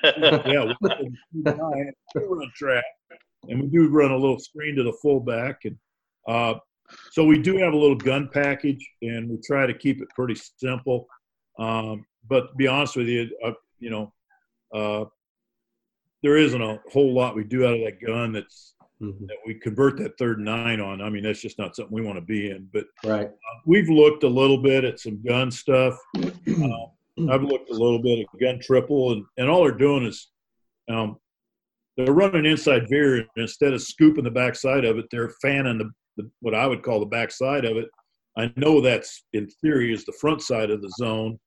yeah, 0.03 0.73
we're 0.81 2.25
run 2.25 2.51
trap 2.55 2.83
and 3.47 3.61
we 3.61 3.67
do 3.67 3.87
run 3.89 4.11
a 4.11 4.17
little 4.17 4.39
screen 4.39 4.75
to 4.75 4.83
the 4.83 4.97
fullback, 5.01 5.65
and 5.65 5.77
uh, 6.27 6.55
so 7.11 7.25
we 7.25 7.39
do 7.39 7.57
have 7.57 7.73
a 7.73 7.77
little 7.77 7.95
gun 7.95 8.29
package, 8.31 8.85
and 9.01 9.29
we 9.29 9.37
try 9.45 9.65
to 9.65 9.73
keep 9.73 10.01
it 10.01 10.09
pretty 10.15 10.39
simple. 10.57 11.07
Um, 11.57 12.05
but 12.27 12.47
to 12.47 12.55
be 12.57 12.67
honest 12.67 12.95
with 12.95 13.07
you, 13.07 13.29
uh, 13.43 13.53
you 13.79 13.89
know, 13.89 14.13
uh, 14.73 15.05
there 16.21 16.37
isn't 16.37 16.61
a 16.61 16.79
whole 16.91 17.13
lot 17.13 17.35
we 17.35 17.43
do 17.43 17.65
out 17.65 17.75
of 17.75 17.81
that 17.81 18.05
gun 18.05 18.33
that's 18.33 18.75
mm-hmm. 19.01 19.25
that 19.25 19.37
we 19.45 19.55
convert 19.55 19.97
that 19.97 20.17
third 20.17 20.37
and 20.37 20.45
nine 20.45 20.79
on. 20.79 21.01
I 21.01 21.09
mean, 21.09 21.23
that's 21.23 21.41
just 21.41 21.57
not 21.57 21.75
something 21.75 21.93
we 21.93 22.01
want 22.01 22.17
to 22.17 22.25
be 22.25 22.49
in. 22.49 22.67
But 22.73 22.85
right, 23.03 23.27
uh, 23.27 23.59
we've 23.65 23.89
looked 23.89 24.23
a 24.23 24.29
little 24.29 24.61
bit 24.61 24.83
at 24.83 24.99
some 24.99 25.21
gun 25.23 25.51
stuff. 25.51 25.97
Uh, 27.19 27.33
I've 27.33 27.43
looked 27.43 27.69
a 27.69 27.73
little 27.73 28.01
bit 28.01 28.19
at 28.19 28.39
gun 28.39 28.59
triple, 28.61 29.11
and, 29.11 29.25
and 29.37 29.49
all 29.49 29.63
they're 29.63 29.73
doing 29.73 30.05
is 30.05 30.29
um, 30.89 31.17
they're 32.05 32.13
running 32.13 32.45
inside 32.45 32.87
veer 32.89 33.17
and 33.17 33.27
instead 33.35 33.73
of 33.73 33.81
scooping 33.81 34.23
the 34.23 34.31
backside 34.31 34.85
of 34.85 34.97
it, 34.97 35.05
they're 35.11 35.33
fanning 35.41 35.77
the, 35.77 35.89
the, 36.15 36.29
what 36.39 36.55
I 36.55 36.65
would 36.65 36.81
call 36.81 37.01
the 37.01 37.05
backside 37.05 37.65
of 37.65 37.75
it. 37.75 37.89
I 38.37 38.53
know 38.55 38.79
that's 38.79 39.25
in 39.33 39.49
theory 39.61 39.93
is 39.93 40.05
the 40.05 40.13
front 40.13 40.41
side 40.41 40.69
of 40.69 40.81
the 40.81 40.93
zone, 40.97 41.37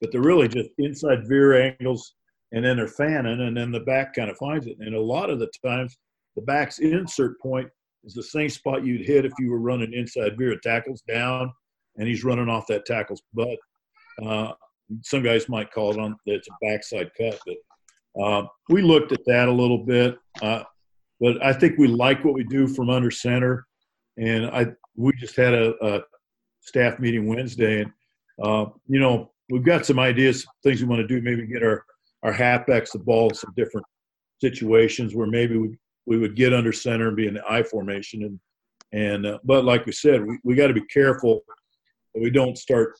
but 0.00 0.10
they're 0.10 0.20
really 0.20 0.48
just 0.48 0.70
inside 0.78 1.28
veer 1.28 1.62
angles, 1.62 2.14
and 2.50 2.64
then 2.64 2.76
they're 2.76 2.88
fanning, 2.88 3.40
and 3.40 3.56
then 3.56 3.70
the 3.70 3.80
back 3.80 4.14
kind 4.14 4.28
of 4.28 4.36
finds 4.36 4.66
it. 4.66 4.76
And 4.80 4.96
a 4.96 5.00
lot 5.00 5.30
of 5.30 5.38
the 5.38 5.48
times, 5.64 5.96
the 6.34 6.42
back's 6.42 6.80
insert 6.80 7.40
point 7.40 7.68
is 8.02 8.14
the 8.14 8.22
same 8.22 8.48
spot 8.48 8.84
you'd 8.84 9.06
hit 9.06 9.24
if 9.24 9.32
you 9.38 9.50
were 9.50 9.60
running 9.60 9.92
inside 9.92 10.36
veer. 10.36 10.58
Tackles 10.60 11.02
down, 11.06 11.52
and 11.98 12.08
he's 12.08 12.24
running 12.24 12.48
off 12.48 12.66
that 12.66 12.84
tackle's 12.84 13.22
butt. 13.32 13.58
Uh, 14.20 14.52
some 15.02 15.22
guys 15.22 15.48
might 15.48 15.70
call 15.70 15.92
it 15.92 16.00
on 16.00 16.16
it's 16.26 16.48
a 16.48 16.66
backside 16.66 17.10
cut, 17.16 17.38
but 17.46 17.56
uh, 18.20 18.44
we 18.68 18.82
looked 18.82 19.12
at 19.12 19.24
that 19.26 19.48
a 19.48 19.52
little 19.52 19.84
bit, 19.84 20.16
uh, 20.42 20.62
but 21.20 21.42
I 21.44 21.52
think 21.52 21.78
we 21.78 21.86
like 21.86 22.24
what 22.24 22.34
we 22.34 22.44
do 22.44 22.66
from 22.66 22.90
under 22.90 23.10
center. 23.10 23.66
And 24.16 24.46
I 24.46 24.66
we 24.96 25.12
just 25.18 25.36
had 25.36 25.54
a, 25.54 25.74
a 25.84 26.02
staff 26.60 26.98
meeting 26.98 27.26
Wednesday, 27.26 27.82
and 27.82 27.92
uh, 28.42 28.66
you 28.86 29.00
know 29.00 29.30
we've 29.50 29.64
got 29.64 29.86
some 29.86 29.98
ideas, 29.98 30.46
things 30.62 30.80
we 30.80 30.88
want 30.88 31.00
to 31.00 31.06
do. 31.06 31.22
Maybe 31.22 31.46
get 31.46 31.62
our 31.62 31.84
our 32.22 32.32
halfbacks 32.32 32.92
the 32.92 32.98
ball 32.98 33.28
in 33.28 33.34
some 33.34 33.52
different 33.56 33.86
situations 34.40 35.14
where 35.14 35.26
maybe 35.26 35.56
we 35.56 35.76
we 36.06 36.18
would 36.18 36.34
get 36.34 36.52
under 36.52 36.72
center 36.72 37.08
and 37.08 37.16
be 37.16 37.28
in 37.28 37.34
the 37.34 37.42
I 37.48 37.62
formation, 37.62 38.24
and 38.24 38.40
and 38.92 39.26
uh, 39.26 39.38
but 39.44 39.64
like 39.64 39.86
we 39.86 39.92
said, 39.92 40.24
we, 40.26 40.38
we 40.44 40.54
got 40.54 40.66
to 40.66 40.74
be 40.74 40.84
careful 40.92 41.42
that 42.14 42.22
we 42.22 42.30
don't 42.30 42.58
start, 42.58 42.94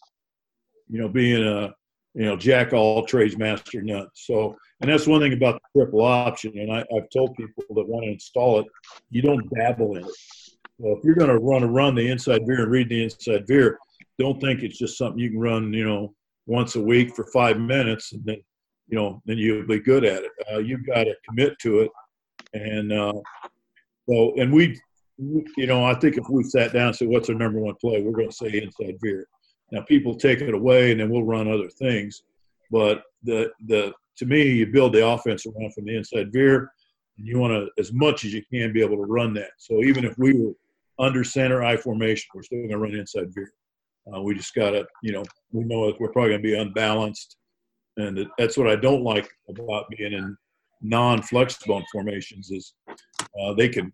you 0.88 1.00
know, 1.00 1.08
being 1.08 1.44
a 1.44 1.74
you 2.14 2.24
know 2.24 2.36
jack 2.36 2.72
all 2.72 3.04
trades 3.04 3.36
master 3.36 3.82
none. 3.82 4.08
So 4.14 4.56
and 4.80 4.90
that's 4.90 5.06
one 5.06 5.20
thing 5.20 5.32
about 5.32 5.60
the 5.60 5.80
triple 5.80 6.02
option. 6.02 6.58
And 6.58 6.72
I, 6.72 6.78
have 6.78 7.10
told 7.12 7.36
people 7.36 7.64
that 7.74 7.88
want 7.88 8.04
to 8.04 8.12
install 8.12 8.60
it, 8.60 8.66
you 9.10 9.22
don't 9.22 9.48
dabble 9.54 9.96
in 9.96 10.04
it. 10.04 10.14
So 10.80 10.96
if 10.96 11.04
you're 11.04 11.14
going 11.14 11.30
to 11.30 11.38
run 11.38 11.62
a 11.62 11.66
run 11.66 11.94
the 11.94 12.08
inside 12.08 12.42
veer 12.46 12.62
and 12.62 12.70
read 12.70 12.88
the 12.88 13.04
inside 13.04 13.46
veer, 13.46 13.78
don't 14.18 14.40
think 14.40 14.62
it's 14.62 14.78
just 14.78 14.96
something 14.96 15.18
you 15.18 15.30
can 15.30 15.38
run, 15.38 15.72
you 15.72 15.86
know, 15.86 16.14
once 16.46 16.74
a 16.76 16.80
week 16.80 17.14
for 17.14 17.26
five 17.32 17.58
minutes 17.60 18.12
and 18.12 18.24
then 18.24 18.38
you 18.90 18.98
know, 18.98 19.22
then 19.24 19.38
you'll 19.38 19.66
be 19.66 19.78
good 19.78 20.04
at 20.04 20.24
it. 20.24 20.30
Uh, 20.52 20.58
you've 20.58 20.84
got 20.84 21.04
to 21.04 21.14
commit 21.28 21.58
to 21.60 21.80
it, 21.80 21.90
and 22.52 22.92
uh, 22.92 23.12
so 24.08 24.34
and 24.36 24.52
we, 24.52 24.78
you 25.16 25.66
know, 25.66 25.84
I 25.84 25.94
think 25.94 26.18
if 26.18 26.28
we 26.28 26.42
sat 26.42 26.72
down 26.72 26.88
and 26.88 26.96
said, 26.96 27.08
"What's 27.08 27.30
our 27.30 27.36
number 27.36 27.60
one 27.60 27.76
play?" 27.80 28.02
We're 28.02 28.12
going 28.12 28.28
to 28.28 28.34
say 28.34 28.48
inside 28.60 28.98
veer. 29.00 29.26
Now 29.72 29.82
people 29.82 30.14
take 30.14 30.40
it 30.40 30.54
away, 30.54 30.90
and 30.90 31.00
then 31.00 31.10
we'll 31.10 31.24
run 31.24 31.50
other 31.50 31.68
things. 31.68 32.22
But 32.70 33.02
the 33.22 33.50
the 33.66 33.92
to 34.18 34.26
me, 34.26 34.42
you 34.42 34.66
build 34.66 34.92
the 34.92 35.06
offense 35.06 35.46
around 35.46 35.74
from 35.74 35.84
the 35.86 35.96
inside 35.96 36.32
veer, 36.32 36.70
and 37.16 37.26
you 37.26 37.38
want 37.38 37.52
to 37.52 37.68
as 37.78 37.92
much 37.92 38.24
as 38.24 38.32
you 38.34 38.42
can 38.52 38.72
be 38.72 38.82
able 38.82 38.96
to 38.96 39.02
run 39.02 39.34
that. 39.34 39.50
So 39.58 39.82
even 39.82 40.04
if 40.04 40.16
we 40.18 40.32
were 40.32 40.52
under 40.98 41.24
center 41.24 41.62
I 41.62 41.76
formation, 41.76 42.28
we're 42.34 42.42
still 42.42 42.58
going 42.58 42.70
to 42.70 42.78
run 42.78 42.94
inside 42.94 43.34
veer. 43.34 43.52
Uh, 44.12 44.20
we 44.20 44.34
just 44.34 44.54
got 44.54 44.70
to, 44.70 44.86
you 45.02 45.12
know, 45.12 45.24
we 45.52 45.64
know 45.64 45.94
we're 46.00 46.12
probably 46.12 46.30
going 46.30 46.42
to 46.42 46.48
be 46.48 46.58
unbalanced, 46.58 47.36
and 47.96 48.26
that's 48.38 48.56
what 48.56 48.68
I 48.68 48.76
don't 48.76 49.02
like 49.02 49.30
about 49.48 49.88
being 49.90 50.12
in 50.12 50.36
non-flexible 50.82 51.82
formations 51.92 52.50
is 52.50 52.72
uh, 53.40 53.54
they 53.54 53.68
can 53.68 53.92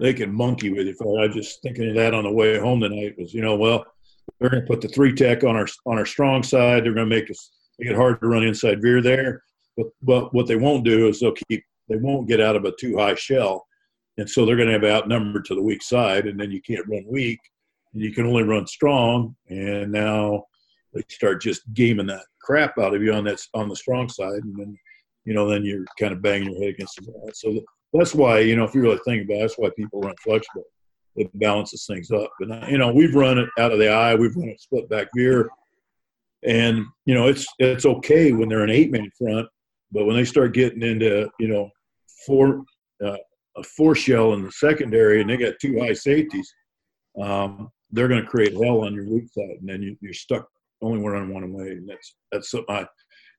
they 0.00 0.14
can 0.14 0.32
monkey 0.32 0.70
with 0.70 0.86
you. 0.86 0.94
I 1.00 1.26
was 1.26 1.34
just 1.34 1.60
thinking 1.62 1.88
of 1.88 1.96
that 1.96 2.14
on 2.14 2.24
the 2.24 2.30
way 2.30 2.56
home 2.58 2.80
tonight. 2.80 3.16
Was 3.18 3.34
you 3.34 3.42
know, 3.42 3.56
well, 3.56 3.84
they're 4.38 4.50
going 4.50 4.62
to 4.62 4.68
put 4.68 4.80
the 4.80 4.88
three 4.88 5.14
tech 5.14 5.44
on 5.44 5.56
our 5.56 5.66
on 5.86 5.98
our 5.98 6.06
strong 6.06 6.42
side. 6.42 6.84
They're 6.84 6.94
going 6.94 7.08
to 7.08 7.16
make 7.16 7.30
us 7.30 7.50
make 7.78 7.90
it 7.90 7.96
hard 7.96 8.20
to 8.20 8.28
run 8.28 8.44
inside 8.44 8.82
veer 8.82 9.02
there. 9.02 9.42
But 9.76 9.86
but 10.02 10.34
what 10.34 10.46
they 10.46 10.56
won't 10.56 10.84
do 10.84 11.08
is 11.08 11.20
they'll 11.20 11.32
keep 11.48 11.64
they 11.88 11.96
won't 11.96 12.28
get 12.28 12.40
out 12.40 12.56
of 12.56 12.64
a 12.64 12.72
two 12.72 12.96
high 12.96 13.14
shell, 13.14 13.66
and 14.16 14.28
so 14.28 14.44
they're 14.44 14.56
going 14.56 14.68
to 14.68 14.74
have 14.74 14.84
outnumbered 14.84 15.44
to 15.46 15.54
the 15.54 15.62
weak 15.62 15.82
side, 15.82 16.26
and 16.26 16.38
then 16.38 16.50
you 16.50 16.60
can't 16.60 16.86
run 16.88 17.04
weak, 17.08 17.40
and 17.92 18.02
you 18.02 18.12
can 18.12 18.26
only 18.26 18.42
run 18.42 18.66
strong. 18.66 19.34
And 19.48 19.92
now 19.92 20.44
they 20.92 21.02
start 21.08 21.42
just 21.42 21.62
gaming 21.74 22.06
that 22.06 22.24
crap 22.40 22.78
out 22.78 22.94
of 22.94 23.02
you 23.02 23.12
on 23.12 23.24
that 23.24 23.40
on 23.54 23.68
the 23.68 23.76
strong 23.76 24.08
side, 24.08 24.42
and 24.42 24.56
then 24.56 24.76
you 25.24 25.34
know 25.34 25.48
then 25.48 25.64
you're 25.64 25.84
kind 25.98 26.12
of 26.12 26.22
banging 26.22 26.52
your 26.52 26.62
head 26.62 26.74
against 26.74 26.96
the 26.96 27.10
wall. 27.10 27.30
So 27.34 27.60
that's 27.92 28.14
why 28.14 28.40
you 28.40 28.56
know 28.56 28.64
if 28.64 28.74
you 28.74 28.82
really 28.82 29.00
think 29.04 29.24
about 29.24 29.38
it, 29.38 29.40
that's 29.40 29.58
why 29.58 29.70
people 29.76 30.00
run 30.00 30.14
flexible. 30.22 30.64
It 31.18 31.30
balances 31.38 31.84
things 31.86 32.10
up. 32.10 32.30
And 32.40 32.70
you 32.70 32.78
know 32.78 32.92
we've 32.92 33.14
run 33.14 33.38
it 33.38 33.48
out 33.58 33.72
of 33.72 33.78
the 33.78 33.90
eye, 33.90 34.14
we've 34.14 34.36
run 34.36 34.48
it 34.48 34.60
split 34.60 34.88
back 34.88 35.08
veer, 35.14 35.48
and 36.44 36.84
you 37.04 37.14
know 37.14 37.28
it's 37.28 37.46
it's 37.58 37.86
okay 37.86 38.32
when 38.32 38.48
they're 38.48 38.64
an 38.64 38.70
eight 38.70 38.90
man 38.90 39.10
front, 39.18 39.48
but 39.92 40.04
when 40.04 40.16
they 40.16 40.24
start 40.24 40.54
getting 40.54 40.82
into 40.82 41.28
you 41.38 41.48
know 41.48 41.70
four 42.26 42.64
uh, 43.04 43.16
a 43.56 43.62
four 43.62 43.94
shell 43.94 44.34
in 44.34 44.44
the 44.44 44.52
secondary 44.52 45.20
and 45.20 45.28
they 45.28 45.36
got 45.36 45.54
two 45.60 45.78
high 45.80 45.92
safeties, 45.92 46.52
um, 47.20 47.70
they're 47.90 48.08
going 48.08 48.22
to 48.22 48.28
create 48.28 48.52
hell 48.52 48.84
on 48.84 48.94
your 48.94 49.08
weak 49.08 49.28
side, 49.32 49.56
and 49.60 49.68
then 49.68 49.82
you, 49.82 49.96
you're 50.00 50.12
stuck 50.12 50.46
only 50.82 51.00
running 51.00 51.34
one 51.34 51.52
way, 51.52 51.70
and 51.70 51.88
that's 51.88 52.14
that's 52.30 52.50
something 52.50 52.74
I, 52.74 52.86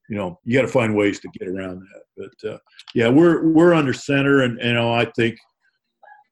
you 0.09 0.17
know, 0.17 0.39
you 0.43 0.57
got 0.57 0.63
to 0.63 0.67
find 0.71 0.95
ways 0.95 1.19
to 1.19 1.29
get 1.39 1.47
around 1.47 1.81
that. 1.81 2.03
But 2.43 2.49
uh, 2.49 2.57
yeah, 2.93 3.09
we're 3.09 3.47
we're 3.47 3.73
under 3.73 3.93
center, 3.93 4.41
and 4.41 4.59
you 4.61 4.73
know 4.73 4.93
I 4.93 5.05
think 5.15 5.37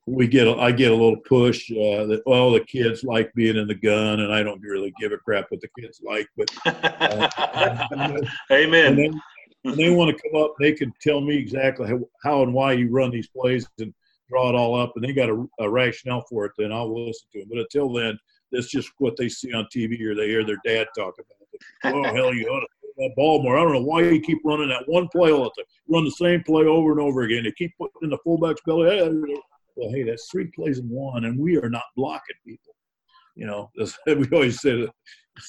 we 0.08 0.28
get 0.28 0.48
a, 0.48 0.56
I 0.56 0.72
get 0.72 0.92
a 0.92 0.96
little 0.96 1.18
push 1.18 1.70
uh, 1.72 2.06
that 2.08 2.24
well 2.26 2.52
the 2.52 2.62
kids 2.62 3.04
like 3.04 3.32
being 3.34 3.58
in 3.58 3.68
the 3.68 3.76
gun, 3.76 4.22
and 4.22 4.34
I 4.34 4.42
don't 4.42 4.62
really 4.62 4.94
give 5.00 5.12
a 5.12 5.18
crap 5.18 5.48
what 5.50 5.62
the 5.62 5.70
kids 5.80 6.02
like, 6.04 6.28
but 6.36 6.50
uh, 6.66 8.20
amen 8.52 9.22
when 9.68 9.76
they 9.76 9.90
want 9.90 10.16
to 10.16 10.30
come 10.30 10.42
up, 10.42 10.54
they 10.60 10.72
can 10.72 10.94
tell 11.02 11.20
me 11.20 11.36
exactly 11.36 11.88
how, 11.88 12.00
how, 12.24 12.44
and 12.44 12.54
why 12.54 12.74
you 12.74 12.90
run 12.90 13.12
these 13.12 13.28
plays 13.28 13.68
and 13.80 13.94
draw 14.30 14.50
it 14.50 14.56
all 14.56 14.80
up, 14.80 14.94
and 14.96 15.04
they 15.04 15.14
got 15.14 15.30
a, 15.30 15.46
a, 15.60 15.70
rationale 15.70 16.24
for 16.30 16.46
it. 16.46 16.52
Then 16.58 16.72
I'll 16.72 16.94
listen 16.94 17.28
to 17.34 17.40
them. 17.40 17.50
But 17.50 17.60
until 17.60 17.92
then, 17.92 18.18
that's 18.52 18.70
just 18.70 18.90
what 19.00 19.18
they 19.18 19.30
see 19.30 19.54
on 19.54 19.68
TV 19.76 20.02
or 20.04 20.16
they 20.16 20.28
hear 20.28 20.46
their 20.46 20.60
dad 20.66 20.88
talk 20.96 21.16
about 21.16 21.48
it. 21.54 21.62
Oh 21.84 22.04
hell, 22.16 22.34
you 22.34 22.48
ought 22.48 22.62
to 22.62 22.68
that 22.98 23.14
ball 23.16 23.44
more. 23.44 23.60
I 23.60 23.64
don't 23.64 23.74
know 23.74 23.84
why 23.84 24.02
you 24.02 24.20
keep 24.20 24.40
running 24.44 24.70
that 24.70 24.88
one 24.88 25.08
play 25.10 25.32
all 25.32 25.44
the 25.44 25.52
time. 25.56 25.66
Run 25.88 26.04
the 26.04 26.12
same 26.12 26.44
play 26.44 26.66
over 26.66 26.92
and 26.92 27.00
over 27.00 27.22
again. 27.22 27.44
They 27.44 27.52
keep 27.52 27.78
putting 27.78 27.94
in 28.02 28.10
the 28.10 28.18
fullback's 28.24 28.62
belly. 28.66 29.00
Well, 29.78 29.92
hey, 29.92 30.04
that's 30.04 30.30
three 30.30 30.48
plays 30.48 30.80
in 30.80 30.90
one, 30.90 31.26
and 31.26 31.40
we 31.40 31.58
are 31.58 31.70
not 31.70 31.84
blocking 31.96 32.36
people. 32.46 32.74
You 33.36 33.46
know, 33.46 33.72
we 34.08 34.28
always 34.34 34.60
say 34.60 34.88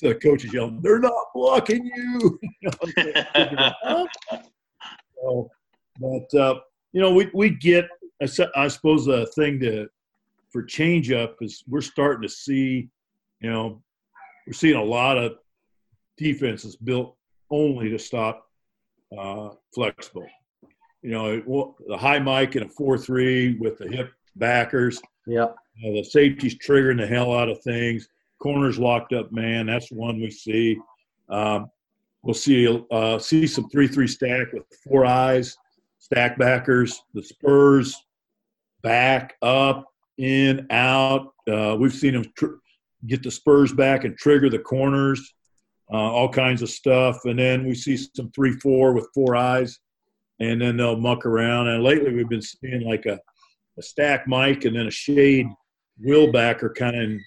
the 0.03 0.15
coaches 0.17 0.53
yell, 0.53 0.71
"They're 0.83 1.01
not 1.01 1.25
blocking 1.35 1.85
you." 1.85 2.39
so, 5.23 5.51
but 5.99 6.35
uh, 6.39 6.61
you 6.93 7.01
know, 7.01 7.13
we 7.15 7.31
we 7.33 7.51
get. 7.51 7.89
I 8.21 8.67
suppose 8.69 9.07
the 9.07 9.27
thing 9.35 9.61
to 9.61 9.89
for 10.51 10.63
change 10.65 11.11
up 11.13 11.37
is 11.41 11.63
we're 11.69 11.81
starting 11.81 12.23
to 12.23 12.29
see, 12.29 12.89
you 13.41 13.51
know, 13.51 13.83
we're 14.47 14.53
seeing 14.53 14.77
a 14.77 14.83
lot 14.83 15.17
of 15.17 15.37
defenses 16.17 16.77
built 16.77 17.17
only 17.51 17.91
to 17.91 17.99
stop 17.99 18.45
uh, 19.17 19.51
flexible. 19.75 20.27
You 21.03 21.11
know, 21.11 21.27
it, 21.35 21.45
the 21.87 21.97
high 21.97 22.19
mic 22.19 22.57
and 22.57 22.67
a 22.67 22.69
four-three 22.69 23.57
with 23.59 23.79
the 23.79 23.89
hip 23.89 24.11
backers. 24.39 25.01
Yeah. 25.27 25.45
Uh, 25.45 25.93
the 25.93 26.03
safety's 26.03 26.57
triggering 26.59 26.99
the 26.99 27.07
hell 27.07 27.33
out 27.33 27.49
of 27.49 27.63
things. 27.63 28.09
Corners 28.41 28.79
locked 28.79 29.13
up 29.13 29.33
man. 29.33 29.67
That's 29.67 29.91
one 29.91 30.21
we 30.21 30.31
see. 30.31 30.79
Um, 31.29 31.71
we'll 32.23 32.35
see 32.35 32.85
uh, 32.91 33.19
see 33.19 33.47
some 33.47 33.69
three 33.71 33.89
three 33.89 34.09
stack 34.09 34.53
with 34.53 34.65
four 34.85 35.05
eyes, 35.05 35.57
stack 35.99 36.39
backers. 36.39 37.01
The 37.15 37.23
Spurs 37.23 37.97
back 38.83 39.37
up 39.43 39.87
in 40.19 40.67
out. 40.71 41.33
Uh, 41.51 41.77
we've 41.79 41.93
seen 41.93 42.15
them 42.15 42.25
tr- 42.37 42.57
get 43.07 43.23
the 43.23 43.31
Spurs 43.31 43.73
back 43.73 44.05
and 44.05 44.17
trigger 44.17 44.49
the 44.49 44.59
corners. 44.59 45.35
Uh, 45.91 45.97
all 45.97 46.29
kinds 46.29 46.61
of 46.61 46.69
stuff, 46.69 47.25
and 47.25 47.39
then 47.39 47.67
we 47.67 47.75
see 47.75 47.97
some 47.97 48.31
three 48.33 48.53
four 48.53 48.93
with 48.93 49.09
four 49.15 49.35
eyes, 49.35 49.81
and 50.39 50.61
then 50.61 50.77
they'll 50.77 51.01
muck 51.01 51.25
around. 51.25 51.67
And 51.69 51.83
lately, 51.83 52.13
we've 52.13 52.29
been 52.29 52.43
seeing 52.43 52.83
like 52.83 53.07
a, 53.07 53.19
a 53.79 53.83
stack 53.83 54.27
mic 54.27 54.65
and 54.65 54.77
then 54.77 54.87
a 54.87 54.91
shade 54.91 55.47
wheel 56.01 56.31
backer 56.31 56.73
kind 56.77 56.97
of 56.97 57.19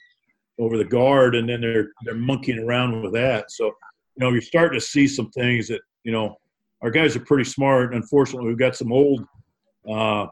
over 0.59 0.77
the 0.77 0.85
guard, 0.85 1.35
and 1.35 1.49
then 1.49 1.61
they're 1.61 1.89
they're 2.03 2.15
monkeying 2.15 2.59
around 2.59 3.01
with 3.01 3.13
that. 3.13 3.51
So, 3.51 3.65
you 3.65 3.73
know, 4.19 4.31
you're 4.31 4.41
starting 4.41 4.79
to 4.79 4.85
see 4.85 5.07
some 5.07 5.29
things 5.31 5.67
that 5.69 5.81
you 6.03 6.11
know 6.11 6.37
our 6.81 6.91
guys 6.91 7.15
are 7.15 7.21
pretty 7.21 7.45
smart. 7.45 7.93
Unfortunately, 7.93 8.47
we've 8.47 8.57
got 8.57 8.75
some 8.75 8.91
old, 8.91 9.23
uh, 9.89 10.27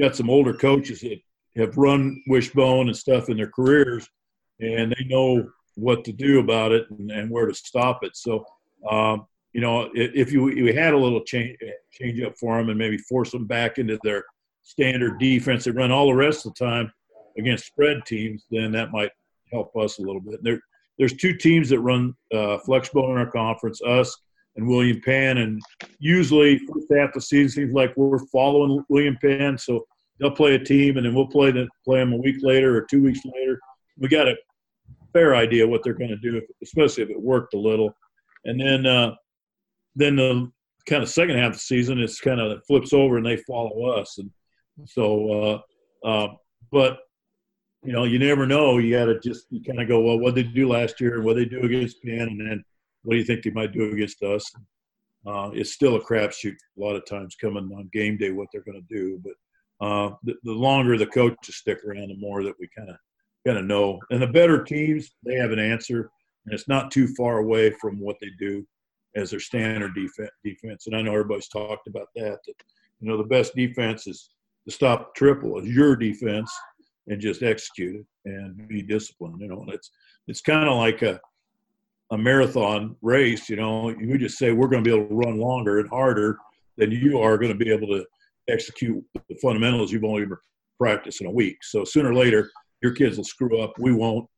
got 0.00 0.16
some 0.16 0.30
older 0.30 0.54
coaches 0.54 1.00
that 1.00 1.20
have 1.56 1.76
run 1.76 2.22
wishbone 2.26 2.88
and 2.88 2.96
stuff 2.96 3.28
in 3.28 3.36
their 3.36 3.50
careers, 3.50 4.08
and 4.60 4.92
they 4.92 5.04
know 5.04 5.48
what 5.74 6.04
to 6.04 6.12
do 6.12 6.38
about 6.40 6.72
it 6.72 6.90
and, 6.90 7.10
and 7.10 7.30
where 7.30 7.46
to 7.46 7.54
stop 7.54 8.04
it. 8.04 8.16
So, 8.16 8.44
um, 8.90 9.26
you 9.52 9.60
know, 9.60 9.90
if, 9.94 10.12
if 10.14 10.32
you 10.32 10.74
had 10.74 10.94
a 10.94 10.98
little 10.98 11.22
change 11.22 11.56
change 11.92 12.20
up 12.22 12.36
for 12.38 12.56
them 12.56 12.70
and 12.70 12.78
maybe 12.78 12.98
force 12.98 13.30
them 13.30 13.46
back 13.46 13.78
into 13.78 13.98
their 14.02 14.24
standard 14.62 15.18
defense, 15.18 15.64
they 15.64 15.70
run 15.70 15.90
all 15.90 16.06
the 16.06 16.14
rest 16.14 16.46
of 16.46 16.54
the 16.54 16.64
time 16.64 16.92
against 17.38 17.66
spread 17.66 18.04
teams, 18.06 18.44
then 18.50 18.72
that 18.72 18.92
might 18.92 19.10
help 19.50 19.74
us 19.76 19.98
a 19.98 20.02
little 20.02 20.20
bit. 20.20 20.42
There, 20.42 20.60
there's 20.98 21.14
two 21.14 21.36
teams 21.36 21.68
that 21.70 21.80
run 21.80 22.14
uh, 22.32 22.58
Flexbone 22.66 23.10
in 23.10 23.18
our 23.18 23.30
conference, 23.30 23.80
us 23.82 24.16
and 24.56 24.68
William 24.68 25.00
Penn, 25.00 25.38
and 25.38 25.62
usually 25.98 26.58
first 26.58 26.86
half 26.94 27.08
of 27.08 27.14
the 27.14 27.20
season 27.22 27.48
seems 27.48 27.74
like 27.74 27.96
we're 27.96 28.18
following 28.26 28.84
William 28.88 29.16
Penn, 29.20 29.56
so 29.56 29.86
they'll 30.18 30.30
play 30.30 30.54
a 30.54 30.58
team, 30.58 30.96
and 30.96 31.06
then 31.06 31.14
we'll 31.14 31.26
play 31.26 31.50
the, 31.50 31.66
play 31.84 32.00
them 32.00 32.12
a 32.12 32.16
week 32.16 32.36
later 32.42 32.76
or 32.76 32.82
two 32.82 33.02
weeks 33.02 33.20
later. 33.24 33.58
We 33.98 34.08
got 34.08 34.28
a 34.28 34.36
fair 35.12 35.34
idea 35.34 35.66
what 35.66 35.82
they're 35.82 35.94
going 35.94 36.10
to 36.10 36.16
do, 36.16 36.40
especially 36.62 37.04
if 37.04 37.10
it 37.10 37.20
worked 37.20 37.54
a 37.54 37.58
little. 37.58 37.94
And 38.44 38.60
then, 38.60 38.86
uh, 38.86 39.14
then 39.96 40.16
the 40.16 40.50
kind 40.86 41.02
of 41.02 41.08
second 41.08 41.38
half 41.38 41.48
of 41.48 41.54
the 41.54 41.58
season, 41.60 41.98
it's 41.98 42.20
kind 42.20 42.40
of 42.40 42.64
flips 42.66 42.92
over 42.92 43.16
and 43.16 43.24
they 43.24 43.36
follow 43.38 43.86
us, 43.86 44.18
and 44.18 44.30
so. 44.86 45.62
Uh, 46.04 46.06
uh, 46.06 46.28
but 46.70 46.98
you 47.84 47.92
know, 47.92 48.04
you 48.04 48.18
never 48.18 48.46
know. 48.46 48.78
You 48.78 48.96
got 48.96 49.06
to 49.06 49.18
just 49.20 49.46
you 49.50 49.62
kind 49.62 49.80
of 49.80 49.88
go, 49.88 50.00
well, 50.00 50.18
what 50.18 50.34
did 50.34 50.48
they 50.48 50.52
do 50.52 50.68
last 50.68 51.00
year, 51.00 51.16
and 51.16 51.24
what 51.24 51.36
they 51.36 51.44
do 51.44 51.62
against 51.62 52.02
Penn, 52.02 52.28
and 52.28 52.40
then 52.40 52.64
what 53.02 53.14
do 53.14 53.18
you 53.18 53.24
think 53.24 53.42
they 53.42 53.50
might 53.50 53.72
do 53.72 53.92
against 53.92 54.22
us? 54.22 54.44
Uh, 55.26 55.50
it's 55.52 55.72
still 55.72 55.96
a 55.96 56.00
crapshoot 56.00 56.56
a 56.76 56.80
lot 56.80 56.96
of 56.96 57.06
times 57.06 57.36
coming 57.40 57.70
on 57.76 57.88
game 57.92 58.16
day 58.16 58.32
what 58.32 58.48
they're 58.52 58.62
going 58.62 58.80
to 58.80 58.94
do. 58.94 59.20
But 59.22 59.86
uh, 59.86 60.14
the, 60.24 60.34
the, 60.42 60.52
longer 60.52 60.96
the 60.96 61.06
coaches 61.06 61.56
stick 61.56 61.78
around, 61.84 62.08
the 62.08 62.16
more 62.18 62.42
that 62.42 62.54
we 62.58 62.68
kind 62.76 62.90
of 62.90 62.96
kind 63.46 63.58
of 63.58 63.64
know. 63.64 63.98
And 64.10 64.22
the 64.22 64.26
better 64.28 64.62
teams, 64.62 65.10
they 65.24 65.34
have 65.34 65.50
an 65.50 65.58
answer, 65.58 66.10
and 66.46 66.54
it's 66.54 66.68
not 66.68 66.90
too 66.90 67.08
far 67.14 67.38
away 67.38 67.72
from 67.80 68.00
what 68.00 68.16
they 68.20 68.30
do 68.38 68.66
as 69.16 69.30
their 69.30 69.40
standard 69.40 69.94
defense. 69.94 70.30
Defense, 70.44 70.86
and 70.86 70.96
I 70.96 71.02
know 71.02 71.12
everybody's 71.12 71.48
talked 71.48 71.88
about 71.88 72.08
that. 72.16 72.38
That 72.46 72.54
you 73.00 73.08
know 73.08 73.16
the 73.16 73.24
best 73.24 73.54
defense 73.56 74.06
is 74.06 74.30
to 74.66 74.72
stop 74.72 75.14
triple 75.14 75.58
is 75.58 75.68
your 75.68 75.96
defense 75.96 76.52
and 77.08 77.20
just 77.20 77.42
execute 77.42 77.96
it 77.96 78.06
and 78.24 78.68
be 78.68 78.82
disciplined. 78.82 79.40
You 79.40 79.48
know, 79.48 79.60
and 79.60 79.70
it's 79.72 79.90
it's 80.28 80.40
kind 80.40 80.68
of 80.68 80.76
like 80.76 81.02
a 81.02 81.20
a 82.10 82.18
marathon 82.18 82.96
race. 83.02 83.48
You 83.48 83.56
know, 83.56 83.88
you 83.90 84.18
just 84.18 84.38
say 84.38 84.52
we're 84.52 84.68
going 84.68 84.84
to 84.84 84.88
be 84.88 84.96
able 84.96 85.08
to 85.08 85.14
run 85.14 85.38
longer 85.38 85.80
and 85.80 85.88
harder 85.88 86.38
than 86.76 86.90
you 86.90 87.18
are 87.18 87.38
going 87.38 87.52
to 87.52 87.64
be 87.64 87.72
able 87.72 87.88
to 87.88 88.04
execute 88.48 89.02
the 89.14 89.36
fundamentals 89.40 89.92
you've 89.92 90.04
only 90.04 90.26
practiced 90.78 91.20
in 91.20 91.26
a 91.26 91.30
week. 91.30 91.58
So 91.62 91.84
sooner 91.84 92.10
or 92.10 92.14
later, 92.14 92.50
your 92.82 92.92
kids 92.92 93.16
will 93.16 93.24
screw 93.24 93.60
up. 93.60 93.72
We 93.78 93.92
won't, 93.92 94.28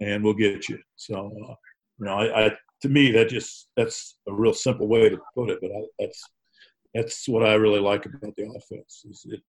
and 0.00 0.22
we'll 0.22 0.34
get 0.34 0.68
you. 0.68 0.78
So, 0.96 1.14
uh, 1.16 1.54
you 1.98 2.06
know, 2.06 2.14
I, 2.14 2.46
I 2.46 2.56
to 2.82 2.88
me, 2.88 3.12
that 3.12 3.28
just 3.28 3.68
that's 3.76 4.18
a 4.28 4.32
real 4.32 4.52
simple 4.52 4.88
way 4.88 5.08
to 5.08 5.18
put 5.36 5.50
it. 5.50 5.58
But 5.60 5.70
I, 5.70 5.82
that's 5.98 6.22
that's 6.94 7.28
what 7.28 7.44
I 7.44 7.54
really 7.54 7.80
like 7.80 8.06
about 8.06 8.34
the 8.36 8.44
offense. 8.44 9.04
Is 9.08 9.26
It 9.28 9.42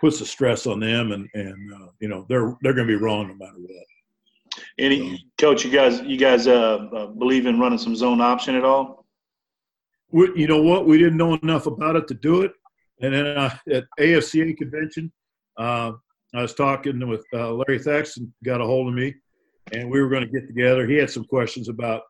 puts 0.00 0.18
the 0.18 0.26
stress 0.26 0.66
on 0.66 0.80
them, 0.80 1.12
and 1.12 1.28
and 1.34 1.74
uh, 1.74 1.88
you 2.00 2.08
know 2.08 2.26
they're 2.28 2.56
they're 2.62 2.74
going 2.74 2.86
to 2.86 2.96
be 2.96 3.02
wrong 3.02 3.28
no 3.28 3.34
matter 3.34 3.58
what. 3.58 4.64
Any 4.78 5.24
coach, 5.38 5.64
you 5.64 5.70
guys, 5.70 6.00
you 6.02 6.16
guys 6.16 6.46
uh, 6.46 6.88
uh, 6.92 7.06
believe 7.06 7.46
in 7.46 7.60
running 7.60 7.78
some 7.78 7.94
zone 7.94 8.20
option 8.20 8.56
at 8.56 8.64
all? 8.64 9.06
We, 10.10 10.32
you 10.34 10.48
know 10.48 10.60
what? 10.60 10.86
We 10.86 10.98
didn't 10.98 11.16
know 11.16 11.34
enough 11.34 11.66
about 11.66 11.96
it 11.96 12.08
to 12.08 12.14
do 12.14 12.42
it, 12.42 12.52
and 13.00 13.14
then 13.14 13.26
uh, 13.26 13.56
at 13.72 13.84
AFCA 13.98 14.56
convention, 14.56 15.12
uh, 15.56 15.92
I 16.34 16.42
was 16.42 16.54
talking 16.54 17.06
with 17.08 17.24
uh, 17.32 17.52
Larry 17.52 17.78
Thaxton, 17.78 18.32
got 18.44 18.60
a 18.60 18.64
hold 18.64 18.88
of 18.88 18.94
me, 18.94 19.14
and 19.72 19.90
we 19.90 20.00
were 20.00 20.08
going 20.08 20.24
to 20.24 20.30
get 20.30 20.46
together. 20.46 20.86
He 20.86 20.96
had 20.96 21.10
some 21.10 21.24
questions 21.24 21.68
about 21.68 22.02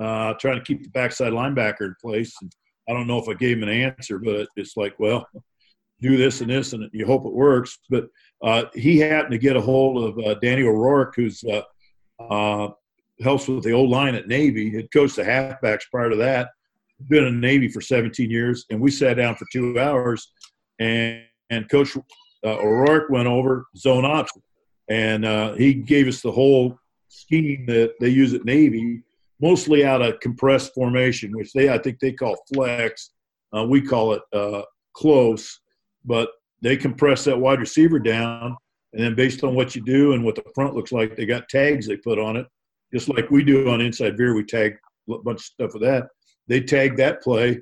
uh, 0.00 0.34
trying 0.34 0.58
to 0.58 0.64
keep 0.64 0.82
the 0.82 0.90
backside 0.90 1.32
linebacker 1.32 1.82
in 1.82 1.94
place. 2.00 2.34
And 2.40 2.52
I 2.88 2.92
don't 2.92 3.06
know 3.06 3.18
if 3.18 3.28
I 3.28 3.34
gave 3.34 3.58
him 3.58 3.64
an 3.64 3.68
answer, 3.68 4.18
but 4.18 4.48
it's 4.56 4.76
like, 4.76 4.98
well, 4.98 5.28
do 6.00 6.16
this 6.16 6.40
and 6.40 6.50
this, 6.50 6.72
and 6.72 6.88
you 6.92 7.06
hope 7.06 7.26
it 7.26 7.32
works. 7.32 7.78
But 7.90 8.08
uh, 8.42 8.64
he 8.74 8.98
happened 8.98 9.32
to 9.32 9.38
get 9.38 9.56
a 9.56 9.60
hold 9.60 10.04
of 10.04 10.24
uh, 10.24 10.34
Danny 10.40 10.62
O'Rourke, 10.62 11.14
who's 11.16 11.44
uh, 11.44 11.62
uh, 12.22 12.70
helps 13.20 13.48
with 13.48 13.64
the 13.64 13.72
O 13.72 13.82
line 13.82 14.14
at 14.14 14.28
Navy. 14.28 14.70
Had 14.74 14.92
coached 14.92 15.16
the 15.16 15.22
halfbacks 15.22 15.82
prior 15.90 16.10
to 16.10 16.16
that. 16.16 16.50
Been 17.08 17.24
in 17.24 17.40
the 17.40 17.46
Navy 17.46 17.68
for 17.68 17.80
17 17.80 18.30
years, 18.30 18.64
and 18.70 18.80
we 18.80 18.90
sat 18.90 19.16
down 19.16 19.36
for 19.36 19.46
two 19.52 19.78
hours, 19.78 20.32
and 20.78 21.22
and 21.50 21.68
Coach 21.68 21.96
uh, 21.96 22.00
O'Rourke 22.44 23.10
went 23.10 23.28
over 23.28 23.66
zone 23.76 24.04
option, 24.04 24.42
and 24.88 25.24
uh, 25.24 25.54
he 25.54 25.74
gave 25.74 26.08
us 26.08 26.20
the 26.20 26.32
whole 26.32 26.78
scheme 27.08 27.66
that 27.66 27.94
they 28.00 28.08
use 28.08 28.34
at 28.34 28.44
Navy, 28.44 29.02
mostly 29.40 29.84
out 29.84 30.02
of 30.02 30.20
compressed 30.20 30.74
formation, 30.74 31.36
which 31.36 31.52
they 31.52 31.70
I 31.70 31.78
think 31.78 31.98
they 32.00 32.12
call 32.12 32.36
flex. 32.52 33.10
we 33.68 33.80
call 33.80 34.14
it 34.14 34.64
close 34.94 35.60
but 36.08 36.30
they 36.62 36.76
compress 36.76 37.24
that 37.24 37.38
wide 37.38 37.60
receiver 37.60 37.98
down, 37.98 38.56
and 38.92 39.04
then 39.04 39.14
based 39.14 39.44
on 39.44 39.54
what 39.54 39.76
you 39.76 39.82
do 39.82 40.14
and 40.14 40.24
what 40.24 40.34
the 40.34 40.42
front 40.54 40.74
looks 40.74 40.90
like, 40.90 41.14
they 41.14 41.26
got 41.26 41.48
tags 41.48 41.86
they 41.86 41.96
put 41.96 42.18
on 42.18 42.36
it, 42.36 42.46
just 42.92 43.08
like 43.08 43.30
we 43.30 43.44
do 43.44 43.68
on 43.68 43.80
inside 43.80 44.16
veer. 44.16 44.34
We 44.34 44.44
tag 44.44 44.76
a 45.10 45.18
bunch 45.18 45.40
of 45.40 45.44
stuff 45.44 45.74
with 45.74 45.82
that. 45.82 46.08
They 46.48 46.60
tag 46.60 46.96
that 46.96 47.22
play, 47.22 47.60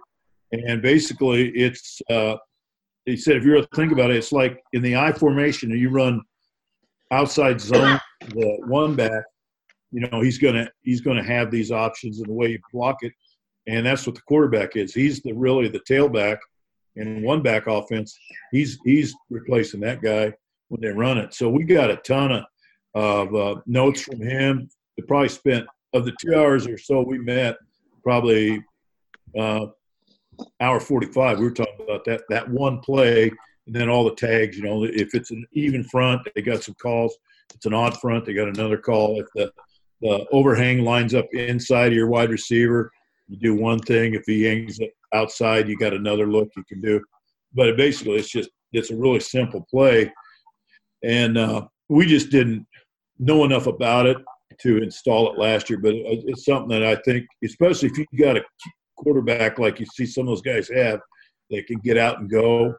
and 0.53 0.81
basically 0.81 1.51
it's. 1.51 2.01
Uh, 2.09 2.37
they 3.05 3.17
said 3.17 3.37
if 3.37 3.45
you 3.45 3.53
really 3.53 3.69
think 3.75 3.93
about 3.93 4.11
it, 4.11 4.17
it's 4.17 4.33
like 4.33 4.61
in 4.73 4.83
the 4.83 4.97
I 4.97 5.13
formation, 5.13 5.71
you 5.71 5.91
run 5.91 6.23
outside 7.13 7.61
zone, 7.61 8.01
the 8.29 8.59
one 8.67 8.97
back. 8.97 9.23
You 9.93 10.09
know 10.09 10.21
he's 10.21 10.39
gonna 10.39 10.69
he's 10.83 11.01
gonna 11.01 11.23
have 11.23 11.51
these 11.51 11.71
options 11.71 12.21
in 12.21 12.27
the 12.27 12.33
way 12.33 12.49
you 12.49 12.59
block 12.73 12.99
it, 13.03 13.13
and 13.67 13.87
that's 13.87 14.07
what 14.07 14.17
the 14.17 14.23
quarterback 14.23 14.77
is. 14.77 14.93
He's 14.95 15.21
the 15.23 15.33
really 15.33 15.69
the 15.69 15.81
tailback 15.81 16.39
in 16.97 17.23
one 17.23 17.43
back 17.43 17.67
offense, 17.67 18.19
he's 18.51 18.79
he's 18.85 19.15
replacing 19.31 19.81
that 19.81 20.03
guy 20.03 20.33
when 20.69 20.81
they 20.81 20.89
run 20.89 21.19
it. 21.19 21.35
So 21.35 21.49
we 21.49 21.65
got 21.65 21.91
a 21.91 21.97
ton 21.97 22.33
of, 22.33 22.45
of 22.95 23.35
uh, 23.35 23.61
notes 23.67 24.03
from 24.03 24.21
him. 24.21 24.69
We 24.97 25.05
probably 25.05 25.29
spent 25.29 25.67
of 25.93 26.05
the 26.05 26.15
two 26.21 26.35
hours 26.35 26.67
or 26.67 26.79
so 26.79 27.03
we 27.03 27.19
met, 27.19 27.57
probably 28.03 28.65
uh, 29.39 29.67
hour 30.61 30.81
forty 30.81 31.07
five. 31.09 31.39
We 31.39 31.45
were 31.45 31.51
talking 31.53 31.85
about 31.85 32.05
that 32.07 32.23
that 32.31 32.49
one 32.49 32.81
play, 32.81 33.31
and 33.67 33.77
then 33.77 33.89
all 33.89 34.05
the 34.05 34.15
tags. 34.15 34.57
You 34.57 34.65
know, 34.65 34.85
if 34.85 35.15
it's 35.15 35.31
an 35.31 35.47
even 35.53 35.85
front, 35.85 36.27
they 36.35 36.43
got 36.43 36.65
some 36.65 36.75
calls. 36.81 37.17
It's 37.55 37.67
an 37.67 37.75
odd 37.75 37.99
front, 38.01 38.25
they 38.25 38.35
got 38.35 38.49
another 38.49 38.77
call. 38.77 39.21
If 39.21 39.27
the 39.35 39.53
the 40.01 40.27
overhang 40.33 40.83
lines 40.85 41.15
up 41.15 41.27
inside 41.33 41.89
of 41.89 41.95
your 41.95 42.09
wide 42.09 42.31
receiver, 42.31 42.91
you 43.29 43.37
do 43.37 43.55
one 43.55 43.79
thing. 43.79 44.15
If 44.15 44.25
he 44.27 44.45
hangs 44.45 44.79
outside, 45.15 45.69
you 45.69 45.77
got 45.77 45.95
another 45.95 46.27
look 46.27 46.49
you 46.57 46.65
can 46.65 46.81
do. 46.81 47.01
But 47.55 47.77
basically, 47.77 48.17
it's 48.17 48.31
just 48.31 48.51
it's 48.73 48.91
a 48.91 48.97
really 48.97 49.21
simple 49.21 49.67
play, 49.71 50.13
and 51.03 51.39
uh, 51.39 51.67
we 51.89 52.07
just 52.07 52.31
didn't 52.31 52.67
know 53.19 53.45
enough 53.45 53.67
about 53.67 54.07
it 54.07 54.19
to 54.61 54.83
install 54.83 55.33
it 55.33 55.39
last 55.39 55.71
year. 55.71 55.79
But 55.79 55.95
it's 55.95 56.45
something 56.45 56.69
that 56.69 56.85
I 56.85 56.97
think, 57.03 57.27
especially 57.45 57.89
if 57.89 57.99
you 57.99 58.07
got 58.19 58.37
a 58.37 58.45
quarterback 58.97 59.59
like 59.59 59.81
you 59.81 59.87
see 59.87 60.07
some 60.07 60.23
of 60.23 60.29
those 60.29 60.43
guys 60.43 60.69
have, 60.69 61.01
they 61.51 61.63
can 61.63 61.79
get 61.79 61.97
out 61.97 62.21
and 62.21 62.31
go. 62.31 62.75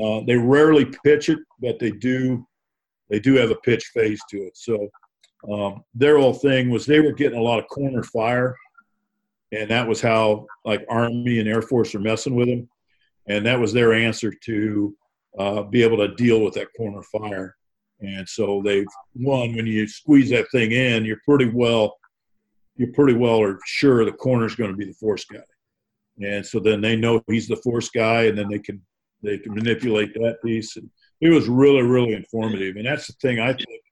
Uh, 0.00 0.20
they 0.26 0.36
rarely 0.36 0.86
pitch 1.04 1.28
it, 1.28 1.38
but 1.60 1.78
they 1.78 1.90
do. 1.90 2.46
They 3.10 3.20
do 3.20 3.34
have 3.36 3.50
a 3.50 3.56
pitch 3.56 3.84
phase 3.94 4.20
to 4.30 4.38
it. 4.38 4.56
So 4.56 4.88
um, 5.52 5.84
their 5.94 6.18
whole 6.18 6.34
thing 6.34 6.70
was 6.70 6.84
they 6.84 7.00
were 7.00 7.12
getting 7.12 7.38
a 7.38 7.42
lot 7.42 7.58
of 7.58 7.68
corner 7.68 8.02
fire 8.02 8.56
and 9.52 9.70
that 9.70 9.86
was 9.86 10.00
how 10.00 10.46
like 10.64 10.84
Army 10.88 11.38
and 11.38 11.48
Air 11.48 11.62
Force 11.62 11.94
are 11.94 12.00
messing 12.00 12.34
with 12.34 12.48
them, 12.48 12.68
and 13.26 13.44
that 13.46 13.58
was 13.58 13.72
their 13.72 13.92
answer 13.92 14.32
to 14.44 14.96
uh, 15.38 15.62
be 15.62 15.82
able 15.82 15.96
to 15.98 16.14
deal 16.14 16.40
with 16.40 16.54
that 16.54 16.68
corner 16.76 17.02
fire. 17.02 17.56
And 18.00 18.28
so 18.28 18.62
they've 18.64 18.86
one 19.14 19.56
when 19.56 19.66
you 19.66 19.88
squeeze 19.88 20.30
that 20.30 20.50
thing 20.52 20.72
in, 20.72 21.04
you're 21.04 21.20
pretty 21.24 21.46
well, 21.46 21.96
you're 22.76 22.92
pretty 22.92 23.14
well 23.14 23.42
are 23.42 23.58
sure 23.66 24.04
the 24.04 24.12
corner's 24.12 24.54
going 24.54 24.70
to 24.70 24.76
be 24.76 24.84
the 24.84 24.92
force 24.94 25.24
guy, 25.24 25.40
and 26.20 26.44
so 26.44 26.60
then 26.60 26.80
they 26.80 26.96
know 26.96 27.22
he's 27.26 27.48
the 27.48 27.56
force 27.56 27.88
guy, 27.88 28.24
and 28.24 28.36
then 28.36 28.48
they 28.48 28.58
can 28.58 28.82
they 29.22 29.38
can 29.38 29.54
manipulate 29.54 30.14
that 30.14 30.38
piece. 30.44 30.76
And 30.76 30.90
it 31.20 31.30
was 31.30 31.48
really 31.48 31.82
really 31.82 32.12
informative, 32.12 32.76
and 32.76 32.86
that's 32.86 33.06
the 33.06 33.14
thing 33.14 33.40
I 33.40 33.54
think, 33.54 33.82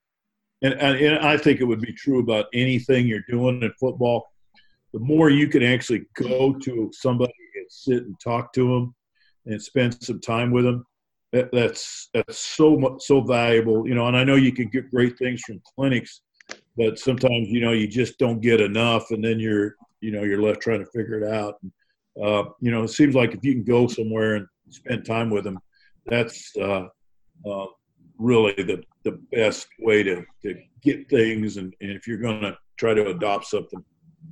and, 0.61 0.73
and 0.73 1.19
I 1.19 1.37
think 1.37 1.59
it 1.59 1.65
would 1.65 1.81
be 1.81 1.93
true 1.93 2.19
about 2.19 2.45
anything 2.53 3.07
you're 3.07 3.25
doing 3.27 3.61
in 3.61 3.71
football 3.79 4.27
the 4.93 4.99
more 4.99 5.29
you 5.29 5.47
can 5.47 5.63
actually 5.63 6.05
go 6.15 6.53
to 6.53 6.91
somebody 6.93 7.33
and 7.55 7.65
sit 7.69 8.03
and 8.03 8.19
talk 8.19 8.53
to 8.53 8.67
them 8.67 8.95
and 9.45 9.61
spend 9.61 10.01
some 10.03 10.19
time 10.19 10.51
with 10.51 10.65
them, 10.65 10.85
that, 11.33 11.49
that's 11.51 12.09
that's 12.13 12.39
so 12.39 12.77
much 12.77 13.03
so 13.03 13.21
valuable. 13.21 13.87
You 13.87 13.95
know, 13.95 14.07
and 14.07 14.15
I 14.15 14.23
know 14.23 14.35
you 14.35 14.53
can 14.53 14.69
get 14.69 14.89
great 14.89 15.17
things 15.17 15.41
from 15.41 15.61
clinics, 15.75 16.21
but 16.75 16.97
sometimes 16.97 17.49
you 17.49 17.59
know 17.61 17.73
you 17.73 17.87
just 17.87 18.17
don't 18.17 18.39
get 18.39 18.61
enough, 18.61 19.11
and 19.11 19.23
then 19.23 19.39
you're 19.39 19.75
you 19.99 20.11
know 20.11 20.23
you're 20.23 20.41
left 20.41 20.61
trying 20.61 20.79
to 20.79 20.91
figure 20.91 21.21
it 21.21 21.31
out. 21.31 21.55
Uh, 22.21 22.45
you 22.61 22.71
know, 22.71 22.83
it 22.83 22.89
seems 22.89 23.13
like 23.13 23.33
if 23.33 23.43
you 23.43 23.53
can 23.53 23.63
go 23.63 23.87
somewhere 23.87 24.35
and 24.35 24.47
spend 24.69 25.05
time 25.05 25.29
with 25.29 25.43
them, 25.43 25.59
that's 26.05 26.55
uh, 26.57 26.87
uh, 27.45 27.65
really 28.17 28.53
the 28.53 28.83
the 29.03 29.19
best 29.31 29.67
way 29.79 30.03
to 30.03 30.23
to 30.43 30.55
get 30.81 31.09
things. 31.09 31.57
And, 31.57 31.73
and 31.81 31.91
if 31.91 32.07
you're 32.07 32.17
going 32.17 32.41
to 32.41 32.57
try 32.77 32.93
to 32.93 33.09
adopt 33.09 33.45
something, 33.45 33.83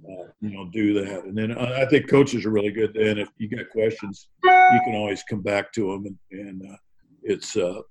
uh, 0.09 0.27
you 0.41 0.51
know, 0.51 0.69
do 0.71 0.93
that. 0.93 1.25
And 1.25 1.37
then 1.37 1.57
I 1.57 1.85
think 1.85 2.09
coaches 2.09 2.45
are 2.45 2.51
really 2.51 2.71
good. 2.71 2.95
And 2.95 3.19
if 3.19 3.29
you 3.37 3.49
got 3.49 3.69
questions, 3.69 4.29
you 4.43 4.79
can 4.85 4.95
always 4.95 5.23
come 5.23 5.41
back 5.41 5.71
to 5.73 5.91
them, 5.91 6.17
and, 6.31 6.47
and 6.47 6.71
uh, 6.71 6.77
it's 7.23 7.55
uh, 7.55 7.81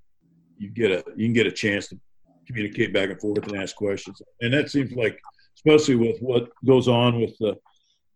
you 0.57 0.69
get 0.69 0.91
a 0.91 1.03
you 1.15 1.25
can 1.25 1.33
get 1.33 1.47
a 1.47 1.51
chance 1.51 1.87
to 1.89 1.99
communicate 2.47 2.93
back 2.93 3.09
and 3.09 3.19
forth 3.19 3.45
and 3.47 3.57
ask 3.57 3.75
questions. 3.75 4.21
And 4.41 4.53
that 4.53 4.69
seems 4.69 4.91
like, 4.93 5.19
especially 5.55 5.95
with 5.95 6.19
what 6.19 6.49
goes 6.65 6.87
on 6.87 7.19
with 7.19 7.37
the 7.39 7.57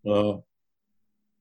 uh, 0.10 0.38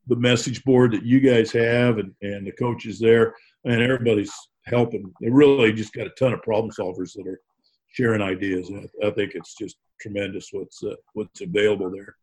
the 0.07 0.16
message 0.16 0.64
board 0.64 0.93
that 0.93 1.05
you 1.05 1.20
guys 1.20 1.53
have 1.53 1.99
and, 1.99 2.14
and 2.22 2.47
the 2.47 2.53
coaches 2.53 2.99
there, 2.99 3.34
and 3.64 3.82
everybody's 3.82 4.32
helping. 4.69 5.12
They 5.21 5.31
really 5.31 5.73
just 5.73 5.93
got 5.93 6.07
a 6.07 6.11
ton 6.11 6.33
of 6.33 6.43
problem 6.43 6.71
solvers 6.71 7.14
that 7.14 7.27
are 7.27 7.41
sharing 7.89 8.23
ideas. 8.23 8.69
And 8.69 8.89
I, 9.03 9.09
I 9.09 9.11
think 9.11 9.33
it's 9.35 9.55
just 9.55 9.77
tremendous 10.01 10.51
what's 10.53 10.83
uh, 10.83 10.95
what's 11.14 11.41
available 11.41 11.91
there. 11.91 12.14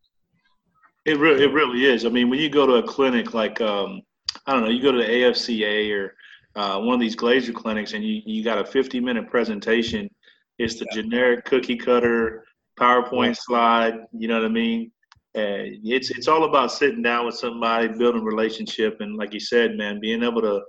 It 1.05 1.19
really, 1.19 1.43
it 1.43 1.53
really 1.53 1.85
is. 1.85 2.05
I 2.05 2.09
mean, 2.09 2.29
when 2.29 2.39
you 2.39 2.49
go 2.49 2.65
to 2.65 2.75
a 2.75 2.83
clinic 2.83 3.33
like, 3.33 3.61
um, 3.61 4.01
I 4.47 4.53
don't 4.53 4.63
know, 4.63 4.69
you 4.69 4.81
go 4.81 4.91
to 4.91 4.97
the 4.97 5.03
AFCA 5.03 5.91
or 5.93 6.15
uh, 6.55 6.79
one 6.79 6.95
of 6.95 6.99
these 6.99 7.15
Glazier 7.15 7.53
clinics, 7.53 7.93
and 7.93 8.03
you 8.03 8.21
you 8.25 8.43
got 8.43 8.57
a 8.57 8.65
50 8.65 8.99
minute 8.99 9.29
presentation. 9.29 10.09
It's 10.57 10.79
the 10.79 10.87
yeah. 10.91 11.01
generic 11.01 11.45
cookie 11.45 11.75
cutter 11.75 12.45
PowerPoint 12.79 13.27
yeah. 13.27 13.33
slide. 13.33 13.93
You 14.13 14.27
know 14.27 14.35
what 14.35 14.45
I 14.45 14.49
mean? 14.49 14.91
Uh, 15.37 15.67
it's 15.83 16.11
it's 16.11 16.27
all 16.27 16.45
about 16.45 16.71
sitting 16.71 17.01
down 17.01 17.25
with 17.25 17.35
somebody, 17.35 17.89
building 17.89 18.23
relationship, 18.23 18.97
and 19.01 19.17
like 19.17 19.33
you 19.33 19.39
said, 19.39 19.75
man, 19.75 19.99
being 19.99 20.23
able 20.23 20.41
to 20.41 20.61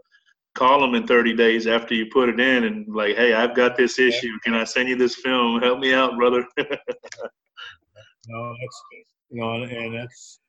call 0.57 0.81
them 0.81 0.95
in 0.95 1.07
30 1.07 1.35
days 1.35 1.67
after 1.67 1.95
you 1.95 2.07
put 2.07 2.29
it 2.29 2.41
in 2.41 2.65
and 2.65 2.93
like, 2.93 3.17
hey, 3.17 3.35
I've 3.35 3.55
got 3.55 3.77
this 3.77 3.99
issue. 3.99 4.39
Can 4.43 4.55
I 4.55 4.65
send 4.65 4.89
you 4.89 4.97
this 4.97 5.17
film? 5.17 5.61
Help 5.61 5.79
me 5.79 5.93
out, 5.93 6.17
brother. 6.17 6.45
no, 6.59 6.67
that's 6.67 8.83
you 9.31 9.41
know, 9.41 9.63
and 9.63 9.95
that's 9.95 10.41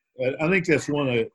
I 0.41 0.49
think 0.49 0.65
that's 0.65 0.89
one 0.89 1.09
of 1.09 1.27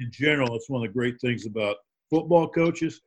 in 0.00 0.10
general, 0.10 0.54
it's 0.54 0.70
one 0.70 0.84
of 0.84 0.88
the 0.88 0.92
great 0.92 1.20
things 1.20 1.46
about 1.46 1.76
football 2.10 2.48
coaches 2.48 3.00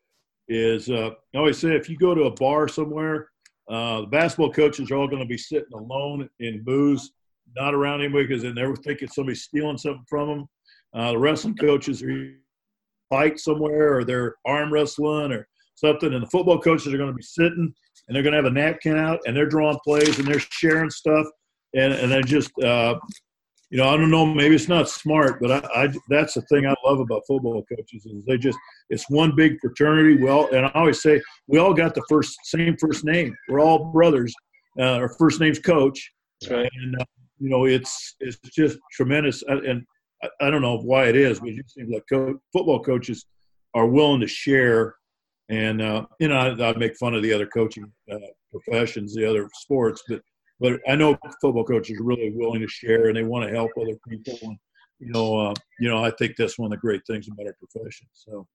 is 0.47 0.89
uh, 0.89 1.09
I 1.33 1.37
always 1.37 1.57
say 1.57 1.75
if 1.75 1.89
you 1.89 1.97
go 1.97 2.13
to 2.13 2.23
a 2.23 2.31
bar 2.31 2.67
somewhere, 2.67 3.29
uh, 3.69 4.01
the 4.01 4.07
basketball 4.07 4.51
coaches 4.51 4.91
are 4.91 4.95
all 4.95 5.07
going 5.07 5.21
to 5.21 5.27
be 5.27 5.37
sitting 5.37 5.73
alone 5.73 6.29
in 6.39 6.63
booze, 6.63 7.11
not 7.55 7.73
around 7.73 8.01
anybody 8.01 8.27
because 8.27 8.43
they 8.43 8.51
never 8.51 8.75
thinking 8.75 9.07
somebody's 9.07 9.43
stealing 9.43 9.77
something 9.77 10.05
from 10.07 10.27
them. 10.27 10.49
Uh, 10.93 11.11
the 11.11 11.17
wrestling 11.17 11.55
coaches 11.55 12.03
are 12.03 12.35
fight 13.15 13.39
somewhere 13.39 13.97
or 13.97 14.03
they're 14.03 14.35
arm 14.45 14.71
wrestling 14.71 15.31
or 15.31 15.47
something, 15.75 16.13
and 16.13 16.23
the 16.23 16.29
football 16.29 16.59
coaches 16.59 16.93
are 16.93 16.97
going 16.97 17.09
to 17.09 17.15
be 17.15 17.23
sitting 17.23 17.73
and 18.07 18.15
they're 18.15 18.23
going 18.23 18.33
to 18.33 18.37
have 18.37 18.45
a 18.45 18.49
napkin 18.51 18.97
out 18.97 19.19
and 19.25 19.35
they're 19.35 19.45
drawing 19.45 19.79
plays 19.83 20.19
and 20.19 20.27
they're 20.27 20.39
sharing 20.39 20.89
stuff 20.89 21.25
and, 21.73 21.93
and 21.93 22.11
they're 22.11 22.21
just 22.21 22.51
uh, 22.63 22.95
you 23.71 23.77
know, 23.79 23.89
I 23.89 23.97
don't 23.97 24.11
know, 24.11 24.25
maybe 24.25 24.55
it's 24.55 24.67
not 24.67 24.89
smart, 24.89 25.41
but 25.41 25.51
I, 25.51 25.83
I 25.83 25.93
that's 26.09 26.35
the 26.35 26.41
thing 26.43 26.65
I 26.65 26.75
love 26.85 26.99
about 26.99 27.23
football 27.27 27.63
coaches 27.63 28.05
is 28.05 28.25
they 28.25 28.37
just 28.37 28.57
it's 28.89 29.09
one 29.09 29.35
big 29.35 29.59
fraternity. 29.59 30.23
Well, 30.23 30.47
and 30.53 30.67
I 30.67 30.71
always 30.75 31.01
say 31.01 31.21
we 31.47 31.57
all 31.57 31.73
got 31.73 31.95
the 31.95 32.05
first 32.07 32.37
same 32.43 32.77
first 32.77 33.03
name. 33.03 33.35
We're 33.49 33.59
all 33.59 33.91
brothers. 33.91 34.33
Uh, 34.79 34.97
our 34.97 35.09
first 35.09 35.39
name's 35.39 35.59
Coach. 35.59 36.11
That's 36.41 36.53
right. 36.53 36.71
And 36.83 37.01
uh, 37.01 37.05
you 37.39 37.49
know, 37.49 37.65
it's 37.65 38.15
it's 38.19 38.37
just 38.55 38.77
tremendous. 38.93 39.43
And 39.47 39.83
I, 40.41 40.49
don't 40.49 40.61
know 40.61 40.77
why 40.77 41.07
it 41.07 41.15
is, 41.15 41.39
but 41.39 41.49
it 41.49 41.69
seems 41.69 41.91
like 41.91 42.03
co- 42.11 42.39
football 42.53 42.81
coaches 42.83 43.25
are 43.73 43.87
willing 43.87 44.21
to 44.21 44.27
share. 44.27 44.95
And 45.49 45.81
uh, 45.81 46.05
you 46.19 46.27
know, 46.27 46.37
I, 46.37 46.69
I, 46.69 46.77
make 46.77 46.97
fun 46.97 47.13
of 47.13 47.21
the 47.21 47.33
other 47.33 47.45
coaching 47.47 47.91
uh, 48.11 48.17
professions, 48.51 49.13
the 49.13 49.29
other 49.29 49.49
sports, 49.53 50.03
but 50.07 50.21
but 50.59 50.79
I 50.87 50.95
know 50.95 51.17
football 51.41 51.65
coaches 51.65 51.99
are 51.99 52.03
really 52.03 52.31
willing 52.33 52.61
to 52.61 52.67
share 52.67 53.07
and 53.07 53.17
they 53.17 53.23
want 53.23 53.47
to 53.47 53.53
help 53.53 53.71
other 53.79 53.97
people. 54.07 54.37
And 54.41 54.57
you 54.99 55.11
know, 55.11 55.37
uh, 55.37 55.53
you 55.79 55.89
know, 55.89 56.03
I 56.03 56.11
think 56.11 56.35
that's 56.37 56.57
one 56.57 56.67
of 56.67 56.71
the 56.71 56.77
great 56.81 57.01
things 57.05 57.27
about 57.27 57.47
our 57.47 57.55
profession. 57.59 58.07
So. 58.13 58.47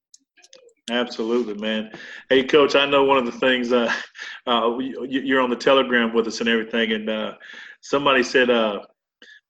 Absolutely, 0.91 1.55
man. 1.55 1.93
Hey, 2.29 2.43
coach, 2.43 2.75
I 2.75 2.85
know 2.85 3.05
one 3.05 3.19
of 3.19 3.27
the 3.27 3.39
things 3.39 3.73
uh, 3.73 3.93
uh, 4.47 4.77
you're 4.79 5.41
on 5.41 5.51
the 5.51 5.57
Telegram 5.57 6.13
with 6.13 6.27
us 6.27 6.41
and 6.41 6.49
everything, 6.49 6.93
and 6.93 7.09
uh, 7.09 7.35
somebody 7.81 8.23
said 8.23 8.51
uh, 8.51 8.81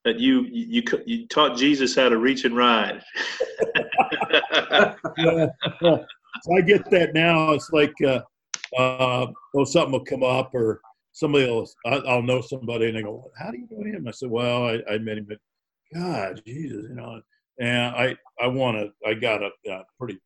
that 0.04 0.18
you 0.18 0.46
you 0.50 0.82
you 1.06 1.26
taught 1.26 1.56
Jesus 1.56 1.94
how 1.94 2.08
to 2.08 2.16
reach 2.16 2.44
and 2.44 2.56
ride. 2.56 3.02
yeah. 5.18 5.46
I 6.56 6.60
get 6.62 6.88
that 6.90 7.10
now. 7.12 7.52
It's 7.52 7.70
like, 7.70 7.92
uh, 8.02 8.22
uh, 8.78 9.26
well, 9.52 9.66
something 9.66 9.92
will 9.92 10.04
come 10.04 10.22
up, 10.22 10.54
or 10.54 10.80
somebody 11.12 11.48
else. 11.48 11.74
I'll 11.86 12.22
know 12.22 12.40
somebody, 12.40 12.88
and 12.88 12.96
they 12.96 13.02
go, 13.02 13.30
"How 13.38 13.50
do 13.50 13.58
you 13.58 13.68
know 13.70 13.84
him?" 13.84 14.08
I 14.08 14.12
said, 14.12 14.30
"Well, 14.30 14.68
I, 14.68 14.80
I 14.90 14.98
met 14.98 15.18
him, 15.18 15.26
but 15.28 15.38
God, 15.94 16.40
Jesus, 16.46 16.86
you 16.88 16.94
know." 16.94 17.20
And 17.58 17.94
I 17.94 18.16
I 18.40 18.46
want 18.46 18.78
to. 18.78 19.08
I 19.08 19.14
got 19.14 19.42
a, 19.42 19.50
a 19.68 19.84
pretty 19.98 20.18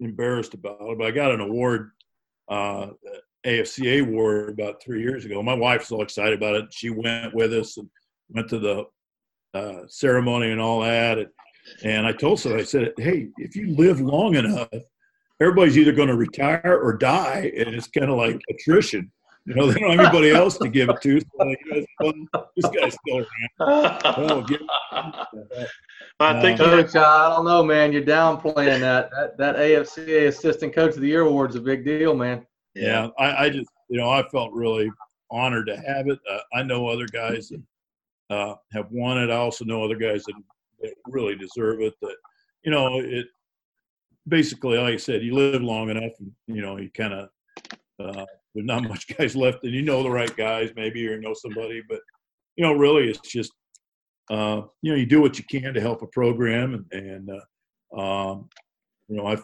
embarrassed 0.00 0.54
about 0.54 0.78
it, 0.80 0.98
but 0.98 1.06
I 1.06 1.10
got 1.12 1.30
an 1.30 1.40
award, 1.40 1.92
uh, 2.48 2.88
AFCA 3.46 4.02
award 4.02 4.50
about 4.50 4.82
three 4.82 5.00
years 5.00 5.24
ago. 5.24 5.42
My 5.42 5.54
wife's 5.54 5.92
all 5.92 6.02
excited 6.02 6.34
about 6.34 6.56
it. 6.56 6.72
She 6.72 6.90
went 6.90 7.34
with 7.34 7.52
us 7.52 7.76
and 7.76 7.88
went 8.30 8.48
to 8.48 8.58
the 8.58 8.86
uh, 9.56 9.86
ceremony 9.88 10.50
and 10.52 10.60
all 10.60 10.80
that. 10.80 11.18
And, 11.18 11.28
and 11.84 12.06
I 12.06 12.12
told 12.12 12.42
her, 12.42 12.56
I 12.56 12.62
said, 12.62 12.92
hey, 12.98 13.28
if 13.38 13.56
you 13.56 13.74
live 13.74 14.00
long 14.00 14.36
enough, 14.36 14.68
everybody's 15.40 15.76
either 15.78 15.92
going 15.92 16.08
to 16.08 16.16
retire 16.16 16.80
or 16.82 16.96
die, 16.96 17.52
and 17.56 17.74
it's 17.74 17.88
kind 17.88 18.10
of 18.10 18.16
like 18.16 18.40
attrition. 18.50 19.10
You 19.46 19.54
know, 19.54 19.70
they 19.70 19.78
don't 19.78 19.90
have 19.90 20.00
anybody 20.00 20.30
else 20.30 20.58
to 20.58 20.68
give 20.68 20.88
it 20.88 21.00
to. 21.02 21.20
So 21.20 21.26
like, 21.44 21.60
this 22.56 22.68
guy's 22.70 22.96
still 23.06 23.18
around. 23.18 23.98
Oh, 24.04 24.44
I 26.18 26.40
think, 26.40 26.58
uh, 26.58 26.64
Coach, 26.64 26.96
I 26.96 27.28
don't 27.28 27.44
know, 27.44 27.62
man. 27.62 27.92
You're 27.92 28.02
downplaying 28.02 28.80
that. 28.80 29.10
That 29.10 29.38
that 29.38 29.56
AFCA 29.56 30.26
Assistant 30.28 30.74
Coach 30.74 30.94
of 30.94 31.00
the 31.00 31.06
Year 31.06 31.20
award 31.20 31.50
is 31.50 31.56
a 31.56 31.60
big 31.60 31.84
deal, 31.84 32.14
man. 32.14 32.44
Yeah, 32.74 33.08
I, 33.18 33.44
I 33.44 33.50
just, 33.50 33.70
you 33.88 33.98
know, 34.00 34.10
I 34.10 34.26
felt 34.30 34.52
really 34.52 34.90
honored 35.30 35.66
to 35.68 35.76
have 35.76 36.08
it. 36.08 36.18
Uh, 36.28 36.40
I 36.52 36.62
know 36.64 36.88
other 36.88 37.06
guys 37.06 37.50
that 37.50 37.62
uh, 38.30 38.54
have 38.72 38.90
won 38.90 39.18
it. 39.18 39.30
I 39.30 39.36
also 39.36 39.64
know 39.64 39.84
other 39.84 39.96
guys 39.96 40.24
that, 40.24 40.34
that 40.80 40.94
really 41.06 41.36
deserve 41.36 41.80
it. 41.80 41.94
That, 42.02 42.16
you 42.64 42.70
know, 42.70 43.00
it 43.00 43.26
basically, 44.28 44.78
like 44.78 44.94
I 44.94 44.98
said, 44.98 45.22
you 45.22 45.34
live 45.34 45.62
long 45.62 45.90
enough, 45.90 46.12
and 46.18 46.32
you 46.46 46.62
know, 46.62 46.78
you 46.78 46.90
kind 46.90 47.14
of 47.14 47.28
uh, 48.00 48.24
there's 48.54 48.66
not 48.66 48.82
much 48.88 49.06
guys 49.16 49.36
left, 49.36 49.64
and 49.64 49.72
you 49.72 49.82
know 49.82 50.02
the 50.02 50.10
right 50.10 50.34
guys, 50.36 50.70
maybe, 50.76 51.06
or 51.08 51.20
know 51.20 51.34
somebody, 51.34 51.82
but 51.88 52.00
you 52.56 52.64
know, 52.64 52.72
really, 52.72 53.08
it's 53.08 53.20
just 53.20 53.52
uh, 54.30 54.62
you 54.82 54.90
know, 54.90 54.96
you 54.96 55.06
do 55.06 55.20
what 55.20 55.38
you 55.38 55.44
can 55.48 55.72
to 55.74 55.80
help 55.80 56.02
a 56.02 56.06
program, 56.08 56.86
and, 56.90 57.02
and 57.02 57.30
uh, 57.30 58.00
um, 58.00 58.48
you 59.08 59.16
know, 59.16 59.26
I 59.26 59.36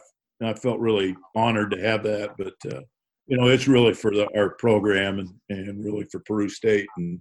I 0.44 0.54
felt 0.54 0.80
really 0.80 1.16
honored 1.36 1.70
to 1.70 1.80
have 1.80 2.02
that, 2.02 2.30
but 2.36 2.54
uh, 2.72 2.80
you 3.26 3.36
know, 3.36 3.46
it's 3.46 3.68
really 3.68 3.94
for 3.94 4.10
the, 4.10 4.28
our 4.36 4.50
program 4.50 5.20
and 5.20 5.30
and 5.50 5.84
really 5.84 6.06
for 6.10 6.20
Peru 6.20 6.48
State, 6.48 6.88
and 6.96 7.20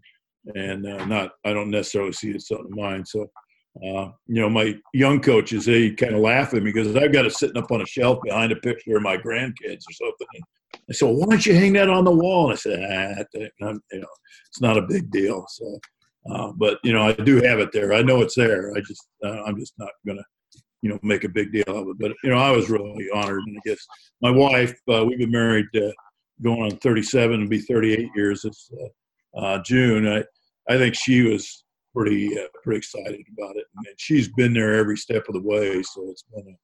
and 0.55 0.85
uh, 0.85 1.05
not 1.05 1.31
I 1.45 1.53
don't 1.53 1.69
necessarily 1.69 2.13
see 2.13 2.31
it 2.31 2.41
something 2.41 2.67
of 2.67 2.77
mine. 2.77 3.05
So, 3.05 3.29
uh, 3.77 4.09
you 4.27 4.41
know, 4.41 4.49
my 4.49 4.75
young 4.93 5.19
coaches 5.21 5.65
they 5.65 5.91
kind 5.91 6.15
of 6.15 6.21
laugh 6.21 6.53
at 6.53 6.63
me 6.63 6.71
because 6.71 6.95
I've 6.95 7.13
got 7.13 7.25
it 7.25 7.33
sitting 7.33 7.61
up 7.61 7.71
on 7.71 7.81
a 7.81 7.85
shelf 7.85 8.19
behind 8.23 8.51
a 8.51 8.57
picture 8.57 8.97
of 8.97 9.03
my 9.03 9.17
grandkids 9.17 9.83
or 9.87 9.93
something. 9.93 10.27
And 10.33 10.43
I 10.89 10.93
said, 10.93 11.07
"Why 11.07 11.25
don't 11.27 11.45
you 11.45 11.55
hang 11.55 11.73
that 11.73 11.89
on 11.89 12.05
the 12.05 12.11
wall?" 12.11 12.45
And 12.45 12.53
I 12.53 12.55
said, 12.55 12.79
ah, 12.79 13.23
"You 13.33 13.49
know, 13.61 14.07
it's 14.49 14.61
not 14.61 14.77
a 14.77 14.83
big 14.83 15.11
deal." 15.11 15.45
So. 15.49 15.79
Uh, 16.29 16.51
but 16.55 16.77
you 16.83 16.93
know, 16.93 17.01
I 17.01 17.13
do 17.13 17.41
have 17.41 17.57
it 17.57 17.71
there. 17.71 17.93
I 17.93 18.03
know 18.03 18.21
it's 18.21 18.35
there. 18.35 18.71
I 18.77 18.81
just, 18.81 19.07
uh, 19.25 19.41
I'm 19.43 19.57
just 19.57 19.73
not 19.79 19.89
gonna, 20.05 20.23
you 20.83 20.91
know, 20.91 20.99
make 21.01 21.23
a 21.23 21.29
big 21.29 21.51
deal 21.51 21.63
of 21.67 21.87
it. 21.87 21.97
But 21.99 22.11
you 22.23 22.29
know, 22.29 22.37
I 22.37 22.51
was 22.51 22.69
really 22.69 23.07
honored, 23.11 23.41
and 23.47 23.57
I 23.57 23.61
guess 23.67 23.83
my 24.21 24.29
wife, 24.29 24.75
uh, 24.87 25.03
we've 25.03 25.17
been 25.17 25.31
married 25.31 25.65
uh, 25.75 25.91
going 26.43 26.61
on 26.61 26.77
37 26.77 27.41
and 27.41 27.49
be 27.49 27.59
38 27.59 28.09
years 28.15 28.43
this 28.43 28.69
uh, 29.35 29.39
uh, 29.39 29.63
June. 29.63 30.07
I, 30.07 30.23
I 30.71 30.77
think 30.77 30.95
she 30.95 31.21
was 31.23 31.63
pretty, 31.95 32.35
pretty 32.63 32.77
excited 32.77 33.25
about 33.37 33.55
it, 33.57 33.65
and 33.75 33.87
she's 33.97 34.29
been 34.29 34.53
there 34.53 34.75
every 34.75 34.97
step 34.97 35.27
of 35.27 35.33
the 35.33 35.41
way. 35.41 35.81
So 35.83 36.09
it's 36.09 36.23
been 36.23 36.55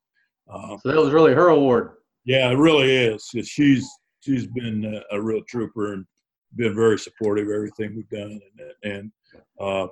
a. 0.50 0.78
so 0.80 0.90
that 0.90 1.02
was 1.02 1.12
really 1.12 1.34
her 1.34 1.50
award. 1.50 1.92
Yeah, 2.26 2.50
it 2.50 2.56
really 2.56 2.92
is. 2.92 3.30
She's 3.44 3.90
she's 4.20 4.48
been 4.48 4.86
a, 5.12 5.16
a 5.16 5.22
real 5.22 5.42
trooper 5.48 5.94
and 5.94 6.06
been 6.56 6.76
very 6.76 6.98
supportive 6.98 7.48
of 7.48 7.54
everything 7.54 7.96
we've 7.96 8.10
done, 8.10 8.40
and, 8.84 8.92
and 8.94 9.12
uh, 9.60 9.88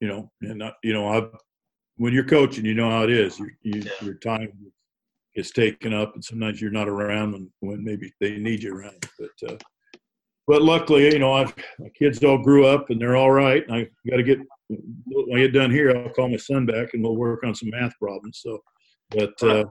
you 0.00 0.08
know, 0.08 0.30
and 0.42 0.62
uh, 0.62 0.72
you 0.82 0.92
know, 0.92 1.08
I 1.08 1.28
when 1.96 2.12
you're 2.12 2.24
coaching, 2.24 2.64
you 2.64 2.74
know 2.74 2.90
how 2.90 3.04
it 3.04 3.10
is. 3.10 3.38
You, 3.38 3.50
you, 3.62 3.82
yeah. 3.82 3.90
Your 4.00 4.14
time 4.14 4.50
gets 5.34 5.50
taken 5.50 5.92
up, 5.92 6.14
and 6.14 6.24
sometimes 6.24 6.60
you're 6.60 6.70
not 6.70 6.88
around 6.88 7.32
when, 7.32 7.50
when 7.60 7.84
maybe 7.84 8.12
they 8.20 8.38
need 8.38 8.62
you 8.62 8.74
around. 8.74 9.06
But 9.18 9.52
uh, 9.52 9.56
but 10.50 10.62
luckily, 10.62 11.04
you 11.12 11.20
know, 11.20 11.34
I've, 11.34 11.54
my 11.78 11.88
kids 11.90 12.24
all 12.24 12.42
grew 12.42 12.66
up 12.66 12.90
and 12.90 13.00
they're 13.00 13.14
all 13.14 13.30
right. 13.30 13.62
And 13.68 13.76
I 13.76 13.88
got 14.10 14.16
to 14.16 14.24
get 14.24 14.40
when 14.68 15.38
I 15.38 15.42
get 15.42 15.52
done 15.52 15.70
here, 15.70 15.96
I'll 15.96 16.12
call 16.12 16.28
my 16.28 16.38
son 16.38 16.66
back 16.66 16.92
and 16.92 17.04
we'll 17.04 17.16
work 17.16 17.44
on 17.44 17.54
some 17.54 17.70
math 17.70 17.96
problems. 18.00 18.40
So, 18.42 18.58
but 19.10 19.40
uh, 19.44 19.64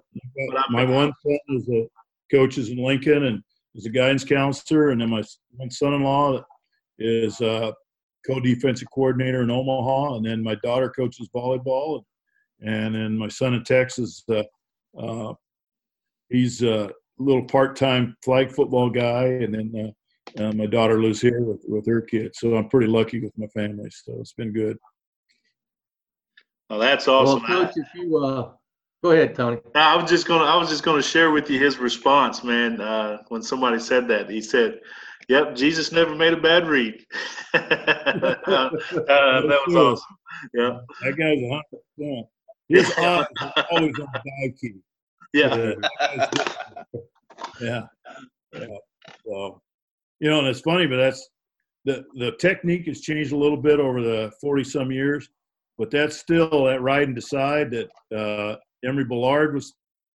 my 0.69 0.85
one 0.85 1.11
son 1.21 1.37
is 1.49 1.67
a 1.67 1.85
coaches 2.31 2.69
in 2.69 2.77
Lincoln 2.77 3.25
and 3.25 3.43
is 3.75 3.87
a 3.87 3.89
guidance 3.89 4.23
counselor, 4.23 4.91
and 4.91 5.01
then 5.01 5.09
my 5.09 5.21
one 5.57 5.69
son-in-law 5.69 6.43
is 6.97 7.41
a 7.41 7.73
co-defensive 8.25 8.87
coordinator 8.93 9.41
in 9.41 9.51
Omaha, 9.51 10.15
and 10.15 10.25
then 10.25 10.41
my 10.41 10.55
daughter 10.63 10.89
coaches 10.89 11.27
volleyball, 11.35 12.03
and 12.61 12.95
then 12.95 13.17
my 13.17 13.27
son 13.27 13.53
in 13.53 13.65
Texas, 13.65 14.23
uh, 14.29 14.43
uh, 14.97 15.33
he's 16.29 16.63
a 16.63 16.89
little 17.17 17.43
part-time 17.43 18.15
flag 18.23 18.49
football 18.49 18.89
guy, 18.89 19.25
and 19.25 19.53
then 19.53 19.93
uh, 20.37 20.51
my 20.53 20.65
daughter 20.65 21.01
lives 21.01 21.21
here 21.21 21.41
with, 21.41 21.63
with 21.67 21.85
her 21.87 22.01
kids, 22.01 22.39
so 22.39 22.55
I'm 22.55 22.69
pretty 22.69 22.87
lucky 22.87 23.19
with 23.19 23.37
my 23.37 23.47
family. 23.47 23.89
So 23.89 24.17
it's 24.19 24.33
been 24.33 24.53
good. 24.53 24.77
Well, 26.69 26.79
that's 26.79 27.07
awesome. 27.07 27.43
Well, 27.47 27.65
coach, 27.65 27.73
if 27.75 27.87
you 27.95 28.17
uh, 28.17 28.51
go 29.03 29.11
ahead, 29.11 29.35
Tony. 29.35 29.59
I 29.75 29.95
was 29.95 30.09
just 30.09 30.27
gonna 30.27 30.45
I 30.45 30.55
was 30.55 30.69
just 30.69 30.83
gonna 30.83 31.01
share 31.01 31.31
with 31.31 31.49
you 31.49 31.59
his 31.59 31.77
response, 31.77 32.43
man. 32.43 32.79
Uh, 32.79 33.23
when 33.29 33.41
somebody 33.41 33.79
said 33.79 34.07
that, 34.09 34.29
he 34.29 34.41
said 34.41 34.79
Yep, 35.29 35.55
Jesus 35.55 35.91
never 35.91 36.15
made 36.15 36.33
a 36.33 36.41
bad 36.41 36.67
read. 36.67 37.05
uh, 37.53 37.59
that 37.61 39.59
was 39.67 39.75
awesome. 39.75 40.17
Yeah, 40.55 40.79
that 41.03 41.17
guy's 41.17 41.39
a 41.39 41.49
hundred 41.49 41.83
percent. 41.95 42.27
His 42.67 42.91
eyes 42.97 43.25
always 43.71 43.99
on 43.99 44.07
the 44.13 44.53
key. 44.59 44.73
Yeah. 45.33 45.73
yeah. 46.01 46.27
yeah. 47.61 47.81
So, 49.23 49.61
you 50.19 50.29
know, 50.29 50.39
and 50.39 50.47
it's 50.47 50.61
funny, 50.61 50.87
but 50.87 50.97
that's 50.97 51.29
the 51.85 52.03
the 52.15 52.31
technique 52.39 52.87
has 52.87 53.01
changed 53.01 53.31
a 53.31 53.37
little 53.37 53.57
bit 53.57 53.79
over 53.79 54.01
the 54.01 54.31
forty 54.41 54.63
some 54.63 54.91
years, 54.91 55.29
but 55.77 55.91
that's 55.91 56.17
still 56.17 56.65
that 56.65 56.81
ride 56.81 57.07
and 57.07 57.15
decide 57.15 57.71
that 57.71 57.89
uh, 58.15 58.55
Emory 58.85 59.05
Bellard 59.05 59.53
was, 59.53 59.73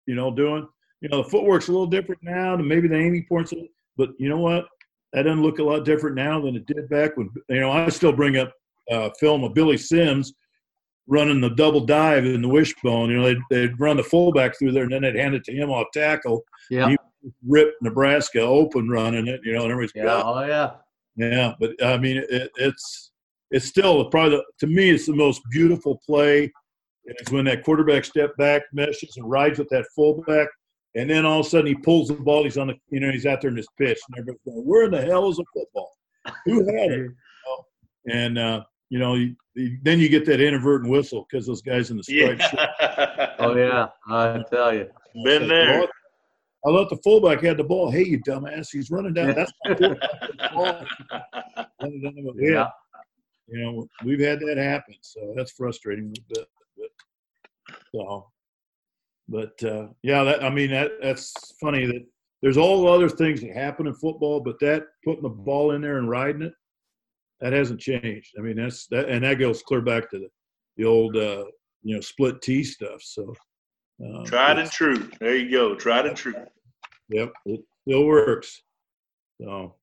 you 0.06 0.14
know, 0.14 0.30
doing. 0.30 0.66
You 1.00 1.08
know, 1.08 1.22
the 1.22 1.30
footwork's 1.30 1.68
a 1.68 1.72
little 1.72 1.86
different 1.86 2.22
now, 2.22 2.54
and 2.54 2.66
maybe 2.68 2.86
the 2.86 2.96
aiming 2.96 3.26
points, 3.28 3.52
but 3.96 4.10
you 4.18 4.28
know 4.28 4.38
what? 4.38 4.66
that 5.12 5.22
doesn't 5.22 5.42
look 5.42 5.58
a 5.58 5.62
lot 5.62 5.84
different 5.84 6.16
now 6.16 6.40
than 6.40 6.56
it 6.56 6.66
did 6.66 6.88
back 6.88 7.16
when 7.16 7.30
you 7.48 7.60
know 7.60 7.70
I 7.70 7.88
still 7.88 8.12
bring 8.12 8.36
up 8.36 8.52
uh, 8.90 9.10
film 9.20 9.44
of 9.44 9.54
Billy 9.54 9.76
Sims 9.76 10.32
running 11.06 11.40
the 11.40 11.50
double 11.50 11.80
dive 11.80 12.24
in 12.24 12.42
the 12.42 12.48
wishbone. 12.48 13.10
You 13.10 13.18
know 13.18 13.24
they'd, 13.24 13.38
they'd 13.50 13.80
run 13.80 13.96
the 13.96 14.02
fullback 14.02 14.58
through 14.58 14.72
there 14.72 14.84
and 14.84 14.92
then 14.92 15.02
they'd 15.02 15.16
hand 15.16 15.34
it 15.34 15.44
to 15.44 15.52
him 15.52 15.70
off 15.70 15.88
tackle. 15.92 16.42
Yeah, 16.70 16.94
ripped 17.46 17.82
Nebraska 17.82 18.40
open 18.40 18.88
running 18.88 19.26
it. 19.26 19.40
You 19.44 19.52
know, 19.52 19.62
and 19.62 19.72
everybody's 19.72 19.92
yeah, 19.94 20.22
oh 20.24 20.44
yeah, 20.44 20.70
yeah. 21.16 21.54
But 21.58 21.82
I 21.84 21.98
mean, 21.98 22.18
it, 22.18 22.50
it's 22.56 23.12
it's 23.50 23.66
still 23.66 24.04
probably 24.10 24.38
the, 24.38 24.44
to 24.60 24.66
me 24.66 24.90
it's 24.90 25.06
the 25.06 25.14
most 25.14 25.42
beautiful 25.50 26.00
play. 26.06 26.52
It's 27.04 27.32
when 27.32 27.44
that 27.46 27.64
quarterback 27.64 28.04
step 28.04 28.36
back 28.36 28.62
meshes 28.72 29.16
and 29.16 29.28
rides 29.28 29.58
with 29.58 29.68
that 29.70 29.84
fullback 29.94 30.48
and 30.94 31.08
then 31.08 31.24
all 31.24 31.40
of 31.40 31.46
a 31.46 31.48
sudden 31.48 31.66
he 31.66 31.74
pulls 31.74 32.08
the 32.08 32.14
ball. 32.14 32.44
He's 32.44 32.58
on 32.58 32.68
the, 32.68 32.74
you 32.90 33.00
know, 33.00 33.10
he's 33.10 33.26
out 33.26 33.40
there 33.40 33.50
in 33.50 33.56
his 33.56 33.68
pitch, 33.78 33.98
and 34.08 34.18
everybody's 34.18 34.40
going, 34.44 34.66
"Where 34.66 34.84
in 34.84 34.90
the 34.90 35.00
hell 35.00 35.28
is 35.30 35.38
a 35.38 35.44
football? 35.54 35.90
Who 36.46 36.64
had 36.66 36.90
it?" 36.90 37.10
You 38.04 38.14
know? 38.14 38.14
And 38.20 38.38
uh, 38.38 38.64
you 38.90 38.98
know, 38.98 39.14
you, 39.14 39.34
then 39.82 39.98
you 39.98 40.08
get 40.08 40.24
that 40.26 40.40
inadvertent 40.40 40.90
whistle 40.90 41.26
because 41.28 41.46
those 41.46 41.62
guys 41.62 41.90
in 41.90 41.96
the 41.96 42.04
stripes. 42.04 42.44
Yeah. 42.52 43.28
Oh 43.38 43.56
yeah, 43.56 43.88
I 44.06 44.40
tell 44.52 44.72
you. 44.72 44.88
Been 45.24 45.48
there. 45.48 45.84
I 46.64 46.70
thought 46.70 46.90
the 46.90 46.96
fullback 47.02 47.42
had 47.42 47.56
the 47.56 47.64
ball. 47.64 47.90
Hey, 47.90 48.04
you 48.04 48.20
dumbass! 48.20 48.68
He's 48.70 48.90
running 48.90 49.14
down. 49.14 49.34
That's 49.34 49.52
my 49.64 49.74
ball. 49.74 50.84
Running 51.82 52.02
down 52.02 52.14
the- 52.14 52.34
Yeah. 52.38 52.50
yeah. 52.50 52.68
You 53.48 53.60
know, 53.60 53.88
we've 54.04 54.20
had 54.20 54.38
that 54.40 54.56
happen, 54.56 54.94
so 55.00 55.34
that's 55.36 55.50
frustrating 55.52 56.06
a 56.06 56.08
little 56.08 56.24
bit. 56.28 56.48
But, 56.78 57.78
so, 57.94 58.30
but 59.28 59.64
uh, 59.64 59.88
yeah, 60.02 60.22
that 60.24 60.42
I 60.44 60.50
mean 60.50 60.70
that 60.70 60.92
that's 61.02 61.34
funny 61.60 61.84
that 61.86 62.04
there's 62.40 62.56
all 62.56 62.88
other 62.88 63.08
things 63.08 63.40
that 63.40 63.52
happen 63.54 63.86
in 63.88 63.94
football, 63.94 64.40
but 64.40 64.58
that 64.60 64.84
putting 65.04 65.22
the 65.22 65.28
ball 65.28 65.72
in 65.72 65.82
there 65.82 65.98
and 65.98 66.08
riding 66.08 66.42
it, 66.42 66.54
that 67.40 67.52
hasn't 67.52 67.80
changed. 67.80 68.34
I 68.38 68.40
mean 68.42 68.56
that's 68.56 68.86
that, 68.88 69.08
and 69.08 69.24
that 69.24 69.38
goes 69.40 69.62
clear 69.62 69.80
back 69.80 70.08
to 70.10 70.18
the, 70.18 70.28
the 70.76 70.84
old 70.84 71.16
uh, 71.16 71.44
you 71.82 71.96
know 71.96 72.00
split 72.00 72.40
T 72.42 72.62
stuff. 72.64 73.02
So, 73.02 73.34
um, 74.04 74.24
Tried 74.24 74.58
and 74.58 74.70
true. 74.70 75.08
There 75.20 75.36
you 75.36 75.50
go. 75.50 75.74
Tried 75.74 76.06
and 76.06 76.16
true. 76.16 76.34
Yep, 77.08 77.32
it 77.46 77.60
still 77.86 78.06
works. 78.06 78.62
So, 79.40 79.76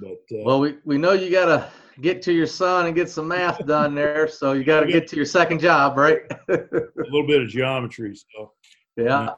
but 0.00 0.38
uh, 0.38 0.42
Well, 0.44 0.60
we, 0.60 0.76
we 0.84 0.98
know 0.98 1.12
you 1.12 1.30
got 1.30 1.46
to 1.46 1.68
get 2.00 2.22
to 2.22 2.32
your 2.32 2.46
son 2.46 2.86
and 2.86 2.94
get 2.94 3.08
some 3.08 3.28
math 3.28 3.64
done 3.66 3.94
there. 3.94 4.28
So 4.28 4.52
you 4.52 4.64
got 4.64 4.80
to 4.80 4.86
get 4.86 5.08
to 5.08 5.16
your 5.16 5.24
second 5.24 5.60
job, 5.60 5.96
right? 5.96 6.20
a 6.48 6.58
little 6.96 7.26
bit 7.26 7.42
of 7.42 7.48
geometry. 7.48 8.14
So, 8.16 8.52
yeah. 8.96 9.30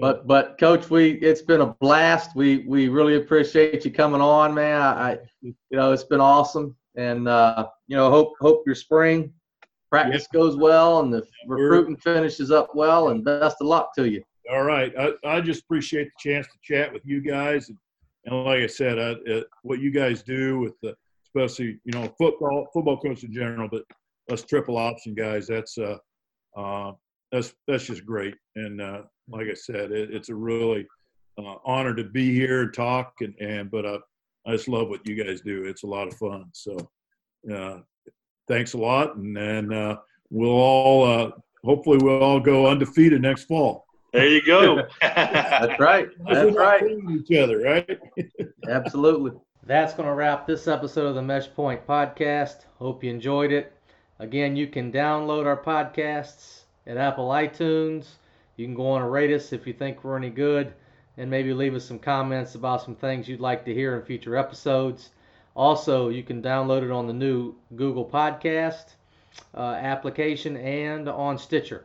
But 0.00 0.28
but 0.28 0.58
coach, 0.58 0.90
we 0.90 1.14
it's 1.14 1.42
been 1.42 1.60
a 1.60 1.74
blast. 1.80 2.36
We 2.36 2.58
we 2.68 2.88
really 2.88 3.16
appreciate 3.16 3.84
you 3.84 3.90
coming 3.90 4.20
on, 4.20 4.54
man. 4.54 4.80
I, 4.80 5.10
I 5.10 5.18
you 5.42 5.54
know 5.72 5.90
it's 5.90 6.04
been 6.04 6.20
awesome, 6.20 6.76
and 6.96 7.26
uh, 7.26 7.66
you 7.88 7.96
know 7.96 8.08
hope 8.08 8.34
hope 8.40 8.62
your 8.64 8.76
spring 8.76 9.32
practice 9.90 10.26
goes 10.32 10.56
well 10.56 11.00
and 11.00 11.12
the 11.12 11.22
recruiting 11.46 11.96
finishes 11.96 12.50
up 12.50 12.74
well, 12.74 13.08
and 13.08 13.24
best 13.24 13.56
of 13.60 13.66
luck 13.66 13.94
to 13.96 14.08
you. 14.08 14.22
all 14.50 14.64
right, 14.64 14.92
I, 14.98 15.12
I 15.24 15.40
just 15.40 15.62
appreciate 15.62 16.06
the 16.06 16.30
chance 16.30 16.46
to 16.46 16.58
chat 16.62 16.92
with 16.92 17.02
you 17.04 17.20
guys, 17.20 17.68
and, 17.68 17.78
and 18.24 18.44
like 18.44 18.62
I 18.62 18.66
said, 18.66 18.98
I, 18.98 19.12
uh, 19.30 19.42
what 19.62 19.80
you 19.80 19.90
guys 19.90 20.22
do 20.22 20.58
with 20.60 20.74
the, 20.82 20.94
especially 21.26 21.78
you 21.84 21.92
know 21.92 22.12
football 22.18 22.68
football 22.72 22.98
coach 22.98 23.24
in 23.24 23.32
general, 23.32 23.68
but 23.70 23.84
us 24.30 24.42
triple 24.42 24.76
option 24.76 25.14
guys, 25.14 25.46
that's 25.46 25.78
uh, 25.78 25.98
uh, 26.56 26.92
that's 27.32 27.54
that's 27.66 27.86
just 27.86 28.04
great. 28.04 28.34
And 28.56 28.80
uh, 28.80 29.02
like 29.28 29.46
I 29.50 29.54
said, 29.54 29.92
it, 29.92 30.10
it's 30.12 30.28
a 30.28 30.34
really 30.34 30.86
uh, 31.38 31.56
honor 31.64 31.94
to 31.94 32.04
be 32.04 32.34
here 32.34 32.62
and 32.62 32.74
talk, 32.74 33.14
and 33.20 33.34
and 33.40 33.70
but 33.70 33.84
uh, 33.84 33.98
I 34.46 34.52
just 34.52 34.68
love 34.68 34.88
what 34.88 35.06
you 35.06 35.22
guys 35.22 35.40
do. 35.40 35.64
It's 35.64 35.82
a 35.82 35.86
lot 35.86 36.08
of 36.08 36.14
fun. 36.14 36.46
So, 36.52 36.76
uh, 37.52 37.78
thanks 38.48 38.72
a 38.72 38.78
lot, 38.78 39.16
and 39.16 39.36
then 39.36 39.72
uh, 39.72 39.96
we'll 40.30 40.50
all 40.50 41.04
uh, 41.04 41.30
hopefully 41.64 41.98
we'll 42.00 42.22
all 42.22 42.40
go 42.40 42.66
undefeated 42.66 43.22
next 43.22 43.44
fall. 43.44 43.86
There 44.12 44.26
you 44.26 44.42
go. 44.44 44.86
That's 45.00 45.78
right. 45.78 46.08
That's 46.26 46.56
right. 46.56 46.82
Each 47.10 47.38
other, 47.38 47.58
right? 47.58 47.98
Absolutely. 48.68 49.32
That's 49.64 49.92
going 49.92 50.08
to 50.08 50.14
wrap 50.14 50.46
this 50.46 50.66
episode 50.66 51.06
of 51.08 51.14
the 51.14 51.20
Meshpoint 51.20 51.84
podcast. 51.84 52.64
Hope 52.78 53.04
you 53.04 53.10
enjoyed 53.10 53.52
it. 53.52 53.72
Again, 54.18 54.56
you 54.56 54.66
can 54.66 54.90
download 54.90 55.44
our 55.44 55.62
podcasts 55.62 56.62
at 56.86 56.96
Apple 56.96 57.28
iTunes. 57.28 58.06
You 58.56 58.64
can 58.64 58.74
go 58.74 58.90
on 58.92 59.02
and 59.02 59.12
rate 59.12 59.30
us 59.30 59.52
if 59.52 59.66
you 59.66 59.74
think 59.74 60.02
we're 60.02 60.16
any 60.16 60.30
good, 60.30 60.72
and 61.18 61.30
maybe 61.30 61.52
leave 61.52 61.74
us 61.74 61.84
some 61.84 61.98
comments 61.98 62.54
about 62.54 62.82
some 62.82 62.96
things 62.96 63.28
you'd 63.28 63.40
like 63.40 63.64
to 63.66 63.74
hear 63.74 63.94
in 63.94 64.02
future 64.06 64.36
episodes. 64.36 65.10
Also, 65.58 66.08
you 66.08 66.22
can 66.22 66.40
download 66.40 66.84
it 66.84 66.90
on 66.92 67.08
the 67.08 67.12
new 67.12 67.52
Google 67.74 68.04
Podcast 68.04 68.94
uh, 69.56 69.72
application 69.72 70.56
and 70.56 71.08
on 71.08 71.36
Stitcher. 71.36 71.84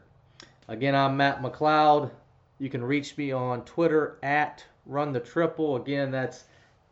Again, 0.68 0.94
I'm 0.94 1.18
Matt 1.18 1.42
McLeod. 1.42 2.12
You 2.60 2.70
can 2.70 2.84
reach 2.84 3.18
me 3.18 3.32
on 3.32 3.66
Twitter 3.66 4.20
at 4.22 4.64
Run 4.86 5.12
the 5.12 5.20
Triple. 5.20 5.78
Again, 5.78 6.12
that's 6.12 6.44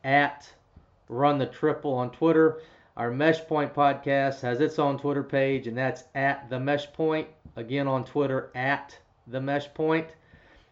at 0.03 0.51
Run 1.07 1.37
the 1.37 1.45
Triple 1.45 1.93
on 1.93 2.09
Twitter. 2.09 2.63
Our 2.97 3.11
Meshpoint 3.11 3.75
podcast 3.75 4.41
has 4.41 4.59
its 4.59 4.79
own 4.79 4.97
Twitter 4.97 5.23
page, 5.23 5.67
and 5.67 5.77
that's 5.77 6.05
at 6.15 6.49
the 6.49 6.57
Meshpoint. 6.57 7.27
Again, 7.57 7.87
on 7.87 8.05
Twitter 8.05 8.49
at 8.55 8.97
the 9.27 9.39
Meshpoint. 9.39 10.07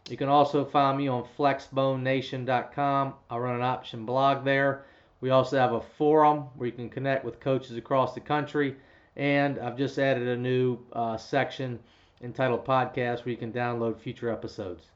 You 0.09 0.17
can 0.17 0.27
also 0.27 0.65
find 0.65 0.97
me 0.97 1.07
on 1.07 1.27
flexbonenation.com. 1.37 3.13
I 3.29 3.37
run 3.37 3.55
an 3.57 3.61
option 3.61 4.07
blog 4.07 4.43
there. 4.43 4.85
We 5.21 5.31
also 5.31 5.57
have 5.57 5.73
a 5.73 5.81
forum 5.81 6.45
where 6.55 6.67
you 6.67 6.71
can 6.73 6.89
connect 6.89 7.25
with 7.25 7.39
coaches 7.39 7.75
across 7.75 8.13
the 8.13 8.21
country, 8.21 8.75
and 9.15 9.59
I've 9.59 9.77
just 9.77 9.99
added 9.99 10.27
a 10.27 10.37
new 10.37 10.79
uh, 10.93 11.17
section 11.17 11.79
entitled 12.21 12.65
Podcast 12.65 13.25
where 13.25 13.31
you 13.31 13.37
can 13.37 13.51
download 13.51 13.99
future 13.99 14.31
episodes. 14.31 14.91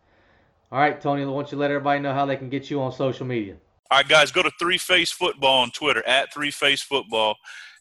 All 0.72 0.80
right, 0.80 1.00
Tony, 1.00 1.26
why 1.26 1.34
don't 1.34 1.52
you 1.52 1.58
let 1.58 1.72
everybody 1.72 2.00
know 2.00 2.14
how 2.14 2.26
they 2.26 2.38
can 2.38 2.50
get 2.50 2.70
you 2.70 2.82
on 2.82 2.92
social 2.92 3.26
media? 3.26 3.56
All 3.92 4.00
right, 4.00 4.08
guys, 4.08 4.32
go 4.32 4.42
to 4.42 4.52
Three 4.60 4.78
Phase 4.78 5.12
Football 5.12 5.62
on 5.62 5.72
Twitter 5.72 6.06
at 6.08 6.34
Three 6.34 6.52
Phase 6.52 6.82
Football, 6.82 7.36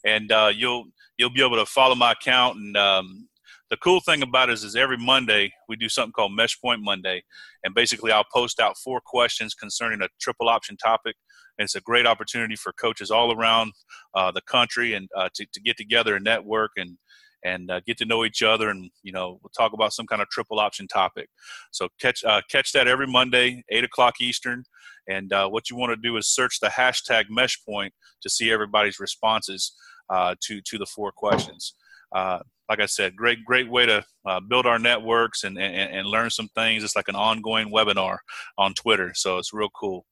and 0.04 0.30
uh, 0.30 0.50
you'll 0.54 0.86
you'll 1.16 1.30
be 1.30 1.44
able 1.44 1.56
to 1.56 1.66
follow 1.66 1.94
my 1.94 2.12
account. 2.12 2.56
And 2.56 2.76
um, 2.76 3.28
the 3.70 3.76
cool 3.78 4.00
thing 4.00 4.22
about 4.22 4.50
it 4.50 4.54
is, 4.54 4.64
is 4.64 4.76
every 4.76 4.98
Monday 4.98 5.52
we 5.68 5.76
do 5.76 5.88
something 5.88 6.12
called 6.12 6.32
Meshpoint 6.32 6.82
Monday, 6.82 7.22
and 7.64 7.74
basically 7.74 8.12
I'll 8.12 8.26
post 8.30 8.60
out 8.60 8.76
four 8.76 9.00
questions 9.00 9.54
concerning 9.54 10.02
a 10.02 10.08
triple 10.20 10.48
option 10.48 10.76
topic. 10.76 11.16
It's 11.62 11.74
a 11.74 11.80
great 11.80 12.06
opportunity 12.06 12.56
for 12.56 12.72
coaches 12.72 13.10
all 13.10 13.32
around 13.32 13.72
uh, 14.14 14.30
the 14.32 14.42
country 14.42 14.94
and 14.94 15.08
uh, 15.16 15.28
to, 15.34 15.46
to 15.52 15.60
get 15.60 15.76
together 15.76 16.16
and 16.16 16.24
network 16.24 16.72
and 16.76 16.98
and 17.44 17.70
uh, 17.70 17.80
get 17.86 17.98
to 17.98 18.04
know 18.04 18.24
each 18.24 18.42
other 18.42 18.68
and 18.68 18.90
you 19.02 19.12
know 19.12 19.38
we'll 19.42 19.50
talk 19.56 19.72
about 19.72 19.92
some 19.92 20.06
kind 20.06 20.22
of 20.22 20.28
triple 20.28 20.60
option 20.60 20.86
topic. 20.86 21.28
So 21.70 21.88
catch 22.00 22.24
uh, 22.24 22.42
catch 22.50 22.72
that 22.72 22.88
every 22.88 23.06
monday 23.06 23.62
8 23.70 23.84
o'clock 23.84 24.20
eastern. 24.20 24.64
And 25.08 25.32
uh, 25.32 25.48
what 25.48 25.68
you 25.68 25.76
want 25.76 25.90
to 25.90 25.96
do 25.96 26.16
is 26.16 26.28
search 26.28 26.60
the 26.60 26.68
hashtag 26.68 27.24
meshpoint 27.36 27.90
to 28.22 28.30
see 28.30 28.52
everybody's 28.52 29.00
responses 29.00 29.72
uh, 30.10 30.34
to 30.42 30.60
to 30.62 30.78
the 30.78 30.86
four 30.86 31.12
questions. 31.12 31.74
Uh, 32.14 32.40
like 32.68 32.80
i 32.80 32.86
said 32.86 33.16
great 33.16 33.44
great 33.44 33.70
way 33.70 33.84
to 33.86 34.04
uh, 34.26 34.40
build 34.40 34.66
our 34.66 34.78
networks 34.78 35.44
and, 35.44 35.58
and 35.58 35.90
and 35.92 36.06
learn 36.06 36.30
some 36.30 36.48
things. 36.54 36.84
It's 36.84 36.96
like 36.96 37.08
an 37.08 37.16
ongoing 37.16 37.72
webinar 37.72 38.18
on 38.56 38.74
twitter 38.74 39.12
so 39.14 39.38
it's 39.38 39.52
real 39.52 39.70
cool 39.70 40.06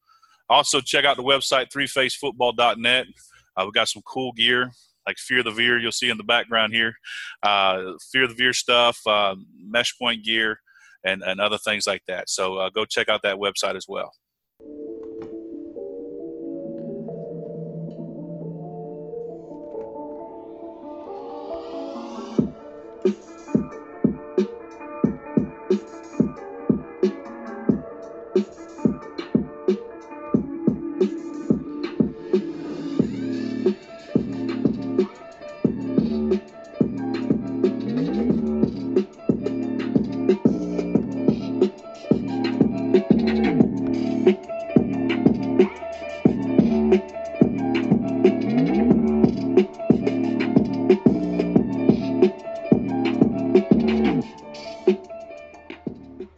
also 0.51 0.79
check 0.79 1.05
out 1.05 1.17
the 1.17 1.23
website 1.23 1.71
threephasefootball.net 1.71 3.07
uh, 3.57 3.63
we 3.65 3.71
got 3.71 3.87
some 3.87 4.01
cool 4.05 4.31
gear 4.33 4.71
like 5.07 5.17
Fear 5.17 5.43
the 5.43 5.51
Veer, 5.51 5.79
you'll 5.79 5.91
see 5.91 6.09
in 6.09 6.17
the 6.17 6.23
background 6.23 6.73
here. 6.73 6.93
Uh, 7.43 7.93
Fear 8.11 8.27
the 8.27 8.35
Veer 8.35 8.53
stuff, 8.53 8.99
uh, 9.07 9.35
mesh 9.57 9.97
point 9.97 10.23
gear, 10.23 10.59
and, 11.03 11.23
and 11.23 11.41
other 11.41 11.57
things 11.57 11.87
like 11.87 12.03
that. 12.07 12.29
So 12.29 12.57
uh, 12.57 12.69
go 12.69 12.85
check 12.85 13.09
out 13.09 13.21
that 13.23 13.37
website 13.37 13.75
as 13.75 13.85
well. 13.87 14.11